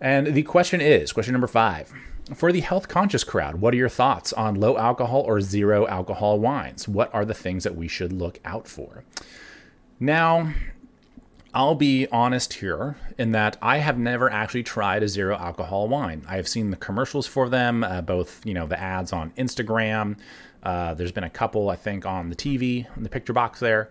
And 0.00 0.28
the 0.28 0.42
question 0.42 0.80
is 0.80 1.12
question 1.12 1.32
number 1.32 1.46
five 1.46 1.92
for 2.34 2.52
the 2.52 2.60
health 2.60 2.88
conscious 2.88 3.24
crowd, 3.24 3.56
what 3.56 3.74
are 3.74 3.76
your 3.76 3.88
thoughts 3.88 4.32
on 4.32 4.54
low 4.54 4.78
alcohol 4.78 5.20
or 5.20 5.40
zero 5.40 5.86
alcohol 5.88 6.38
wines? 6.38 6.88
What 6.88 7.12
are 7.14 7.24
the 7.24 7.34
things 7.34 7.64
that 7.64 7.76
we 7.76 7.88
should 7.88 8.12
look 8.12 8.38
out 8.44 8.66
for? 8.68 9.04
Now, 10.02 10.52
I'll 11.54 11.76
be 11.76 12.08
honest 12.08 12.54
here 12.54 12.96
in 13.18 13.30
that 13.32 13.56
I 13.62 13.78
have 13.78 14.00
never 14.00 14.28
actually 14.28 14.64
tried 14.64 15.04
a 15.04 15.08
zero 15.08 15.36
alcohol 15.36 15.86
wine. 15.86 16.24
I 16.26 16.34
have 16.34 16.48
seen 16.48 16.72
the 16.72 16.76
commercials 16.76 17.28
for 17.28 17.48
them, 17.48 17.84
uh, 17.84 18.00
both 18.00 18.44
you 18.44 18.52
know 18.52 18.66
the 18.66 18.80
ads 18.80 19.12
on 19.12 19.30
Instagram. 19.38 20.16
Uh, 20.64 20.94
there's 20.94 21.12
been 21.12 21.22
a 21.22 21.30
couple, 21.30 21.70
I 21.70 21.76
think, 21.76 22.04
on 22.04 22.30
the 22.30 22.34
TV 22.34 22.84
in 22.96 23.04
the 23.04 23.08
picture 23.08 23.32
box 23.32 23.60
there. 23.60 23.90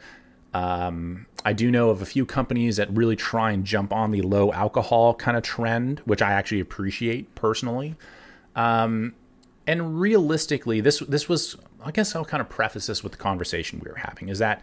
Um, 0.54 1.28
I 1.46 1.54
do 1.54 1.72
know 1.72 1.92
of 1.92 2.02
a 2.02 2.06
few 2.06 2.26
companies 2.26 2.76
that 2.76 2.92
really 2.92 3.16
try 3.16 3.52
and 3.52 3.64
jump 3.64 3.94
on 3.94 4.12
the 4.12 4.22
low 4.22 4.52
alcohol 4.52 5.14
kind 5.14 5.38
of 5.38 5.44
trend, 5.44 6.00
which 6.00 6.22
I 6.22 6.34
actually 6.34 6.60
appreciate 6.60 7.36
personally. 7.36 7.96
Um, 8.58 9.14
and 9.66 10.02
realistically, 10.02 10.82
this 10.82 11.00
this 11.00 11.30
was 11.30 11.56
I 11.86 11.92
guess 11.92 12.18
I'll 12.18 12.26
kind 12.26 12.42
of 12.42 12.50
preface 12.50 12.88
this 12.88 13.02
with 13.02 13.14
the 13.14 13.18
conversation 13.18 13.80
we 13.82 13.90
were 13.90 13.98
having 13.98 14.28
is 14.28 14.40
that 14.40 14.62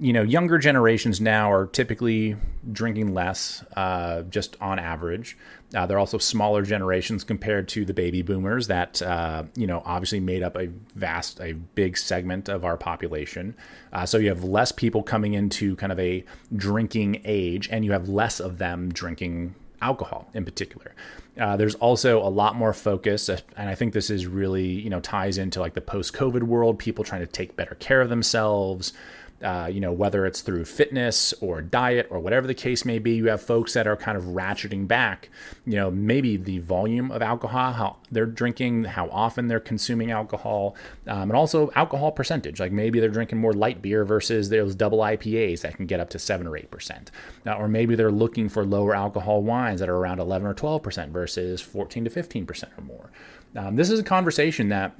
you 0.00 0.14
know 0.14 0.22
younger 0.22 0.58
generations 0.58 1.20
now 1.20 1.52
are 1.52 1.66
typically 1.66 2.36
drinking 2.72 3.12
less, 3.12 3.62
uh, 3.76 4.22
just 4.22 4.56
on 4.60 4.78
average. 4.78 5.36
Uh, 5.74 5.86
they're 5.86 5.98
also 5.98 6.18
smaller 6.18 6.62
generations 6.62 7.22
compared 7.22 7.68
to 7.68 7.84
the 7.84 7.94
baby 7.94 8.22
boomers 8.22 8.66
that 8.66 9.00
uh, 9.02 9.44
you 9.54 9.66
know 9.66 9.82
obviously 9.84 10.18
made 10.18 10.42
up 10.42 10.56
a 10.56 10.68
vast, 10.96 11.40
a 11.40 11.52
big 11.52 11.98
segment 11.98 12.48
of 12.48 12.64
our 12.64 12.76
population. 12.76 13.54
Uh, 13.92 14.06
so 14.06 14.16
you 14.16 14.28
have 14.28 14.42
less 14.42 14.72
people 14.72 15.02
coming 15.02 15.34
into 15.34 15.76
kind 15.76 15.92
of 15.92 16.00
a 16.00 16.24
drinking 16.56 17.20
age, 17.24 17.68
and 17.70 17.84
you 17.84 17.92
have 17.92 18.08
less 18.08 18.40
of 18.40 18.58
them 18.58 18.90
drinking 18.90 19.54
alcohol 19.82 20.28
in 20.34 20.44
particular. 20.44 20.94
Uh, 21.38 21.56
there's 21.56 21.74
also 21.76 22.18
a 22.20 22.28
lot 22.28 22.54
more 22.54 22.72
focus, 22.72 23.28
and 23.28 23.68
I 23.68 23.74
think 23.74 23.92
this 23.92 24.08
is 24.08 24.26
really 24.26 24.66
you 24.66 24.88
know 24.88 25.00
ties 25.00 25.36
into 25.36 25.60
like 25.60 25.74
the 25.74 25.80
post-COVID 25.82 26.42
world. 26.42 26.78
People 26.78 27.04
trying 27.04 27.20
to 27.20 27.26
take 27.26 27.54
better 27.54 27.74
care 27.76 28.00
of 28.00 28.08
themselves. 28.08 28.94
Uh, 29.42 29.70
you 29.72 29.80
know, 29.80 29.90
whether 29.90 30.26
it's 30.26 30.42
through 30.42 30.64
fitness 30.64 31.32
or 31.40 31.62
diet 31.62 32.06
or 32.10 32.20
whatever 32.20 32.46
the 32.46 32.54
case 32.54 32.84
may 32.84 32.98
be, 32.98 33.12
you 33.12 33.28
have 33.28 33.40
folks 33.40 33.72
that 33.72 33.86
are 33.86 33.96
kind 33.96 34.18
of 34.18 34.24
ratcheting 34.24 34.86
back, 34.86 35.30
you 35.64 35.76
know, 35.76 35.90
maybe 35.90 36.36
the 36.36 36.58
volume 36.58 37.10
of 37.10 37.22
alcohol, 37.22 37.72
how 37.72 37.96
they're 38.10 38.26
drinking, 38.26 38.84
how 38.84 39.08
often 39.08 39.48
they're 39.48 39.58
consuming 39.58 40.10
alcohol, 40.10 40.76
um, 41.06 41.22
and 41.22 41.32
also 41.32 41.70
alcohol 41.74 42.12
percentage. 42.12 42.60
Like 42.60 42.70
maybe 42.70 43.00
they're 43.00 43.08
drinking 43.08 43.38
more 43.38 43.54
light 43.54 43.80
beer 43.80 44.04
versus 44.04 44.50
those 44.50 44.74
double 44.74 44.98
IPAs 44.98 45.62
that 45.62 45.76
can 45.76 45.86
get 45.86 46.00
up 46.00 46.10
to 46.10 46.18
7 46.18 46.46
or 46.46 46.52
8%. 46.52 47.08
Uh, 47.46 47.52
or 47.54 47.66
maybe 47.66 47.94
they're 47.94 48.10
looking 48.10 48.48
for 48.48 48.66
lower 48.66 48.94
alcohol 48.94 49.42
wines 49.42 49.80
that 49.80 49.88
are 49.88 49.96
around 49.96 50.20
11 50.20 50.46
or 50.46 50.54
12% 50.54 51.08
versus 51.10 51.60
14 51.62 52.04
to 52.04 52.10
15% 52.10 52.78
or 52.78 52.82
more. 52.82 53.10
Um, 53.56 53.76
this 53.76 53.90
is 53.90 53.98
a 53.98 54.04
conversation 54.04 54.68
that 54.68 54.94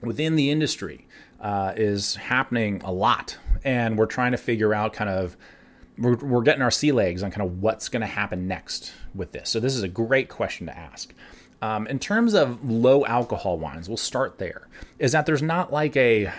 within 0.00 0.36
the 0.36 0.50
industry 0.50 1.06
uh, 1.40 1.72
is 1.76 2.16
happening 2.16 2.80
a 2.84 2.92
lot 2.92 3.36
and 3.64 3.98
we're 3.98 4.06
trying 4.06 4.32
to 4.32 4.38
figure 4.38 4.74
out 4.74 4.92
kind 4.92 5.10
of 5.10 5.36
we're, 5.96 6.16
we're 6.16 6.42
getting 6.42 6.62
our 6.62 6.70
sea 6.70 6.92
legs 6.92 7.22
on 7.22 7.30
kind 7.30 7.46
of 7.46 7.62
what's 7.62 7.88
going 7.88 8.00
to 8.00 8.06
happen 8.06 8.48
next 8.48 8.92
with 9.14 9.32
this. 9.32 9.48
So 9.48 9.60
this 9.60 9.76
is 9.76 9.82
a 9.82 9.88
great 9.88 10.28
question 10.28 10.66
to 10.66 10.76
ask. 10.76 11.14
Um, 11.62 11.86
in 11.86 11.98
terms 11.98 12.34
of 12.34 12.68
low 12.68 13.06
alcohol 13.06 13.58
wines, 13.58 13.88
we'll 13.88 13.96
start 13.96 14.38
there. 14.38 14.68
Is 14.98 15.12
that 15.12 15.24
there's 15.24 15.42
not 15.42 15.72
like 15.72 15.96
a 15.96 16.32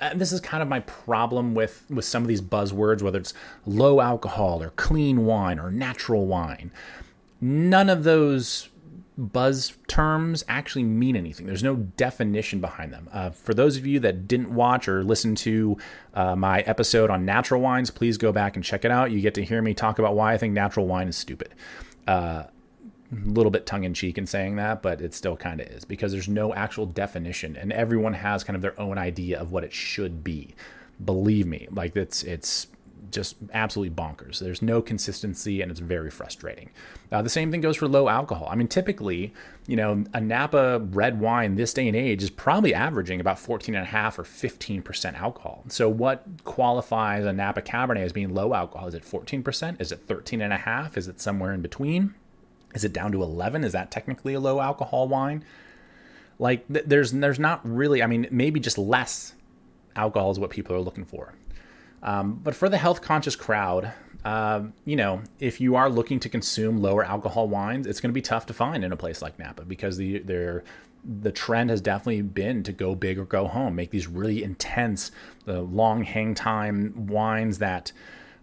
and 0.00 0.20
this 0.20 0.32
is 0.32 0.40
kind 0.40 0.62
of 0.62 0.68
my 0.68 0.80
problem 0.80 1.54
with 1.54 1.84
with 1.88 2.04
some 2.04 2.22
of 2.22 2.28
these 2.28 2.42
buzzwords, 2.42 3.02
whether 3.02 3.18
it's 3.18 3.34
low 3.64 4.00
alcohol 4.00 4.62
or 4.62 4.70
clean 4.70 5.26
wine 5.26 5.58
or 5.58 5.70
natural 5.70 6.26
wine. 6.26 6.70
None 7.40 7.88
of 7.88 8.04
those 8.04 8.68
buzz 9.18 9.76
terms 9.88 10.44
actually 10.48 10.84
mean 10.84 11.16
anything. 11.16 11.46
There's 11.46 11.62
no 11.62 11.76
definition 11.76 12.60
behind 12.60 12.92
them. 12.92 13.08
Uh, 13.12 13.30
for 13.30 13.54
those 13.54 13.76
of 13.76 13.86
you 13.86 13.98
that 14.00 14.28
didn't 14.28 14.54
watch 14.54 14.88
or 14.88 15.02
listen 15.02 15.34
to 15.36 15.78
uh, 16.14 16.36
my 16.36 16.60
episode 16.60 17.10
on 17.10 17.24
natural 17.24 17.60
wines, 17.60 17.90
please 17.90 18.18
go 18.18 18.30
back 18.30 18.56
and 18.56 18.64
check 18.64 18.84
it 18.84 18.90
out. 18.90 19.10
You 19.10 19.20
get 19.20 19.34
to 19.34 19.44
hear 19.44 19.62
me 19.62 19.74
talk 19.74 19.98
about 19.98 20.14
why 20.14 20.34
I 20.34 20.38
think 20.38 20.52
natural 20.52 20.86
wine 20.86 21.08
is 21.08 21.16
stupid. 21.16 21.54
Uh, 22.06 22.44
a 23.12 23.28
little 23.28 23.50
bit 23.50 23.66
tongue 23.66 23.84
in 23.84 23.94
cheek 23.94 24.18
in 24.18 24.26
saying 24.26 24.56
that, 24.56 24.82
but 24.82 25.00
it 25.00 25.14
still 25.14 25.36
kind 25.36 25.60
of 25.60 25.68
is 25.68 25.84
because 25.84 26.12
there's 26.12 26.28
no 26.28 26.52
actual 26.54 26.86
definition, 26.86 27.56
and 27.56 27.72
everyone 27.72 28.14
has 28.14 28.44
kind 28.44 28.56
of 28.56 28.62
their 28.62 28.78
own 28.80 28.98
idea 28.98 29.38
of 29.38 29.52
what 29.52 29.64
it 29.64 29.72
should 29.72 30.24
be. 30.24 30.54
Believe 31.04 31.46
me, 31.46 31.68
like 31.70 31.94
it's 31.96 32.22
it's 32.24 32.66
just 33.10 33.36
absolutely 33.52 33.94
bonkers. 33.94 34.38
There's 34.38 34.62
no 34.62 34.82
consistency 34.82 35.60
and 35.60 35.70
it's 35.70 35.80
very 35.80 36.10
frustrating. 36.10 36.70
Uh, 37.10 37.22
the 37.22 37.30
same 37.30 37.50
thing 37.50 37.60
goes 37.60 37.76
for 37.76 37.88
low 37.88 38.08
alcohol. 38.08 38.48
I 38.50 38.56
mean, 38.56 38.68
typically, 38.68 39.32
you 39.66 39.76
know, 39.76 40.04
a 40.12 40.20
Napa 40.20 40.80
red 40.90 41.20
wine 41.20 41.54
this 41.56 41.72
day 41.72 41.86
and 41.86 41.96
age 41.96 42.22
is 42.22 42.30
probably 42.30 42.74
averaging 42.74 43.20
about 43.20 43.36
14.5 43.36 44.18
or 44.18 44.22
15% 44.24 45.20
alcohol. 45.20 45.64
So, 45.68 45.88
what 45.88 46.24
qualifies 46.44 47.24
a 47.24 47.32
Napa 47.32 47.62
Cabernet 47.62 48.04
as 48.04 48.12
being 48.12 48.34
low 48.34 48.54
alcohol? 48.54 48.88
Is 48.88 48.94
it 48.94 49.04
14%? 49.04 49.80
Is 49.80 49.92
it 49.92 50.06
13.5? 50.06 50.96
Is 50.96 51.08
it 51.08 51.20
somewhere 51.20 51.52
in 51.52 51.62
between? 51.62 52.14
Is 52.74 52.84
it 52.84 52.92
down 52.92 53.12
to 53.12 53.22
11? 53.22 53.64
Is 53.64 53.72
that 53.72 53.90
technically 53.90 54.34
a 54.34 54.40
low 54.40 54.60
alcohol 54.60 55.08
wine? 55.08 55.44
Like, 56.38 56.68
th- 56.68 56.84
there's 56.86 57.12
there's 57.12 57.38
not 57.38 57.60
really. 57.64 58.02
I 58.02 58.06
mean, 58.06 58.28
maybe 58.30 58.60
just 58.60 58.76
less 58.76 59.34
alcohol 59.94 60.30
is 60.30 60.38
what 60.38 60.50
people 60.50 60.76
are 60.76 60.80
looking 60.80 61.04
for. 61.04 61.34
Um, 62.06 62.40
but 62.42 62.54
for 62.54 62.68
the 62.68 62.78
health 62.78 63.02
conscious 63.02 63.36
crowd, 63.36 63.92
uh, 64.24 64.62
you 64.84 64.96
know, 64.96 65.22
if 65.40 65.60
you 65.60 65.76
are 65.76 65.90
looking 65.90 66.20
to 66.20 66.28
consume 66.28 66.80
lower 66.80 67.04
alcohol 67.04 67.48
wines, 67.48 67.86
it's 67.86 68.00
going 68.00 68.10
to 68.10 68.14
be 68.14 68.22
tough 68.22 68.46
to 68.46 68.54
find 68.54 68.84
in 68.84 68.92
a 68.92 68.96
place 68.96 69.20
like 69.20 69.38
Napa 69.38 69.64
because 69.64 69.96
the, 69.96 70.20
they're 70.20 70.64
the 71.20 71.30
trend 71.30 71.70
has 71.70 71.80
definitely 71.80 72.22
been 72.22 72.62
to 72.64 72.72
go 72.72 72.94
big 72.94 73.18
or 73.18 73.24
go 73.24 73.46
home, 73.46 73.76
make 73.76 73.90
these 73.90 74.06
really 74.06 74.42
intense, 74.42 75.12
the 75.44 75.62
long 75.62 76.02
hang 76.02 76.34
time 76.34 77.06
wines 77.06 77.58
that 77.58 77.92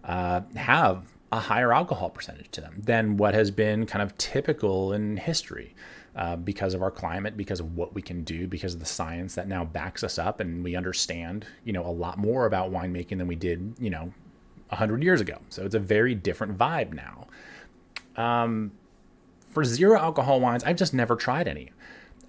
uh, 0.06 0.42
have 0.56 1.13
a 1.34 1.40
higher 1.40 1.74
alcohol 1.74 2.12
percentage 2.12 2.50
to 2.52 2.62
them 2.62 2.76
than 2.78 3.18
what 3.18 3.34
has 3.34 3.50
been 3.50 3.88
kind 3.88 4.04
of 4.04 4.16
typical 4.18 4.94
in 4.94 5.18
history. 5.18 5.76
Uh, 6.16 6.36
because 6.36 6.76
of 6.76 6.84
our 6.84 6.92
climate, 6.92 7.36
because 7.36 7.60
of 7.60 7.76
what 7.76 7.96
we 7.96 8.02
can 8.02 8.24
do, 8.24 8.48
because 8.48 8.76
of 8.76 8.80
the 8.80 8.86
science 8.86 9.34
that 9.34 9.48
now 9.48 9.66
backs 9.66 10.04
us 10.04 10.20
up, 10.20 10.40
and 10.40 10.64
we 10.64 10.76
understand, 10.76 11.44
you 11.64 11.74
know, 11.74 11.84
a 11.84 11.90
lot 11.90 12.20
more 12.20 12.46
about 12.46 12.72
winemaking 12.72 13.18
than 13.18 13.26
we 13.26 13.36
did, 13.36 13.74
you 13.80 13.90
know, 13.90 14.14
hundred 14.70 15.02
years 15.02 15.22
ago. 15.22 15.40
So 15.50 15.66
it's 15.66 15.74
a 15.74 15.80
very 15.80 16.14
different 16.14 16.56
vibe 16.56 16.94
now. 16.94 17.28
Um, 18.16 18.74
for 19.50 19.64
zero 19.64 20.00
alcohol 20.00 20.40
wines, 20.40 20.64
I've 20.64 20.76
just 20.76 20.94
never 20.94 21.16
tried 21.16 21.48
any. 21.48 21.72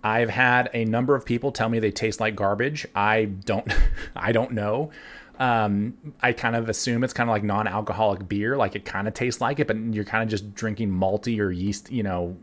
I've 0.03 0.31
had 0.31 0.71
a 0.73 0.87
number 0.87 1.15
of 1.15 1.27
people 1.27 1.53
tell 1.53 1.69
me 1.69 1.79
they 1.79 1.91
taste 1.91 2.21
like 2.21 2.37
garbage. 2.37 2.87
I 2.95 3.27
don't, 3.27 3.71
I 4.17 4.33
don't 4.33 4.53
know. 4.53 4.91
Um, 5.39 6.15
I 6.21 6.33
kind 6.33 6.55
of 6.55 6.69
assume 6.69 7.03
it's 7.03 7.13
kind 7.13 7.29
of 7.29 7.35
like 7.35 7.43
non-alcoholic 7.43 8.29
beer, 8.29 8.57
like 8.57 8.77
it 8.77 8.85
kind 8.85 9.09
of 9.09 9.15
tastes 9.15 9.41
like 9.41 9.59
it, 9.59 9.67
but 9.67 9.77
you're 9.77 10.05
kind 10.05 10.23
of 10.23 10.29
just 10.29 10.55
drinking 10.55 10.91
malty 10.91 11.41
or 11.41 11.51
yeast, 11.51 11.91
you 11.91 12.05
know, 12.05 12.37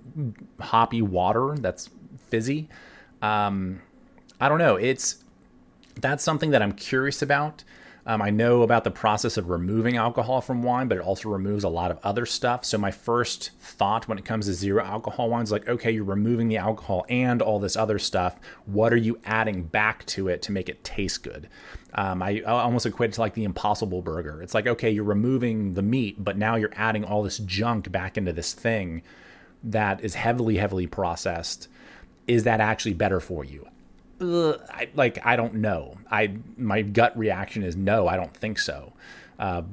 hoppy 0.60 1.02
water 1.02 1.56
that's 1.58 1.90
fizzy. 2.28 2.68
Um, 3.22 3.82
I 4.42 4.50
don't 4.50 4.60
know. 4.60 4.76
It's 4.76 5.24
that's 6.02 6.24
something 6.24 6.52
that 6.52 6.62
I'm 6.62 6.74
curious 6.74 7.22
about. 7.22 7.64
Um, 8.06 8.22
I 8.22 8.32
know 8.32 8.64
about 8.64 8.84
the 8.84 8.92
process 8.92 9.38
of 9.38 9.50
removing 9.50 9.96
alcohol 9.96 10.42
from 10.42 10.64
wine, 10.64 10.88
but 10.88 10.98
it 10.98 11.04
also 11.04 11.30
removes 11.30 11.64
a 11.64 11.70
lot 11.70 11.92
of 11.92 12.00
other 12.04 12.26
stuff. 12.26 12.66
So 12.66 12.78
my 12.78 12.92
first 12.92 13.52
thought 13.60 14.08
when 14.08 14.18
it 14.18 14.26
comes 14.26 14.48
to 14.48 14.54
zero 14.54 14.84
alcohol 14.84 15.30
wines, 15.30 15.52
like, 15.52 15.68
okay, 15.68 15.92
you're 15.92 16.04
removing 16.04 16.48
the 16.48 16.58
alcohol 16.58 17.06
and 17.10 17.42
all 17.42 17.60
this 17.60 17.76
other 17.76 18.00
stuff. 18.00 18.38
What 18.66 18.92
are 18.92 18.98
you 18.98 19.20
adding 19.24 19.64
back 19.64 20.06
to 20.08 20.28
it 20.30 20.42
to 20.44 20.52
make 20.52 20.68
it 20.68 20.84
taste 20.84 21.24
good? 21.24 21.48
Um, 21.94 22.24
I, 22.24 22.42
I 22.42 22.64
almost 22.64 22.86
equate 22.86 23.12
it 23.12 23.14
to 23.14 23.22
like 23.22 23.34
the 23.36 23.44
Impossible 23.44 24.02
Burger. 24.02 24.42
It's 24.42 24.54
like, 24.54 24.66
okay, 24.66 24.90
you're 24.90 25.04
removing 25.04 25.76
the 25.76 25.82
meat, 25.82 26.24
but 26.24 26.38
now 26.38 26.56
you're 26.56 26.74
adding 26.76 27.04
all 27.04 27.22
this 27.22 27.38
junk 27.38 27.92
back 27.92 28.18
into 28.18 28.34
this 28.34 28.54
thing 28.54 29.04
that 29.64 30.04
is 30.04 30.16
heavily, 30.16 30.58
heavily 30.58 30.88
processed. 30.88 31.68
Is 32.28 32.46
that 32.46 32.62
actually 32.62 32.94
better 32.94 33.20
for 33.20 33.44
you? 33.44 33.68
I, 34.22 34.90
like 34.94 35.26
I 35.26 35.36
don't 35.36 35.56
know. 35.56 35.98
I 36.10 36.36
my 36.58 36.82
gut 36.82 37.18
reaction 37.18 37.64
is 37.64 37.76
no. 37.76 38.08
I 38.08 38.16
don't 38.16 38.36
think 38.36 38.60
so. 38.60 38.94
Uh, 39.40 39.64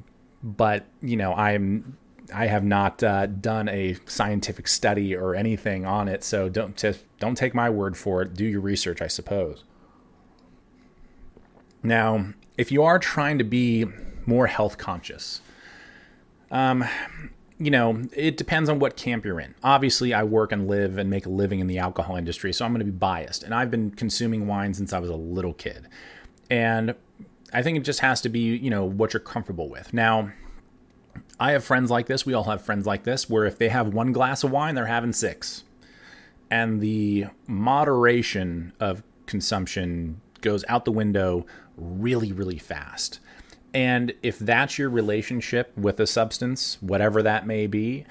but 0.42 0.86
you 1.02 1.16
know, 1.16 1.34
I'm 1.34 1.96
I 2.32 2.46
have 2.46 2.64
not 2.64 3.02
uh, 3.02 3.26
done 3.26 3.68
a 3.68 3.96
scientific 4.06 4.68
study 4.68 5.14
or 5.14 5.34
anything 5.34 5.86
on 5.86 6.08
it, 6.08 6.24
so 6.24 6.48
don't 6.48 6.76
just 6.76 7.04
don't 7.18 7.36
take 7.36 7.54
my 7.54 7.70
word 7.70 7.96
for 7.96 8.22
it. 8.22 8.34
Do 8.34 8.44
your 8.44 8.60
research, 8.60 9.00
I 9.00 9.06
suppose. 9.06 9.64
Now, 11.82 12.34
if 12.56 12.72
you 12.72 12.82
are 12.82 12.98
trying 12.98 13.38
to 13.38 13.44
be 13.44 13.86
more 14.26 14.46
health 14.46 14.78
conscious, 14.78 15.40
um, 16.50 16.84
you 17.58 17.70
know, 17.70 18.02
it 18.12 18.36
depends 18.36 18.70
on 18.70 18.78
what 18.78 18.96
camp 18.96 19.24
you're 19.24 19.40
in. 19.40 19.54
Obviously, 19.64 20.14
I 20.14 20.22
work 20.22 20.52
and 20.52 20.68
live 20.68 20.96
and 20.96 21.10
make 21.10 21.26
a 21.26 21.30
living 21.30 21.58
in 21.60 21.66
the 21.66 21.78
alcohol 21.78 22.16
industry, 22.16 22.52
so 22.52 22.64
I'm 22.64 22.72
going 22.72 22.80
to 22.80 22.84
be 22.84 22.90
biased. 22.90 23.42
And 23.42 23.52
I've 23.52 23.70
been 23.70 23.90
consuming 23.90 24.46
wine 24.46 24.74
since 24.74 24.92
I 24.92 25.00
was 25.00 25.10
a 25.10 25.16
little 25.16 25.54
kid. 25.54 25.88
And 26.50 26.94
I 27.52 27.62
think 27.62 27.76
it 27.76 27.80
just 27.80 28.00
has 28.00 28.20
to 28.22 28.28
be, 28.28 28.56
you 28.56 28.70
know, 28.70 28.84
what 28.84 29.12
you're 29.12 29.20
comfortable 29.20 29.68
with. 29.68 29.92
Now, 29.92 30.30
I 31.40 31.52
have 31.52 31.64
friends 31.64 31.90
like 31.90 32.06
this. 32.06 32.24
We 32.24 32.34
all 32.34 32.44
have 32.44 32.62
friends 32.62 32.86
like 32.86 33.02
this, 33.02 33.28
where 33.28 33.44
if 33.44 33.58
they 33.58 33.68
have 33.70 33.92
one 33.92 34.12
glass 34.12 34.44
of 34.44 34.50
wine, 34.52 34.74
they're 34.74 34.86
having 34.86 35.12
six. 35.12 35.64
And 36.50 36.80
the 36.80 37.26
moderation 37.46 38.72
of 38.78 39.02
consumption 39.26 40.20
goes 40.40 40.64
out 40.68 40.84
the 40.84 40.92
window 40.92 41.44
really, 41.76 42.32
really 42.32 42.58
fast. 42.58 43.20
And 43.74 44.14
if 44.22 44.38
that's 44.38 44.78
your 44.78 44.90
relationship 44.90 45.76
with 45.76 46.00
a 46.00 46.06
substance, 46.06 46.78
whatever 46.80 47.22
that 47.22 47.46
may 47.46 47.66
be, 47.66 48.06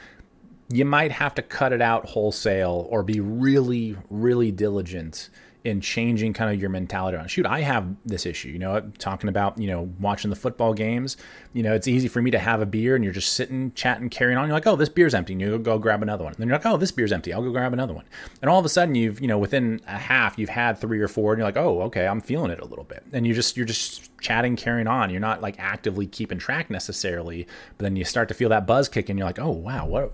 you 0.69 0.85
might 0.85 1.11
have 1.11 1.33
to 1.35 1.41
cut 1.41 1.73
it 1.73 1.81
out 1.81 2.05
wholesale 2.07 2.87
or 2.89 3.03
be 3.03 3.19
really, 3.19 3.97
really 4.09 4.51
diligent 4.51 5.29
in 5.63 5.81
changing 5.81 6.33
kind 6.33 6.53
of 6.53 6.61
your 6.61 6.69
mentality 6.69 7.17
on 7.17 7.27
shoot 7.27 7.45
i 7.45 7.61
have 7.61 7.87
this 8.05 8.25
issue 8.25 8.47
you 8.47 8.59
know 8.59 8.79
talking 8.99 9.27
about 9.27 9.57
you 9.57 9.67
know 9.67 9.89
watching 9.99 10.29
the 10.29 10.35
football 10.35 10.73
games 10.73 11.17
you 11.53 11.63
know 11.63 11.73
it's 11.73 11.87
easy 11.87 12.07
for 12.07 12.21
me 12.21 12.29
to 12.29 12.39
have 12.39 12.61
a 12.61 12.65
beer 12.65 12.95
and 12.95 13.03
you're 13.03 13.13
just 13.13 13.33
sitting 13.33 13.71
chatting 13.73 14.09
carrying 14.09 14.37
on 14.37 14.47
you're 14.47 14.53
like 14.53 14.67
oh 14.67 14.75
this 14.75 14.89
beer's 14.89 15.13
empty 15.13 15.33
and 15.33 15.41
you 15.41 15.57
go 15.57 15.77
grab 15.77 16.01
another 16.01 16.23
one. 16.23 16.33
And 16.33 16.39
then 16.39 16.47
you're 16.47 16.57
like 16.57 16.65
oh 16.65 16.77
this 16.77 16.91
beer's 16.91 17.11
empty 17.11 17.33
i'll 17.33 17.41
go 17.41 17.51
grab 17.51 17.73
another 17.73 17.93
one. 17.93 18.05
And 18.41 18.49
all 18.49 18.59
of 18.59 18.65
a 18.65 18.69
sudden 18.69 18.95
you've 18.95 19.19
you 19.19 19.27
know 19.27 19.37
within 19.37 19.81
a 19.87 19.97
half 19.97 20.37
you've 20.37 20.49
had 20.49 20.77
three 20.77 20.99
or 20.99 21.07
four 21.07 21.33
and 21.33 21.39
you're 21.39 21.47
like 21.47 21.57
oh 21.57 21.81
okay 21.83 22.07
i'm 22.07 22.21
feeling 22.21 22.51
it 22.51 22.59
a 22.59 22.65
little 22.65 22.85
bit. 22.85 23.03
And 23.11 23.25
you 23.25 23.33
just 23.33 23.57
you're 23.57 23.65
just 23.65 24.09
chatting 24.19 24.55
carrying 24.55 24.87
on. 24.87 25.09
You're 25.09 25.19
not 25.19 25.41
like 25.41 25.59
actively 25.59 26.07
keeping 26.07 26.37
track 26.37 26.69
necessarily 26.69 27.47
but 27.77 27.83
then 27.83 27.95
you 27.95 28.05
start 28.05 28.27
to 28.29 28.33
feel 28.33 28.49
that 28.49 28.67
buzz 28.67 28.87
kick 28.87 29.09
and 29.09 29.17
you're 29.17 29.27
like 29.27 29.39
oh 29.39 29.51
wow 29.51 29.85
what 29.85 30.13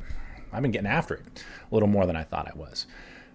i've 0.52 0.62
been 0.62 0.72
getting 0.72 0.88
after 0.88 1.16
it 1.16 1.44
a 1.72 1.74
little 1.74 1.90
more 1.90 2.06
than 2.06 2.16
i 2.16 2.24
thought 2.24 2.48
i 2.48 2.58
was. 2.58 2.88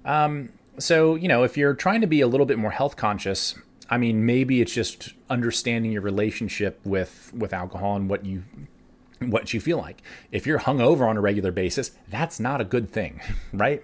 Um, 0.05 0.49
so, 0.79 1.15
you 1.15 1.29
know, 1.29 1.43
if 1.43 1.57
you're 1.57 1.75
trying 1.75 2.01
to 2.01 2.07
be 2.07 2.21
a 2.21 2.27
little 2.27 2.47
bit 2.47 2.59
more 2.59 2.71
health 2.71 2.97
conscious, 2.97 3.55
I 3.91 3.99
mean, 3.99 4.27
maybe 4.27 4.61
it's 4.61 4.73
just 4.73 5.15
understanding 5.31 5.93
your 5.93 6.03
relationship 6.03 6.81
with 6.85 7.33
with 7.35 7.53
alcohol 7.53 7.97
and 7.97 8.09
what 8.09 8.25
you 8.25 8.45
what 9.21 9.53
you 9.53 9.61
feel 9.61 9.79
like. 9.79 10.03
If 10.31 10.47
you're 10.47 10.61
hungover 10.61 11.09
on 11.09 11.17
a 11.17 11.21
regular 11.21 11.53
basis, 11.53 11.93
that's 12.09 12.39
not 12.39 12.61
a 12.61 12.65
good 12.65 12.91
thing, 12.91 13.21
right? 13.53 13.83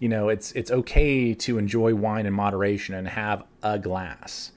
You 0.00 0.08
know, 0.08 0.28
it's 0.28 0.52
it's 0.52 0.70
okay 0.70 1.34
to 1.34 1.58
enjoy 1.58 1.94
wine 1.94 2.26
in 2.26 2.32
moderation 2.32 2.94
and 2.94 3.08
have 3.08 3.44
a 3.62 3.78
glass. 3.78 4.52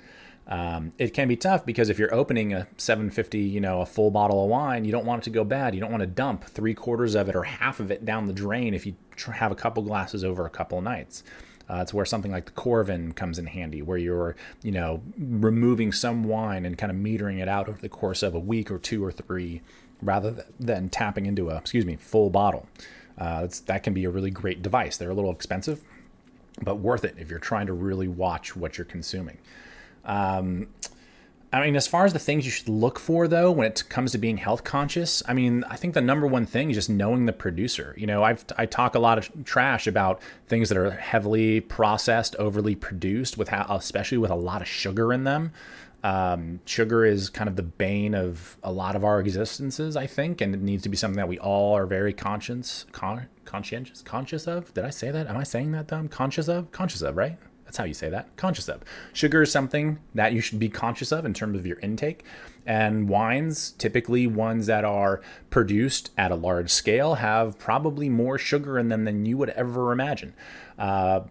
Um, 0.48 0.92
it 0.98 1.14
can 1.14 1.30
be 1.30 1.38
tough 1.38 1.66
because 1.66 1.90
if 1.90 1.98
you're 1.98 2.14
opening 2.14 2.54
a 2.54 2.68
750, 2.76 3.40
you 3.40 3.62
know, 3.62 3.80
a 3.80 3.86
full 3.86 4.12
bottle 4.12 4.44
of 4.44 4.50
wine, 4.50 4.84
you 4.84 4.92
don't 4.92 5.06
want 5.06 5.22
it 5.22 5.24
to 5.26 5.30
go 5.30 5.46
bad. 5.46 5.74
You 5.74 5.80
don't 5.80 5.92
want 5.92 6.02
to 6.02 6.08
dump 6.08 6.44
three 6.44 6.74
quarters 6.74 7.16
of 7.16 7.30
it 7.30 7.36
or 7.36 7.44
half 7.44 7.80
of 7.80 7.90
it 7.90 8.04
down 8.04 8.28
the 8.28 8.34
drain 8.34 8.74
if 8.74 8.86
you 8.86 8.96
have 9.34 9.52
a 9.52 9.56
couple 9.56 9.82
glasses 9.84 10.26
over 10.26 10.46
a 10.46 10.50
couple 10.50 10.82
nights. 10.82 11.24
Uh, 11.72 11.82
it's 11.82 11.94
where 11.94 12.04
something 12.04 12.32
like 12.32 12.46
the 12.46 12.52
Coravin 12.52 13.16
comes 13.16 13.40
in 13.40 13.46
handy, 13.46 13.82
where 13.82 13.98
you're, 13.98 14.36
you 14.62 14.72
know, 14.72 15.02
removing 15.18 15.94
some 15.94 16.26
wine 16.26 16.66
and 16.66 16.78
kind 16.78 16.92
of 16.92 16.98
metering 16.98 17.40
it 17.42 17.48
out 17.48 17.70
over 17.70 17.80
the 17.80 17.88
course 17.88 18.22
of 18.24 18.36
a 18.36 18.40
week 18.40 18.70
or 18.70 18.78
two 18.78 19.04
or 19.06 19.12
three, 19.12 19.62
rather 20.02 20.46
than 20.60 20.90
tapping 20.90 21.26
into 21.26 21.50
a, 21.50 21.56
excuse 21.56 21.86
me, 21.86 21.96
full 21.96 22.30
bottle. 22.30 22.68
Uh, 23.18 23.48
that 23.68 23.84
can 23.84 23.94
be 23.94 24.04
a 24.04 24.10
really 24.10 24.32
great 24.32 24.62
device. 24.62 24.98
They're 24.98 25.12
a 25.12 25.14
little 25.14 25.32
expensive, 25.32 25.82
but 26.62 26.76
worth 26.80 27.06
it 27.06 27.16
if 27.18 27.30
you're 27.30 27.40
trying 27.40 27.68
to 27.68 27.74
really 27.74 28.08
watch 28.08 28.56
what 28.56 28.78
you're 28.78 28.86
consuming. 28.86 29.38
Um, 30.04 30.68
I 31.54 31.60
mean, 31.60 31.76
as 31.76 31.86
far 31.86 32.06
as 32.06 32.14
the 32.14 32.20
things 32.20 32.46
you 32.46 32.52
should 32.52 32.70
look 32.70 32.98
for, 32.98 33.28
though, 33.28 33.52
when 33.52 33.68
it 33.68 33.84
comes 33.90 34.14
to 34.14 34.18
being 34.18 34.38
health 34.38 34.64
conscious, 34.64 35.22
I 35.28 35.34
mean, 35.34 35.66
I 35.66 35.76
think 35.76 35.94
the 35.94 36.02
number 36.02 36.26
one 36.26 36.46
thing 36.46 36.70
is 36.70 36.78
just 36.78 36.90
knowing 36.90 37.26
the 37.26 37.34
producer. 37.34 37.94
You 37.98 38.08
know, 38.08 38.24
I've 38.24 38.46
I 38.58 38.66
talk 38.66 38.96
a 38.96 39.00
lot 39.00 39.18
of 39.18 39.44
trash 39.44 39.86
about 39.86 40.22
things 40.48 40.70
that 40.70 40.78
are 40.78 40.92
heavily 40.92 41.60
processed, 41.60 42.38
overly 42.38 42.76
produced, 42.76 43.38
with 43.38 43.50
how, 43.50 43.66
especially 43.70 44.18
with 44.18 44.32
a 44.32 44.36
lot 44.36 44.62
of 44.62 44.68
sugar 44.68 45.12
in 45.12 45.26
them. 45.26 45.52
Um, 46.04 46.62
sugar 46.66 47.06
is 47.06 47.30
kind 47.30 47.50
of 47.50 47.58
the 47.58 47.64
bane 47.64 48.16
of 48.16 48.58
a 48.64 48.72
lot 48.72 48.96
of 48.96 49.04
our 49.04 49.20
existences, 49.20 49.98
I 49.98 50.08
think, 50.08 50.42
and 50.42 50.56
it 50.56 50.62
needs 50.62 50.84
to 50.84 50.90
be 50.90 50.98
something 50.98 51.18
that 51.18 51.28
we 51.28 51.38
all 51.38 51.76
are 51.76 51.86
very 51.86 52.14
conscious, 52.14 52.86
con- 52.92 53.28
conscientious, 53.46 54.02
conscious 54.02 54.48
of. 54.48 54.74
Did 54.74 54.86
I 54.86 54.90
say 54.90 55.12
that? 55.12 55.28
Am 55.28 55.38
I 55.38 55.44
saying 55.44 55.74
that 55.74 55.88
dumb? 55.88 56.08
Conscious 56.08 56.48
of, 56.48 56.72
conscious 56.72 57.02
of, 57.02 57.18
right? 57.18 57.38
That's 57.72 57.78
how 57.78 57.86
you 57.86 57.94
say 57.94 58.10
that. 58.10 58.36
Conscious 58.36 58.68
of. 58.68 58.84
Sugar 59.14 59.44
is 59.44 59.50
something 59.50 60.00
that 60.14 60.34
you 60.34 60.42
should 60.42 60.60
be 60.60 60.68
conscious 60.68 61.14
of 61.14 61.24
in 61.24 61.34
terms 61.34 61.58
of 61.58 61.66
your 61.66 61.80
intake. 61.80 62.26
And 62.66 63.08
wines, 63.08 63.72
typically 63.72 64.28
ones 64.28 64.66
that 64.66 64.84
are 64.84 65.22
produced 65.50 66.12
at 66.18 66.32
a 66.32 66.36
large 66.36 66.70
scale, 66.70 67.16
have 67.16 67.58
probably 67.58 68.10
more 68.10 68.38
sugar 68.38 68.78
in 68.78 68.90
them 68.90 69.06
than 69.06 69.26
you 69.26 69.38
would 69.38 69.52
ever 69.52 69.94
imagine. 69.94 70.34
Uh, 70.78 71.22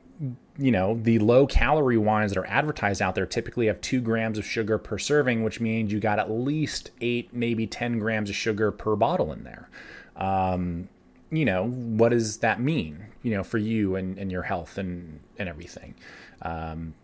you 0.56 0.72
know, 0.72 0.98
the 1.02 1.18
low 1.18 1.46
calorie 1.46 1.98
wines 1.98 2.32
that 2.32 2.40
are 2.40 2.46
advertised 2.46 3.02
out 3.02 3.14
there 3.14 3.26
typically 3.26 3.66
have 3.66 3.78
two 3.82 4.00
grams 4.00 4.38
of 4.38 4.46
sugar 4.46 4.78
per 4.78 4.96
serving, 4.96 5.44
which 5.44 5.60
means 5.60 5.92
you 5.92 6.00
got 6.00 6.18
at 6.18 6.30
least 6.30 6.90
eight, 7.02 7.34
maybe 7.34 7.66
10 7.66 7.98
grams 7.98 8.30
of 8.30 8.36
sugar 8.36 8.72
per 8.72 8.96
bottle 8.96 9.30
in 9.30 9.44
there. 9.44 9.68
Um, 10.16 10.88
you 11.30 11.44
know, 11.44 11.66
what 11.66 12.08
does 12.08 12.38
that 12.38 12.62
mean, 12.62 13.08
you 13.22 13.32
know, 13.32 13.42
for 13.42 13.58
you 13.58 13.96
and, 13.96 14.18
and 14.18 14.30
your 14.30 14.42
health 14.42 14.78
and, 14.78 15.20
and 15.38 15.48
everything? 15.48 15.94
Um, 16.42 16.94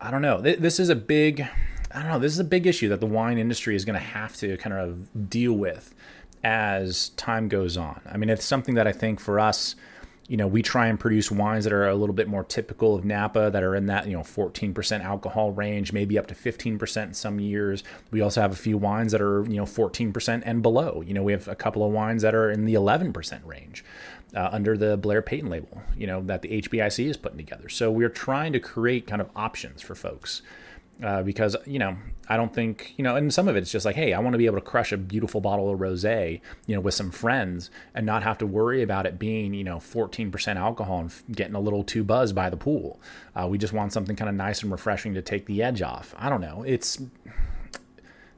I 0.00 0.10
don't 0.10 0.22
know. 0.22 0.40
This 0.40 0.80
is 0.80 0.88
a 0.88 0.96
big, 0.96 1.46
I 1.92 2.02
don't 2.02 2.10
know. 2.10 2.18
This 2.18 2.32
is 2.32 2.38
a 2.38 2.44
big 2.44 2.66
issue 2.66 2.88
that 2.88 3.00
the 3.00 3.06
wine 3.06 3.36
industry 3.36 3.76
is 3.76 3.84
going 3.84 3.98
to 3.98 4.04
have 4.04 4.36
to 4.38 4.56
kind 4.56 4.74
of 4.74 5.28
deal 5.28 5.52
with 5.52 5.94
as 6.42 7.10
time 7.10 7.48
goes 7.48 7.76
on. 7.76 8.00
I 8.10 8.16
mean, 8.16 8.30
it's 8.30 8.44
something 8.44 8.76
that 8.76 8.86
I 8.86 8.92
think 8.92 9.20
for 9.20 9.38
us, 9.38 9.76
you 10.30 10.36
know, 10.36 10.46
we 10.46 10.62
try 10.62 10.86
and 10.86 10.98
produce 10.98 11.28
wines 11.28 11.64
that 11.64 11.72
are 11.72 11.88
a 11.88 11.94
little 11.96 12.14
bit 12.14 12.28
more 12.28 12.44
typical 12.44 12.94
of 12.94 13.04
Napa, 13.04 13.50
that 13.50 13.64
are 13.64 13.74
in 13.74 13.86
that 13.86 14.06
you 14.06 14.12
know 14.12 14.22
14% 14.22 15.04
alcohol 15.04 15.50
range, 15.50 15.92
maybe 15.92 16.16
up 16.16 16.28
to 16.28 16.36
15% 16.36 17.02
in 17.02 17.14
some 17.14 17.40
years. 17.40 17.82
We 18.12 18.20
also 18.20 18.40
have 18.40 18.52
a 18.52 18.56
few 18.56 18.78
wines 18.78 19.10
that 19.10 19.20
are 19.20 19.44
you 19.46 19.56
know 19.56 19.64
14% 19.64 20.42
and 20.46 20.62
below. 20.62 21.02
You 21.04 21.14
know, 21.14 21.24
we 21.24 21.32
have 21.32 21.48
a 21.48 21.56
couple 21.56 21.84
of 21.84 21.90
wines 21.90 22.22
that 22.22 22.32
are 22.32 22.48
in 22.48 22.64
the 22.64 22.74
11% 22.74 23.44
range. 23.44 23.84
Uh, 24.34 24.48
under 24.52 24.76
the 24.76 24.96
Blair 24.96 25.22
Payton 25.22 25.50
label, 25.50 25.82
you 25.96 26.06
know, 26.06 26.22
that 26.22 26.42
the 26.42 26.62
HBIC 26.62 27.06
is 27.06 27.16
putting 27.16 27.38
together. 27.38 27.68
So 27.68 27.90
we're 27.90 28.08
trying 28.08 28.52
to 28.52 28.60
create 28.60 29.06
kind 29.06 29.20
of 29.20 29.30
options 29.34 29.82
for 29.82 29.94
folks. 29.94 30.42
Uh, 31.02 31.22
because 31.22 31.56
you 31.64 31.78
know 31.78 31.96
I 32.28 32.36
don't 32.36 32.52
think 32.52 32.92
you 32.98 33.02
know, 33.02 33.16
and 33.16 33.32
some 33.32 33.48
of 33.48 33.56
it's 33.56 33.72
just 33.72 33.86
like, 33.86 33.96
hey, 33.96 34.12
I 34.12 34.18
want 34.18 34.34
to 34.34 34.38
be 34.38 34.44
able 34.44 34.58
to 34.58 34.64
crush 34.64 34.92
a 34.92 34.98
beautiful 34.98 35.40
bottle 35.40 35.72
of 35.72 35.80
rosé, 35.80 36.42
you 36.66 36.74
know, 36.74 36.80
with 36.82 36.92
some 36.92 37.10
friends, 37.10 37.70
and 37.94 38.04
not 38.04 38.22
have 38.22 38.36
to 38.38 38.46
worry 38.46 38.82
about 38.82 39.06
it 39.06 39.18
being 39.18 39.54
you 39.54 39.64
know 39.64 39.78
14% 39.78 40.56
alcohol 40.56 41.00
and 41.00 41.12
getting 41.32 41.54
a 41.54 41.60
little 41.60 41.84
too 41.84 42.04
buzzed 42.04 42.34
by 42.34 42.50
the 42.50 42.56
pool. 42.58 43.00
Uh, 43.34 43.48
we 43.48 43.56
just 43.56 43.72
want 43.72 43.94
something 43.94 44.14
kind 44.14 44.28
of 44.28 44.34
nice 44.34 44.62
and 44.62 44.70
refreshing 44.70 45.14
to 45.14 45.22
take 45.22 45.46
the 45.46 45.62
edge 45.62 45.80
off. 45.80 46.14
I 46.18 46.28
don't 46.28 46.42
know. 46.42 46.64
It's 46.66 47.00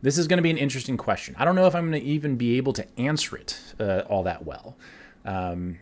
this 0.00 0.16
is 0.16 0.28
going 0.28 0.38
to 0.38 0.42
be 0.42 0.50
an 0.50 0.58
interesting 0.58 0.96
question. 0.96 1.34
I 1.38 1.44
don't 1.44 1.56
know 1.56 1.66
if 1.66 1.74
I'm 1.74 1.90
going 1.90 2.00
to 2.00 2.06
even 2.06 2.36
be 2.36 2.56
able 2.58 2.72
to 2.74 2.86
answer 2.96 3.36
it 3.36 3.58
uh, 3.80 4.02
all 4.08 4.22
that 4.22 4.46
well. 4.46 4.76
Um, 5.24 5.78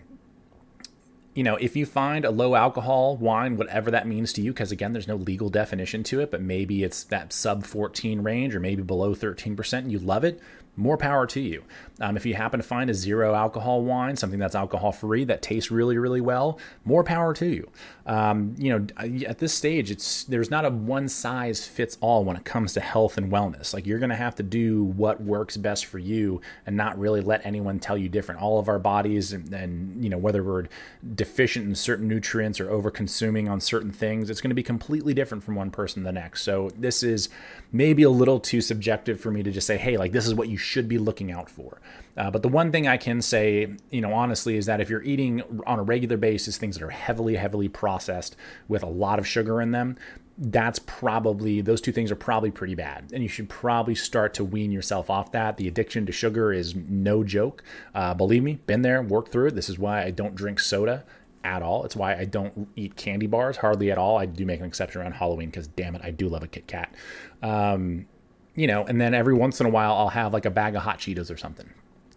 you 1.34 1.44
know, 1.44 1.56
if 1.56 1.76
you 1.76 1.86
find 1.86 2.24
a 2.24 2.30
low 2.30 2.54
alcohol 2.54 3.16
wine, 3.16 3.56
whatever 3.56 3.90
that 3.92 4.06
means 4.06 4.32
to 4.34 4.42
you, 4.42 4.52
because 4.52 4.72
again, 4.72 4.92
there's 4.92 5.08
no 5.08 5.16
legal 5.16 5.48
definition 5.48 6.02
to 6.04 6.20
it, 6.20 6.30
but 6.30 6.42
maybe 6.42 6.82
it's 6.82 7.04
that 7.04 7.32
sub 7.32 7.64
14 7.64 8.22
range 8.22 8.54
or 8.54 8.60
maybe 8.60 8.82
below 8.82 9.14
13% 9.14 9.72
and 9.78 9.92
you 9.92 9.98
love 9.98 10.24
it, 10.24 10.40
more 10.76 10.96
power 10.96 11.26
to 11.28 11.40
you. 11.40 11.64
Um, 12.00 12.16
if 12.16 12.24
you 12.24 12.34
happen 12.34 12.58
to 12.58 12.66
find 12.66 12.88
a 12.88 12.94
zero 12.94 13.34
alcohol 13.34 13.82
wine, 13.82 14.16
something 14.16 14.38
that's 14.38 14.54
alcohol 14.54 14.92
free 14.92 15.24
that 15.24 15.42
tastes 15.42 15.70
really, 15.70 15.98
really 15.98 16.20
well, 16.20 16.58
more 16.84 17.04
power 17.04 17.34
to 17.34 17.46
you. 17.46 17.70
Um, 18.06 18.54
you 18.58 18.76
know, 18.76 18.86
at 19.26 19.38
this 19.38 19.52
stage, 19.54 19.90
it's 19.90 20.24
there's 20.24 20.50
not 20.50 20.64
a 20.64 20.70
one 20.70 21.08
size 21.08 21.66
fits 21.66 21.98
all 22.00 22.24
when 22.24 22.36
it 22.36 22.44
comes 22.44 22.72
to 22.72 22.80
health 22.80 23.18
and 23.18 23.30
wellness. 23.30 23.72
Like 23.72 23.86
you're 23.86 23.98
going 23.98 24.10
to 24.10 24.16
have 24.16 24.34
to 24.36 24.42
do 24.42 24.84
what 24.84 25.20
works 25.20 25.56
best 25.56 25.86
for 25.86 25.98
you 25.98 26.40
and 26.66 26.76
not 26.76 26.98
really 26.98 27.20
let 27.20 27.44
anyone 27.44 27.78
tell 27.78 27.96
you 27.96 28.08
different. 28.08 28.40
All 28.40 28.58
of 28.58 28.68
our 28.68 28.78
bodies, 28.78 29.32
and, 29.32 29.52
and 29.52 30.02
you 30.02 30.10
know, 30.10 30.18
whether 30.18 30.42
we're 30.42 30.66
deficient 31.14 31.66
in 31.66 31.74
certain 31.74 32.08
nutrients 32.08 32.60
or 32.60 32.70
over 32.70 32.90
consuming 32.90 33.48
on 33.48 33.60
certain 33.60 33.92
things, 33.92 34.30
it's 34.30 34.40
going 34.40 34.50
to 34.50 34.54
be 34.54 34.62
completely 34.62 35.14
different 35.14 35.44
from 35.44 35.54
one 35.54 35.70
person 35.70 36.02
to 36.02 36.06
the 36.06 36.12
next. 36.12 36.42
So 36.42 36.70
this 36.76 37.02
is 37.02 37.28
maybe 37.72 38.02
a 38.02 38.10
little 38.10 38.40
too 38.40 38.60
subjective 38.60 39.20
for 39.20 39.30
me 39.30 39.42
to 39.42 39.50
just 39.50 39.66
say, 39.66 39.76
hey, 39.76 39.96
like 39.96 40.12
this 40.12 40.26
is 40.26 40.34
what 40.34 40.48
you 40.48 40.56
should 40.56 40.88
be 40.88 40.98
looking 40.98 41.30
out 41.30 41.50
for. 41.50 41.80
Uh, 42.16 42.30
but 42.30 42.42
the 42.42 42.48
one 42.48 42.72
thing 42.72 42.86
I 42.86 42.96
can 42.96 43.22
say, 43.22 43.68
you 43.90 44.00
know, 44.00 44.12
honestly, 44.12 44.56
is 44.56 44.66
that 44.66 44.80
if 44.80 44.90
you're 44.90 45.02
eating 45.02 45.42
on 45.66 45.78
a 45.78 45.82
regular 45.82 46.16
basis 46.16 46.58
things 46.58 46.76
that 46.76 46.84
are 46.84 46.90
heavily, 46.90 47.36
heavily 47.36 47.68
processed 47.68 48.36
with 48.68 48.82
a 48.82 48.88
lot 48.88 49.18
of 49.18 49.26
sugar 49.26 49.60
in 49.60 49.70
them, 49.70 49.96
that's 50.36 50.78
probably 50.80 51.60
those 51.60 51.80
two 51.80 51.92
things 51.92 52.10
are 52.10 52.16
probably 52.16 52.50
pretty 52.50 52.74
bad. 52.74 53.10
And 53.12 53.22
you 53.22 53.28
should 53.28 53.48
probably 53.48 53.94
start 53.94 54.32
to 54.34 54.44
wean 54.44 54.72
yourself 54.72 55.10
off 55.10 55.32
that. 55.32 55.58
The 55.58 55.68
addiction 55.68 56.06
to 56.06 56.12
sugar 56.12 56.52
is 56.52 56.74
no 56.74 57.22
joke. 57.22 57.62
Uh, 57.94 58.14
believe 58.14 58.42
me 58.42 58.58
been 58.66 58.82
there 58.82 59.02
worked 59.02 59.32
through 59.32 59.48
it. 59.48 59.54
This 59.54 59.68
is 59.68 59.78
why 59.78 60.02
i 60.02 60.10
don't 60.10 60.34
drink 60.34 60.58
soda 60.58 61.04
at 61.44 61.62
all. 61.62 61.84
It's 61.84 61.94
why 61.94 62.16
i 62.16 62.24
don't 62.24 62.68
eat 62.74 62.96
candy 62.96 63.26
bars 63.26 63.58
hardly 63.58 63.90
at 63.90 63.98
all. 63.98 64.16
I 64.16 64.26
do 64.26 64.46
make 64.46 64.60
an 64.60 64.66
exception 64.66 65.02
around 65.02 65.12
halloween 65.12 65.50
because 65.50 65.66
damn 65.68 65.94
it 65.94 66.02
i 66.02 66.10
do 66.10 66.28
love 66.28 66.42
a 66.42 66.48
kit 66.48 66.66
kat. 66.66 66.94
Um, 67.42 68.06
you 68.54 68.66
know 68.66 68.84
and 68.84 69.00
then 69.00 69.14
every 69.14 69.34
once 69.34 69.60
in 69.60 69.66
a 69.66 69.70
while 69.70 69.94
i'll 69.94 70.08
have 70.08 70.32
like 70.32 70.44
a 70.44 70.50
bag 70.50 70.74
of 70.74 70.82
hot 70.82 70.98
cheetos 70.98 71.32
or 71.32 71.36
something 71.36 71.70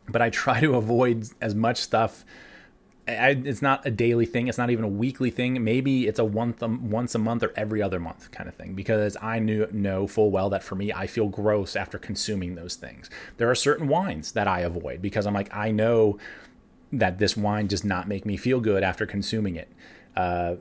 but 0.07 0.21
I 0.21 0.29
try 0.29 0.59
to 0.59 0.75
avoid 0.75 1.29
as 1.41 1.55
much 1.55 1.77
stuff. 1.77 2.25
I, 3.05 3.31
it's 3.31 3.61
not 3.61 3.85
a 3.85 3.91
daily 3.91 4.25
thing. 4.25 4.47
It's 4.47 4.57
not 4.57 4.69
even 4.69 4.85
a 4.85 4.89
weekly 4.89 5.29
thing. 5.29 5.61
Maybe 5.61 6.07
it's 6.07 6.19
a 6.19 6.23
once 6.23 6.61
a, 6.61 6.67
once 6.67 7.13
a 7.15 7.19
month 7.19 7.43
or 7.43 7.51
every 7.57 7.81
other 7.81 7.99
month 7.99 8.31
kind 8.31 8.47
of 8.47 8.55
thing. 8.55 8.75
Because 8.75 9.17
I 9.21 9.39
knew 9.39 9.67
know 9.73 10.07
full 10.07 10.31
well 10.31 10.49
that 10.51 10.63
for 10.63 10.75
me, 10.75 10.93
I 10.93 11.07
feel 11.07 11.27
gross 11.27 11.75
after 11.75 11.97
consuming 11.97 12.55
those 12.55 12.75
things. 12.75 13.09
There 13.37 13.49
are 13.49 13.55
certain 13.55 13.89
wines 13.89 14.31
that 14.33 14.47
I 14.47 14.61
avoid 14.61 15.01
because 15.01 15.25
I'm 15.25 15.33
like 15.33 15.53
I 15.53 15.71
know 15.71 16.17
that 16.93 17.17
this 17.17 17.35
wine 17.35 17.67
does 17.67 17.83
not 17.83 18.07
make 18.07 18.25
me 18.25 18.37
feel 18.37 18.61
good 18.61 18.83
after 18.83 19.05
consuming 19.05 19.57
it. 19.57 19.69
Uh, 20.15 20.55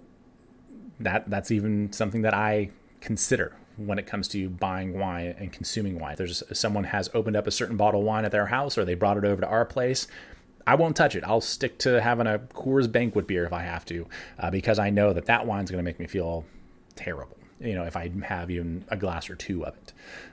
that 0.99 1.30
that's 1.30 1.51
even 1.53 1.93
something 1.93 2.22
that 2.22 2.34
I 2.34 2.70
consider 3.01 3.55
when 3.87 3.99
it 3.99 4.07
comes 4.07 4.28
to 4.28 4.49
buying 4.49 4.99
wine 4.99 5.35
and 5.39 5.53
consuming 5.53 5.99
wine. 5.99 6.16
There's 6.16 6.43
someone 6.53 6.85
has 6.85 7.11
opened 7.14 7.37
up 7.37 7.47
a 7.47 7.51
certain 7.51 7.76
bottle 7.76 8.01
of 8.01 8.07
wine 8.07 8.24
at 8.24 8.33
their 8.33 8.47
house 8.47 8.78
or 8.78 8.85
they 8.85 8.95
brought 8.95 9.16
it 9.16 9.24
over 9.24 9.41
to 9.41 9.49
our 9.49 9.64
place. 9.64 10.07
I 10.66 10.76
won't 10.76 10.97
touch 10.97 11.16
it. 11.16 11.24
I'll 11.24 11.41
stick 11.41 11.78
to 11.78 12.01
having 12.01 12.26
a 12.26 12.39
Coors 12.39 12.91
Banquet 12.91 13.26
beer 13.26 13.45
if 13.45 13.53
I 13.53 13.62
have 13.62 13.85
to, 13.87 14.07
uh, 14.39 14.51
because 14.51 14.78
I 14.78 14.91
know 14.91 15.12
that 15.12 15.26
that 15.26 15.47
wine's 15.47 15.70
going 15.70 15.78
to 15.78 15.85
make 15.85 15.99
me 15.99 16.07
feel 16.07 16.45
terrible. 16.95 17.37
You 17.61 17.74
know, 17.74 17.85
if 17.85 17.97
I 17.97 18.11
have 18.24 18.51
even 18.51 18.85
a 18.89 18.97
glass 18.97 19.30
or 19.30 19.35
two 19.35 19.64
of 19.64 19.74
it. 19.74 19.93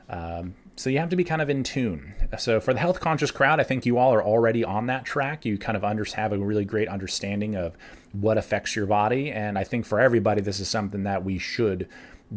Um, 0.10 0.56
so 0.76 0.90
you 0.90 1.00
have 1.00 1.10
to 1.10 1.16
be 1.16 1.24
kind 1.24 1.42
of 1.42 1.50
in 1.50 1.64
tune. 1.64 2.14
So 2.38 2.60
for 2.60 2.74
the 2.74 2.80
health 2.80 3.00
conscious 3.00 3.32
crowd, 3.32 3.60
I 3.60 3.64
think 3.64 3.86
you 3.86 3.98
all 3.98 4.14
are 4.14 4.24
already 4.24 4.64
on 4.64 4.88
that 4.88 5.04
track. 5.04 5.46
You 5.46 5.58
kind 5.58 5.76
of 5.76 5.84
under, 5.84 6.06
have 6.06 6.32
a 6.32 6.38
really 6.38 6.66
great 6.66 6.88
understanding 6.88 7.56
of 7.56 7.76
what 8.14 8.38
affects 8.38 8.76
your 8.76 8.86
body, 8.86 9.30
and 9.30 9.58
I 9.58 9.64
think 9.64 9.86
for 9.86 10.00
everybody, 10.00 10.42
this 10.42 10.60
is 10.60 10.68
something 10.68 11.04
that 11.04 11.24
we 11.24 11.38
should 11.38 11.88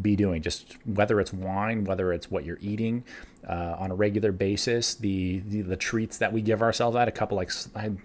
be 0.00 0.16
doing 0.16 0.40
just 0.40 0.76
whether 0.86 1.20
it's 1.20 1.32
wine 1.32 1.84
whether 1.84 2.12
it's 2.12 2.30
what 2.30 2.44
you're 2.44 2.58
eating 2.60 3.04
uh, 3.48 3.76
on 3.78 3.90
a 3.90 3.94
regular 3.94 4.32
basis 4.32 4.94
the, 4.94 5.40
the, 5.46 5.62
the 5.62 5.76
treats 5.76 6.18
that 6.18 6.32
we 6.32 6.40
give 6.40 6.62
ourselves. 6.62 6.96
I 6.96 7.00
had 7.00 7.08
a 7.08 7.12
couple 7.12 7.36
like 7.36 7.50
i 7.74 7.80
had 7.80 7.98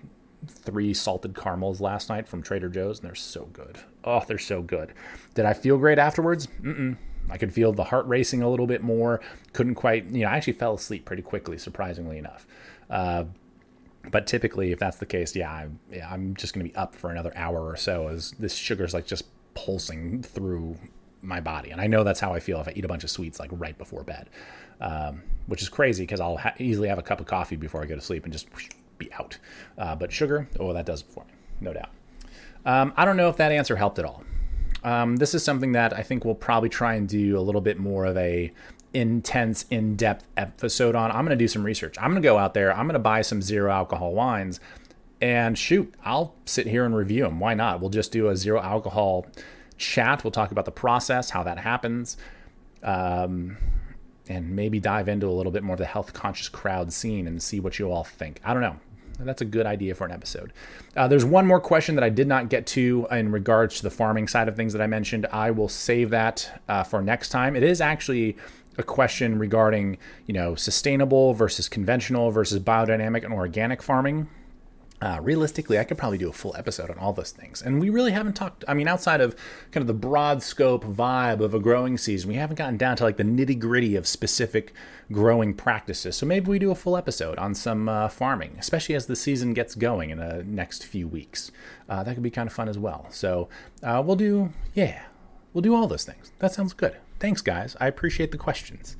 three 0.47 0.93
salted 0.93 1.35
caramels 1.35 1.81
last 1.81 2.09
night 2.09 2.27
from 2.27 2.41
trader 2.41 2.69
joe's 2.69 2.99
and 2.99 3.07
they're 3.07 3.15
so 3.15 3.45
good. 3.53 3.77
Oh 4.03 4.23
they're 4.27 4.38
so 4.38 4.61
good. 4.61 4.93
Did 5.33 5.45
i 5.45 5.53
feel 5.53 5.77
great 5.77 5.97
afterwards? 5.97 6.47
Mm-mm. 6.61 6.97
i 7.29 7.38
could 7.38 7.53
feel 7.53 7.71
the 7.71 7.85
heart 7.85 8.05
racing 8.07 8.41
a 8.41 8.49
little 8.49 8.67
bit 8.67 8.81
more. 8.83 9.21
Couldn't 9.53 9.75
quite 9.75 10.05
you 10.11 10.23
know 10.23 10.27
i 10.29 10.35
actually 10.35 10.53
fell 10.53 10.73
asleep 10.73 11.05
pretty 11.05 11.23
quickly 11.23 11.57
surprisingly 11.57 12.17
enough. 12.17 12.45
Uh, 12.89 13.25
but 14.11 14.27
typically 14.27 14.71
if 14.71 14.79
that's 14.79 14.97
the 14.97 15.05
case 15.05 15.35
yeah 15.35 15.51
i'm, 15.51 15.79
yeah, 15.91 16.09
I'm 16.09 16.33
just 16.35 16.53
going 16.53 16.65
to 16.65 16.71
be 16.71 16.77
up 16.77 16.95
for 16.95 17.09
another 17.11 17.33
hour 17.35 17.65
or 17.65 17.75
so 17.75 18.07
as 18.07 18.31
this 18.39 18.55
sugar's 18.55 18.93
like 18.93 19.05
just 19.05 19.25
pulsing 19.53 20.21
through 20.21 20.77
my 21.22 21.39
body. 21.39 21.72
And 21.72 21.82
I 21.82 21.88
know 21.88 22.03
that's 22.03 22.20
how 22.20 22.34
I 22.34 22.39
feel 22.39 22.59
if 22.61 22.68
I 22.68 22.74
eat 22.76 22.86
a 22.86 22.88
bunch 22.88 23.03
of 23.03 23.09
sweets 23.09 23.39
like 23.39 23.49
right 23.53 23.78
before 23.78 24.03
bed, 24.03 24.30
um, 24.82 25.24
which 25.47 25.61
is 25.61 25.70
crazy 25.70 26.03
because 26.03 26.20
I'll 26.20 26.38
ha- 26.38 26.53
easily 26.59 26.88
have 26.88 26.99
a 26.99 27.03
cup 27.03 27.20
of 27.20 27.26
coffee 27.26 27.55
before 27.55 27.82
I 27.82 27.86
go 27.86 27.95
to 27.95 28.01
sleep 28.01 28.24
and 28.24 28.34
just 28.34 28.47
be 28.97 29.11
out. 29.13 29.38
Uh, 29.78 29.95
but 29.95 30.11
sugar, 30.11 30.47
oh, 30.59 30.74
that 30.74 30.86
does 30.86 31.01
it 31.01 31.07
for 31.09 31.24
me, 31.26 31.32
no 31.61 31.74
doubt. 31.74 31.89
Um, 32.65 32.93
I 32.97 33.05
don't 33.05 33.18
know 33.18 33.30
if 33.30 33.38
that 33.38 33.51
answer 33.51 33.76
helped 33.76 33.99
at 33.99 34.05
all. 34.05 34.24
Um, 34.84 35.15
this 35.15 35.34
is 35.34 35.43
something 35.43 35.72
that 35.72 35.93
I 35.93 36.03
think 36.03 36.24
we'll 36.24 36.36
probably 36.36 36.70
try 36.70 36.95
and 36.95 37.07
do 37.07 37.38
a 37.38 37.41
little 37.41 37.61
bit 37.61 37.80
more 37.80 38.05
of 38.05 38.18
a 38.18 38.51
intense, 38.93 39.65
in-depth 39.70 40.26
episode 40.38 40.95
on. 40.95 41.11
I'm 41.11 41.26
going 41.26 41.30
to 41.30 41.36
do 41.36 41.47
some 41.47 41.63
research. 41.63 41.97
I'm 41.99 42.11
going 42.11 42.22
to 42.22 42.28
go 42.28 42.38
out 42.38 42.53
there. 42.53 42.72
I'm 42.72 42.86
going 42.86 42.93
to 42.93 42.99
buy 42.99 43.22
some 43.22 43.41
zero 43.41 43.72
alcohol 43.72 44.13
wines, 44.13 44.59
and 45.22 45.57
shoot, 45.57 45.93
I'll 46.05 46.36
sit 46.45 46.68
here 46.68 46.86
and 46.86 46.95
review 46.95 47.24
them. 47.24 47.39
Why 47.39 47.53
not? 47.53 47.82
We'll 47.82 47.89
just 47.89 48.11
do 48.11 48.30
a 48.30 48.36
zero 48.36 48.61
alcohol 48.61 49.26
chat. 49.78 50.23
We'll 50.23 50.32
talk 50.32 50.51
about 50.51 50.65
the 50.65 50.71
process, 50.71 51.30
how 51.30 51.43
that 51.43 51.57
happens, 51.57 52.17
um, 52.84 53.57
and 54.28 54.55
maybe 54.55 54.80
dive 54.80 55.07
into 55.07 55.28
a 55.28 55.32
little 55.32 55.51
bit 55.51 55.63
more 55.63 55.73
of 55.73 55.80
the 55.80 55.86
health 55.86 56.13
conscious 56.13 56.49
crowd 56.49 56.91
scene 56.91 57.28
and 57.28 57.41
see 57.41 57.59
what 57.59 57.80
you 57.80 57.91
all 57.91 58.03
think. 58.03 58.41
I 58.43 58.53
don't 58.53 58.61
know. 58.61 58.78
That's 59.19 59.41
a 59.41 59.45
good 59.45 59.65
idea 59.65 59.95
for 59.95 60.05
an 60.05 60.11
episode. 60.11 60.53
Uh, 60.95 61.07
there's 61.07 61.25
one 61.25 61.47
more 61.47 61.59
question 61.59 61.95
that 61.95 62.03
I 62.03 62.09
did 62.09 62.28
not 62.28 62.49
get 62.49 62.67
to 62.67 63.07
in 63.09 63.32
regards 63.32 63.78
to 63.78 63.84
the 63.84 63.89
farming 63.89 64.28
side 64.28 64.47
of 64.47 64.55
things 64.55 64.73
that 64.73 64.82
I 64.82 64.88
mentioned. 64.88 65.25
I 65.32 65.49
will 65.51 65.69
save 65.69 66.11
that 66.11 66.61
uh, 66.69 66.84
for 66.84 67.01
next 67.01 67.30
time. 67.30 67.55
It 67.55 67.63
is 67.63 67.82
actually 67.82 68.38
a 68.78 68.84
question 68.84 69.39
regarding, 69.39 69.97
you 70.28 70.34
know, 70.34 70.53
sustainable 70.53 71.34
versus 71.34 71.67
conventional 71.67 72.30
versus 72.30 72.59
biodynamic 72.59 73.23
and 73.23 73.34
organic 73.34 73.82
farming. 73.82 74.30
Uh, 74.99 75.19
realistically, 75.21 75.77
I 75.77 75.83
could 75.83 75.97
probably 75.97 76.17
do 76.17 76.27
a 76.27 76.33
full 76.33 76.55
episode 76.57 76.89
on 76.89 76.97
all 76.97 77.13
those 77.13 77.29
things. 77.29 77.61
And 77.61 77.79
we 77.79 77.91
really 77.91 78.13
haven't 78.13 78.33
talked, 78.33 78.65
I 78.67 78.73
mean, 78.73 78.87
outside 78.87 79.21
of 79.21 79.35
kind 79.71 79.83
of 79.83 79.87
the 79.87 79.93
broad 79.93 80.41
scope 80.41 80.83
vibe 80.83 81.39
of 81.39 81.53
a 81.53 81.59
growing 81.59 81.99
season, 81.99 82.29
we 82.29 82.35
haven't 82.35 82.55
gotten 82.55 82.77
down 82.77 82.97
to 82.97 83.03
like 83.03 83.17
the 83.17 83.23
nitty 83.23 83.59
gritty 83.59 83.95
of 83.95 84.07
specific 84.07 84.73
growing 85.11 85.53
practices. 85.53 86.15
So 86.15 86.25
maybe 86.25 86.49
we 86.49 86.57
do 86.57 86.71
a 86.71 86.75
full 86.75 86.97
episode 86.97 87.37
on 87.37 87.53
some 87.53 87.87
uh, 87.87 88.07
farming, 88.07 88.55
especially 88.57 88.95
as 88.95 89.05
the 89.05 89.15
season 89.15 89.53
gets 89.53 89.75
going 89.75 90.09
in 90.09 90.17
the 90.17 90.43
next 90.43 90.83
few 90.83 91.07
weeks. 91.07 91.51
Uh, 91.87 92.01
that 92.01 92.15
could 92.15 92.23
be 92.23 92.31
kind 92.31 92.47
of 92.47 92.53
fun 92.53 92.67
as 92.67 92.79
well. 92.79 93.05
So 93.11 93.49
uh, 93.83 94.01
we'll 94.03 94.15
do, 94.15 94.51
yeah, 94.73 95.03
we'll 95.53 95.61
do 95.61 95.75
all 95.75 95.87
those 95.87 96.05
things. 96.05 96.31
That 96.39 96.53
sounds 96.53 96.73
good. 96.73 96.97
Thanks, 97.19 97.41
guys. 97.41 97.75
I 97.79 97.87
appreciate 97.87 98.31
the 98.31 98.37
questions. 98.37 98.95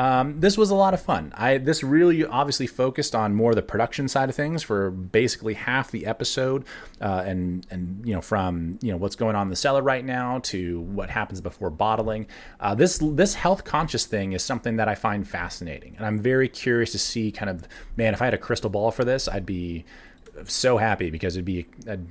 Um, 0.00 0.40
this 0.40 0.56
was 0.56 0.70
a 0.70 0.74
lot 0.74 0.94
of 0.94 1.02
fun. 1.02 1.30
I 1.36 1.58
this 1.58 1.82
really 1.82 2.24
obviously 2.24 2.66
focused 2.66 3.14
on 3.14 3.34
more 3.34 3.54
the 3.54 3.60
production 3.60 4.08
side 4.08 4.30
of 4.30 4.34
things 4.34 4.62
for 4.62 4.90
basically 4.90 5.52
half 5.52 5.90
the 5.90 6.06
episode, 6.06 6.64
uh, 7.02 7.22
and 7.26 7.66
and 7.70 8.00
you 8.06 8.14
know 8.14 8.22
from 8.22 8.78
you 8.80 8.92
know 8.92 8.96
what's 8.96 9.14
going 9.14 9.36
on 9.36 9.48
in 9.48 9.50
the 9.50 9.56
cellar 9.56 9.82
right 9.82 10.02
now 10.02 10.38
to 10.44 10.80
what 10.80 11.10
happens 11.10 11.42
before 11.42 11.68
bottling. 11.68 12.26
Uh, 12.60 12.74
this 12.74 12.96
this 12.98 13.34
health 13.34 13.64
conscious 13.64 14.06
thing 14.06 14.32
is 14.32 14.42
something 14.42 14.76
that 14.76 14.88
I 14.88 14.94
find 14.94 15.28
fascinating, 15.28 15.96
and 15.98 16.06
I'm 16.06 16.18
very 16.18 16.48
curious 16.48 16.92
to 16.92 16.98
see 16.98 17.30
kind 17.30 17.50
of 17.50 17.68
man 17.96 18.14
if 18.14 18.22
I 18.22 18.24
had 18.24 18.32
a 18.32 18.38
crystal 18.38 18.70
ball 18.70 18.90
for 18.92 19.04
this, 19.04 19.28
I'd 19.28 19.44
be 19.44 19.84
so 20.44 20.78
happy 20.78 21.10
because 21.10 21.36
it'd 21.36 21.44
be. 21.44 21.66
It'd, 21.86 22.08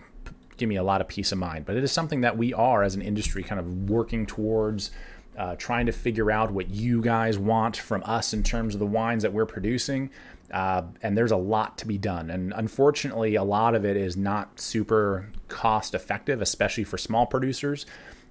give 0.58 0.68
me 0.68 0.76
a 0.76 0.84
lot 0.84 1.00
of 1.00 1.08
peace 1.08 1.32
of 1.32 1.38
mind 1.38 1.66
but 1.66 1.78
it 1.78 1.86
is 1.86 1.90
something 1.90 2.20
that 2.20 2.38
we 2.38 2.54
are 2.54 2.84
as 2.84 2.94
an 2.94 3.02
industry 3.02 3.42
kind 3.42 3.62
of 3.62 3.90
working 3.90 4.26
towards 4.26 4.92
uh, 5.40 5.56
trying 5.56 5.86
to 5.86 5.94
figure 5.94 6.30
out 6.30 6.52
what 6.52 6.70
you 6.70 7.02
guys 7.02 7.40
want 7.40 7.78
from 7.78 8.04
us 8.06 8.34
in 8.34 8.44
terms 8.44 8.76
of 8.76 8.80
the 8.80 8.86
wines 8.86 9.24
that 9.24 9.32
we're 9.32 9.46
producing. 9.46 10.10
Uh, 10.52 10.84
and 11.02 11.18
there's 11.18 11.32
a 11.32 11.38
lot 11.38 11.78
to 11.78 11.88
be 11.88 11.98
done. 11.98 12.30
And 12.30 12.54
unfortunately, 12.56 13.36
a 13.36 13.44
lot 13.44 13.74
of 13.74 13.86
it 13.86 13.96
is 13.96 14.18
not 14.18 14.60
super 14.60 15.32
cost 15.48 15.94
effective, 15.94 16.42
especially 16.42 16.84
for 16.84 16.98
small 16.98 17.26
producers, 17.26 17.86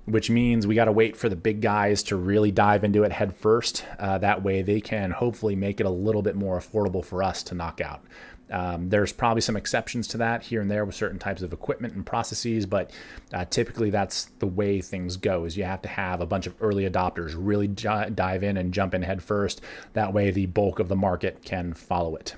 which 0.05 0.29
means 0.29 0.67
we 0.67 0.75
got 0.75 0.87
to 0.87 0.93
wait 0.93 1.17
for 1.17 1.31
the 1.31 1.37
big 1.37 1.63
guys 1.63 2.03
to 2.05 2.17
really 2.17 2.51
dive 2.51 2.85
into 2.85 3.05
it 3.05 3.13
head 3.13 3.35
first. 3.35 3.87
Uh, 3.99 4.19
that 4.19 4.43
way, 4.43 4.61
they 4.61 4.81
can 4.81 5.11
hopefully 5.11 5.57
make 5.57 5.81
it 5.81 5.87
a 5.87 5.91
little 5.91 6.23
bit 6.23 6.37
more 6.37 6.59
affordable 6.59 7.05
for 7.05 7.23
us 7.23 7.43
to 7.45 7.55
knock 7.55 7.81
out. 7.81 8.03
Um, 8.51 8.89
there's 8.89 9.13
probably 9.13 9.41
some 9.41 9.57
exceptions 9.57 10.09
to 10.09 10.19
that 10.19 10.43
here 10.43 10.61
and 10.61 10.71
there 10.71 10.85
with 10.85 10.95
certain 10.95 11.19
types 11.19 11.43
of 11.43 11.53
equipment 11.53 11.95
and 11.95 12.05
processes, 12.05 12.67
but 12.67 12.91
uh, 13.33 13.45
typically 13.45 13.91
that's 13.91 14.27
the 14.39 14.47
way 14.47 14.81
things 14.81 15.17
go. 15.17 15.45
Is 15.45 15.57
you 15.57 15.65
have 15.65 15.83
to 15.83 15.89
have 15.89 16.21
a 16.21 16.27
bunch 16.27 16.47
of 16.47 16.55
early 16.61 16.89
adopters 16.89 17.35
really 17.37 17.69
j- 17.69 18.11
dive 18.15 18.43
in 18.43 18.57
and 18.57 18.73
jump 18.73 18.95
in 18.95 19.03
head 19.03 19.23
first. 19.23 19.61
That 19.93 20.13
way, 20.13 20.31
the 20.31 20.47
bulk 20.47 20.79
of 20.79 20.89
the 20.89 20.97
market 20.97 21.43
can 21.45 21.75
follow 21.75 22.17
it 22.17 22.35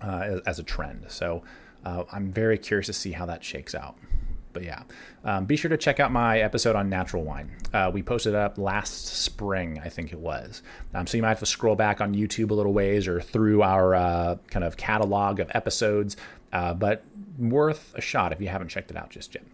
uh, 0.00 0.40
as, 0.46 0.58
a 0.58 0.62
trend. 0.62 1.06
So 1.08 1.42
uh, 1.84 2.04
I'm 2.12 2.30
very 2.30 2.58
curious 2.58 2.86
to 2.86 2.92
see 2.92 3.12
how 3.12 3.26
that 3.26 3.42
shakes 3.42 3.74
out 3.74 3.96
but 4.52 4.62
yeah, 4.62 4.82
um, 5.24 5.44
be 5.44 5.56
sure 5.56 5.68
to 5.68 5.76
check 5.76 6.00
out 6.00 6.12
my 6.12 6.40
episode 6.40 6.76
on 6.76 6.88
natural 6.88 7.22
wine. 7.22 7.56
Uh, 7.72 7.90
we 7.92 8.02
posted 8.02 8.34
it 8.34 8.36
up 8.36 8.58
last 8.58 9.06
spring, 9.06 9.80
I 9.84 9.88
think 9.88 10.12
it 10.12 10.18
was. 10.18 10.62
Um, 10.94 11.06
so 11.06 11.16
you 11.16 11.22
might 11.22 11.30
have 11.30 11.38
to 11.40 11.46
scroll 11.46 11.76
back 11.76 12.00
on 12.00 12.14
YouTube 12.14 12.50
a 12.50 12.54
little 12.54 12.72
ways 12.72 13.06
or 13.06 13.20
through 13.20 13.62
our 13.62 13.94
uh, 13.94 14.36
kind 14.50 14.64
of 14.64 14.76
catalog 14.76 15.40
of 15.40 15.50
episodes, 15.54 16.16
uh, 16.52 16.74
but 16.74 17.04
worth 17.38 17.94
a 17.94 18.00
shot 18.00 18.32
if 18.32 18.40
you 18.40 18.48
haven't 18.48 18.68
checked 18.68 18.90
it 18.90 18.96
out 18.96 19.10
just 19.10 19.34
yet. 19.34 19.44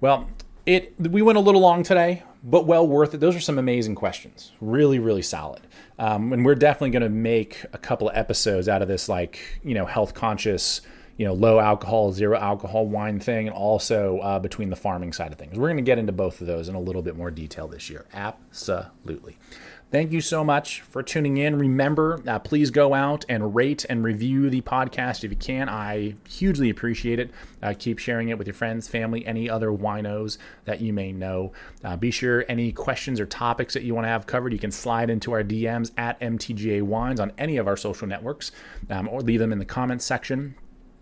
Well, 0.00 0.28
it 0.66 0.94
we 0.98 1.22
went 1.22 1.38
a 1.38 1.40
little 1.40 1.60
long 1.60 1.82
today, 1.82 2.22
but 2.44 2.66
well 2.66 2.86
worth 2.86 3.14
it. 3.14 3.18
Those 3.18 3.36
are 3.36 3.40
some 3.40 3.58
amazing 3.58 3.94
questions, 3.94 4.52
really, 4.60 4.98
really 4.98 5.22
solid. 5.22 5.62
Um, 5.98 6.32
and 6.32 6.44
we're 6.44 6.54
definitely 6.54 6.90
going 6.90 7.02
to 7.02 7.08
make 7.08 7.64
a 7.72 7.78
couple 7.78 8.08
of 8.08 8.16
episodes 8.16 8.68
out 8.68 8.82
of 8.82 8.88
this, 8.88 9.08
like 9.08 9.60
you 9.64 9.74
know, 9.74 9.86
health 9.86 10.14
conscious 10.14 10.80
you 11.20 11.26
know 11.26 11.34
low 11.34 11.60
alcohol, 11.60 12.12
zero 12.12 12.38
alcohol 12.38 12.86
wine 12.86 13.20
thing, 13.20 13.46
and 13.46 13.54
also 13.54 14.20
uh, 14.20 14.38
between 14.38 14.70
the 14.70 14.76
farming 14.76 15.12
side 15.12 15.32
of 15.32 15.38
things. 15.38 15.58
We're 15.58 15.68
going 15.68 15.76
to 15.76 15.82
get 15.82 15.98
into 15.98 16.12
both 16.12 16.40
of 16.40 16.46
those 16.46 16.66
in 16.70 16.74
a 16.74 16.80
little 16.80 17.02
bit 17.02 17.14
more 17.14 17.30
detail 17.30 17.68
this 17.68 17.90
year. 17.90 18.06
Absolutely. 18.14 19.36
Thank 19.90 20.12
you 20.12 20.22
so 20.22 20.42
much 20.42 20.80
for 20.80 21.02
tuning 21.02 21.36
in. 21.36 21.58
Remember, 21.58 22.22
uh, 22.26 22.38
please 22.38 22.70
go 22.70 22.94
out 22.94 23.26
and 23.28 23.54
rate 23.54 23.84
and 23.90 24.02
review 24.02 24.48
the 24.48 24.62
podcast 24.62 25.22
if 25.22 25.30
you 25.30 25.36
can. 25.36 25.68
I 25.68 26.14
hugely 26.26 26.70
appreciate 26.70 27.18
it. 27.18 27.32
Uh, 27.62 27.74
keep 27.78 27.98
sharing 27.98 28.30
it 28.30 28.38
with 28.38 28.46
your 28.46 28.54
friends, 28.54 28.88
family, 28.88 29.26
any 29.26 29.50
other 29.50 29.68
winos 29.68 30.38
that 30.64 30.80
you 30.80 30.94
may 30.94 31.12
know. 31.12 31.52
Uh, 31.84 31.98
be 31.98 32.10
sure 32.10 32.46
any 32.48 32.72
questions 32.72 33.20
or 33.20 33.26
topics 33.26 33.74
that 33.74 33.82
you 33.82 33.94
want 33.94 34.06
to 34.06 34.08
have 34.08 34.26
covered, 34.26 34.54
you 34.54 34.58
can 34.58 34.70
slide 34.70 35.10
into 35.10 35.32
our 35.32 35.44
DMs 35.44 35.90
at 35.98 36.18
MTGA 36.20 36.80
Wines 36.80 37.20
on 37.20 37.30
any 37.36 37.58
of 37.58 37.68
our 37.68 37.76
social 37.76 38.06
networks 38.06 38.52
um, 38.88 39.06
or 39.06 39.20
leave 39.20 39.40
them 39.40 39.52
in 39.52 39.58
the 39.58 39.66
comments 39.66 40.06
section 40.06 40.54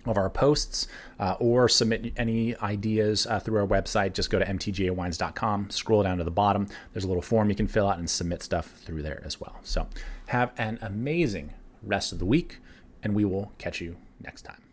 of 0.09 0.17
our 0.17 0.31
posts 0.31 0.89
uh, 1.19 1.37
or 1.39 1.69
submit 1.69 2.13
any 2.17 2.57
ideas 2.57 3.27
uh, 3.27 3.41
through 3.41 3.59
our 3.59 3.67
website, 3.67 4.13
just 4.13 4.31
go 4.31 4.39
to 4.39 4.45
mtgawines.com, 4.45 5.71
scroll 5.71 6.03
down 6.03 6.19
to 6.19 6.25
the 6.25 6.31
bottom. 6.31 6.67
There's 6.93 7.05
a 7.05 7.09
little 7.09 7.23
form 7.23 7.51
you 7.51 7.57
can 7.57 7.69
fill 7.69 7.89
out 7.89 7.99
and 7.99 8.09
submit 8.09 8.43
stuff 8.43 8.73
through 8.85 9.03
there 9.03 9.23
as 9.25 9.41
well. 9.41 9.59
So 9.63 9.87
have 10.27 10.53
an 10.59 10.79
amazing 10.83 11.53
rest 11.83 12.13
of 12.13 12.19
the 12.19 12.27
week, 12.27 12.59
and 13.03 13.15
we 13.15 13.25
will 13.25 13.53
catch 13.59 13.81
you 13.81 13.97
next 14.21 14.43
time. 14.43 14.68